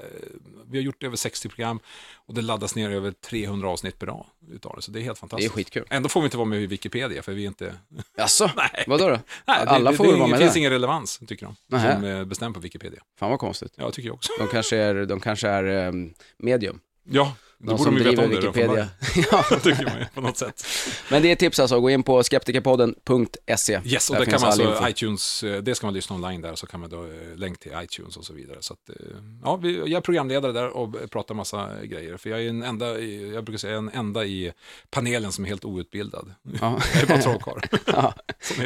vi 0.69 0.77
har 0.77 0.83
gjort 0.83 1.03
över 1.03 1.15
60 1.15 1.49
program 1.49 1.79
och 2.15 2.33
det 2.33 2.41
laddas 2.41 2.75
ner 2.75 2.89
över 2.91 3.11
300 3.11 3.69
avsnitt 3.69 3.99
per 3.99 4.07
dag 4.07 4.25
utav 4.51 4.73
det. 4.75 4.81
Så 4.81 4.91
det 4.91 4.99
är 4.99 5.03
helt 5.03 5.15
Det 5.15 5.17
är 5.17 5.19
fantastiskt. 5.19 5.53
skitkul. 5.55 5.85
Ändå 5.89 6.09
får 6.09 6.21
vi 6.21 6.25
inte 6.25 6.37
vara 6.37 6.45
med 6.45 6.61
i 6.61 6.67
Wikipedia 6.67 7.21
för 7.21 7.31
vi 7.31 7.43
är 7.43 7.47
inte... 7.47 7.73
Jaså? 8.17 8.51
Vadå 8.87 9.09
då? 9.09 9.09
Nej, 9.09 9.19
det, 9.45 9.53
Alla 9.69 9.91
det, 9.91 9.97
får 9.97 10.03
det, 10.03 10.09
väl 10.09 10.19
vara 10.19 10.27
det 10.27 10.31
med 10.31 10.39
finns 10.39 10.53
där? 10.53 10.59
ingen 10.59 10.71
relevans, 10.71 11.19
tycker 11.27 11.45
de, 11.45 11.55
Nähä. 11.67 11.93
som 11.95 12.03
är 12.03 12.25
bestämd 12.25 12.55
på 12.55 12.61
Wikipedia. 12.61 12.99
Fan 13.19 13.29
vad 13.29 13.39
konstigt. 13.39 13.73
Ja, 13.75 13.91
tycker 13.91 14.09
jag 14.09 14.15
också. 14.15 14.31
De 14.39 14.47
kanske 14.47 14.77
är, 14.77 15.05
de 15.05 15.19
kanske 15.19 15.47
är 15.49 15.63
ehm, 15.63 16.13
medium. 16.37 16.79
Ja, 17.09 17.35
de 17.59 17.65
borde 17.65 17.83
som 17.83 17.95
de 17.95 18.03
driver 18.03 18.27
Wikipedia. 18.27 18.87
ja. 19.31 19.43
tycker 19.63 19.85
man 19.85 19.99
ju 19.99 20.05
på 20.13 20.21
något 20.21 20.37
sätt. 20.37 20.65
Men 21.09 21.21
det 21.21 21.31
är 21.31 21.35
tips 21.35 21.59
alltså, 21.59 21.79
gå 21.79 21.89
in 21.89 22.03
på 22.03 22.23
skeptikerpodden.se. 22.23 23.79
Yes, 23.85 24.09
och 24.09 24.15
Där 24.15 24.25
det 24.25 24.31
kan 24.31 24.41
man 24.41 24.51
all 24.51 24.67
alltså, 24.67 24.89
iTunes, 24.89 25.43
eh, 25.43 25.61
det 25.61 25.75
ska 25.75 25.87
man 25.87 25.93
lyssna 25.93 26.15
online 26.15 26.41
där, 26.41 26.55
så 26.55 26.67
kan 26.67 26.79
man 26.79 26.89
då 26.89 27.03
eh, 27.03 27.09
länk 27.35 27.59
till 27.59 27.71
iTunes 27.83 28.17
och 28.17 28.25
så 28.25 28.33
vidare. 28.33 28.57
Så 28.59 28.73
att, 28.73 28.89
eh, 28.89 28.95
ja, 29.43 29.55
vi, 29.55 29.77
jag 29.77 29.91
är 29.91 30.01
programledare 30.01 30.51
där 30.51 30.69
och 30.69 30.95
pratar 31.09 31.35
massa 31.35 31.69
grejer, 31.83 32.17
för 32.17 32.29
jag 32.29 32.41
är 32.41 32.49
en 32.49 32.63
enda, 32.63 32.99
jag 32.99 33.43
brukar 33.43 33.57
säga 33.57 33.77
en 33.77 33.89
enda 33.89 34.25
i 34.25 34.51
panelen 34.89 35.31
som 35.31 35.43
är 35.43 35.49
helt 35.49 35.65
outbildad. 35.65 36.33
Ja. 36.61 36.79
Jag 36.93 37.03
är 37.03 37.07
bara 37.07 37.17
trollkarl. 37.17 37.59
Ja. 37.85 38.13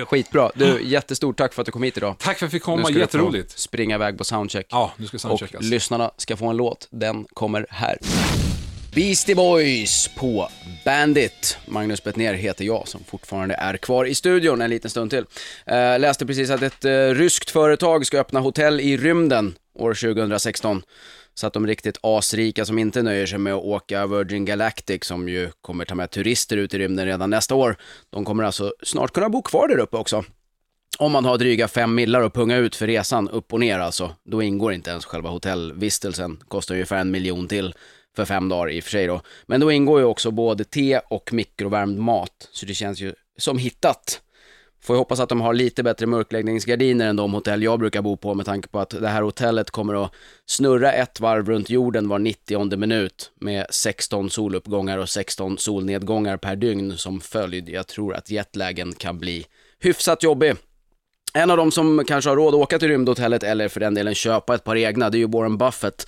Skitbra. 0.06 0.52
Du, 0.56 0.84
jättestort 0.84 1.38
tack 1.38 1.54
för 1.54 1.62
att 1.62 1.66
du 1.66 1.72
kom 1.72 1.84
hit 1.84 1.98
idag. 1.98 2.16
Tack 2.20 2.26
för 2.26 2.32
att 2.32 2.42
jag 2.42 2.52
fick 2.52 2.64
komma, 2.64 2.90
jätteroligt. 2.90 3.60
springa 3.60 3.96
iväg 3.96 4.18
på 4.18 4.24
soundcheck. 4.24 4.68
Ja, 4.70 4.94
nu 4.98 5.08
ska 5.08 5.16
och 5.16 5.22
soundcheckas. 5.22 5.62
lyssnarna 5.64 6.12
ska 6.18 6.38
få 6.38 6.48
en 6.48 6.58
låt. 6.58 6.88
Den 6.92 7.26
kommer 7.34 7.66
här. 7.70 7.98
Beastie 8.96 9.36
Boys 9.36 10.08
på 10.08 10.50
Bandit. 10.86 11.58
Magnus 11.66 12.04
Bettner 12.04 12.34
heter 12.34 12.66
jag 12.66 12.88
som 12.88 13.04
fortfarande 13.04 13.56
är 13.56 13.78
kvar 13.78 14.06
i 14.06 14.16
studion 14.16 14.62
en 14.62 14.70
liten 14.70 14.92
stund 14.92 15.10
till. 15.10 15.26
Eh, 15.66 16.00
läste 16.00 16.26
precis 16.26 16.50
att 16.50 16.62
ett 16.62 16.86
eh, 16.86 16.92
ryskt 16.92 17.50
företag 17.50 18.06
ska 18.06 18.20
öppna 18.20 18.40
hotell 18.40 18.80
i 18.80 18.98
rymden 18.98 19.56
år 19.74 19.94
2016. 19.94 20.82
Så 21.34 21.48
att 21.48 21.54
de 21.54 21.68
riktigt 21.68 21.98
asrika 22.02 22.66
som 22.66 22.80
inte 22.80 23.02
nöjer 23.02 23.26
sig 23.26 23.40
med 23.40 23.54
att 23.54 23.64
åka 23.64 24.08
Virgin 24.08 24.46
Galactic 24.46 25.04
som 25.04 25.30
ju 25.30 25.52
kommer 25.62 25.86
ta 25.86 25.96
med 25.96 26.12
turister 26.12 26.58
ut 26.58 26.74
i 26.74 26.80
rymden 26.80 27.06
redan 27.06 27.30
nästa 27.30 27.56
år. 27.56 27.76
De 28.10 28.26
kommer 28.26 28.44
alltså 28.44 28.74
snart 28.84 29.12
kunna 29.12 29.30
bo 29.30 29.42
kvar 29.42 29.68
där 29.68 29.80
uppe 29.80 29.98
också. 29.98 30.24
Om 30.98 31.12
man 31.12 31.26
har 31.26 31.38
dryga 31.38 31.68
fem 31.68 31.96
millar 31.96 32.22
att 32.22 32.34
punga 32.34 32.58
ut 32.58 32.76
för 32.76 32.88
resan 32.88 33.30
upp 33.30 33.54
och 33.54 33.60
ner 33.60 33.80
alltså, 33.80 34.16
då 34.24 34.42
ingår 34.42 34.74
inte 34.74 34.90
ens 34.90 35.06
själva 35.06 35.30
hotellvistelsen. 35.30 36.44
Kostar 36.48 36.76
ungefär 36.76 36.98
en 36.98 37.12
miljon 37.12 37.48
till 37.48 37.74
för 38.16 38.26
fem 38.26 38.50
dagar 38.50 38.72
i 38.72 38.80
och 38.80 38.84
för 38.84 38.92
sig 38.92 39.08
då. 39.08 39.22
Men 39.46 39.62
då 39.62 39.72
ingår 39.72 40.00
ju 40.00 40.06
också 40.06 40.32
både 40.32 40.64
te 40.64 41.00
och 41.08 41.34
mikrovärmd 41.34 42.00
mat, 42.00 42.50
så 42.52 42.66
det 42.66 42.74
känns 42.74 43.00
ju 43.00 43.14
som 43.38 43.58
hittat. 43.58 44.22
Får 44.84 44.96
jag 44.96 45.00
hoppas 45.00 45.20
att 45.20 45.30
de 45.30 45.42
har 45.42 45.54
lite 45.54 45.84
bättre 45.84 46.06
mörkläggningsgardiner 46.06 47.08
än 47.08 47.16
de 47.16 47.34
hotell 47.34 47.64
jag 47.64 47.80
brukar 47.80 48.02
bo 48.02 48.18
på 48.18 48.34
med 48.34 48.46
tanke 48.46 48.68
på 48.68 48.80
att 48.80 48.90
det 48.90 49.08
här 49.08 49.22
hotellet 49.22 49.72
kommer 49.72 50.06
att 50.06 50.12
snurra 50.46 50.94
ett 50.94 51.20
varv 51.20 51.50
runt 51.50 51.70
jorden 51.70 52.10
var 52.10 52.20
90 52.20 52.78
minut 52.78 53.32
med 53.40 53.66
16 53.70 54.30
soluppgångar 54.30 54.98
och 54.98 55.10
16 55.10 55.58
solnedgångar 55.58 56.38
per 56.38 56.56
dygn 56.56 56.98
som 56.98 57.22
följd. 57.22 57.70
Jag 57.70 57.88
tror 57.88 58.16
att 58.16 58.30
jetlagen 58.30 58.94
kan 58.94 59.20
bli 59.20 59.46
hyfsat 59.80 60.24
jobbig. 60.24 60.56
En 61.34 61.52
av 61.52 61.58
de 61.58 61.72
som 61.72 62.04
kanske 62.08 62.30
har 62.30 62.38
råd 62.38 62.56
att 62.56 62.62
åka 62.62 62.80
till 62.80 62.88
rymdhotellet 62.88 63.44
eller 63.44 63.68
för 63.68 63.80
den 63.80 63.94
delen 63.94 64.16
köpa 64.16 64.56
ett 64.56 64.64
par 64.64 64.76
egna, 64.76 65.10
det 65.10 65.18
är 65.18 65.20
ju 65.20 65.28
Warren 65.28 65.58
Buffett. 65.58 66.08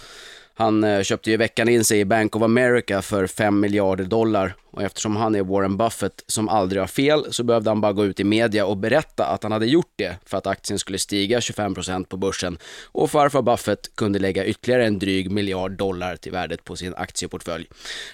Han 0.56 0.84
eh, 0.84 1.04
köpte 1.04 1.30
ju 1.30 1.34
i 1.34 1.38
veckan 1.38 1.70
in 1.70 1.86
sig 1.86 2.00
i 2.00 2.06
Bank 2.06 2.36
of 2.36 2.44
America 2.44 3.02
för 3.02 3.28
5 3.28 3.60
miljarder 3.60 4.06
dollar 4.06 4.56
och 4.74 4.84
eftersom 4.84 5.16
han 5.16 5.36
är 5.36 5.44
Warren 5.44 5.78
Buffett 5.78 6.24
som 6.28 6.50
aldrig 6.50 6.82
har 6.82 6.88
fel 6.88 7.26
så 7.34 7.44
behövde 7.44 7.70
han 7.70 7.82
bara 7.82 7.94
gå 7.94 8.06
ut 8.06 8.20
i 8.20 8.24
media 8.24 8.66
och 8.66 8.78
berätta 8.78 9.26
att 9.26 9.44
han 9.44 9.52
hade 9.52 9.66
gjort 9.66 9.94
det 9.96 10.16
för 10.26 10.38
att 10.38 10.48
aktien 10.48 10.80
skulle 10.80 10.98
stiga 10.98 11.40
25% 11.40 12.06
på 12.06 12.18
börsen 12.18 12.58
och 12.86 13.12
farfar 13.12 13.42
Buffett 13.42 13.96
kunde 13.96 14.20
lägga 14.20 14.46
ytterligare 14.46 14.86
en 14.86 15.00
dryg 15.00 15.32
miljard 15.32 15.72
dollar 15.72 16.16
till 16.16 16.32
värdet 16.32 16.64
på 16.64 16.76
sin 16.76 16.94
aktieportfölj. 16.96 17.68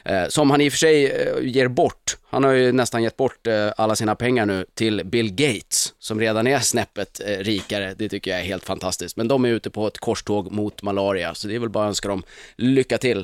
Eh, 0.05 0.27
som 0.27 0.51
han 0.51 0.61
i 0.61 0.69
och 0.69 0.73
för 0.73 0.77
sig 0.77 1.11
eh, 1.11 1.33
ger 1.41 1.67
bort. 1.67 2.17
Han 2.31 2.43
har 2.43 2.51
ju 2.51 2.71
nästan 2.71 3.03
gett 3.03 3.17
bort 3.17 3.47
alla 3.77 3.95
sina 3.95 4.15
pengar 4.15 4.45
nu 4.45 4.65
till 4.73 5.01
Bill 5.05 5.31
Gates 5.31 5.93
som 5.99 6.19
redan 6.19 6.47
är 6.47 6.59
snäppet 6.59 7.21
rikare. 7.25 7.93
Det 7.97 8.09
tycker 8.09 8.31
jag 8.31 8.39
är 8.39 8.43
helt 8.43 8.65
fantastiskt. 8.65 9.17
Men 9.17 9.27
de 9.27 9.45
är 9.45 9.49
ute 9.49 9.69
på 9.69 9.87
ett 9.87 9.97
korståg 9.97 10.51
mot 10.51 10.81
malaria 10.81 11.35
så 11.35 11.47
det 11.47 11.55
är 11.55 11.59
väl 11.59 11.69
bara 11.69 11.83
att 11.83 11.89
önska 11.89 12.07
dem 12.07 12.23
lycka 12.57 12.97
till. 12.97 13.17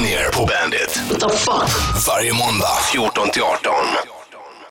Ner 0.00 0.32
på 0.32 0.46
Bandit. 0.46 1.00
What 1.10 1.20
the 1.20 1.36
fuck? 1.36 2.06
Varje 2.06 2.32
måndag 2.32 2.78
14 2.92 3.30
till 3.30 3.42
18. 3.42 3.72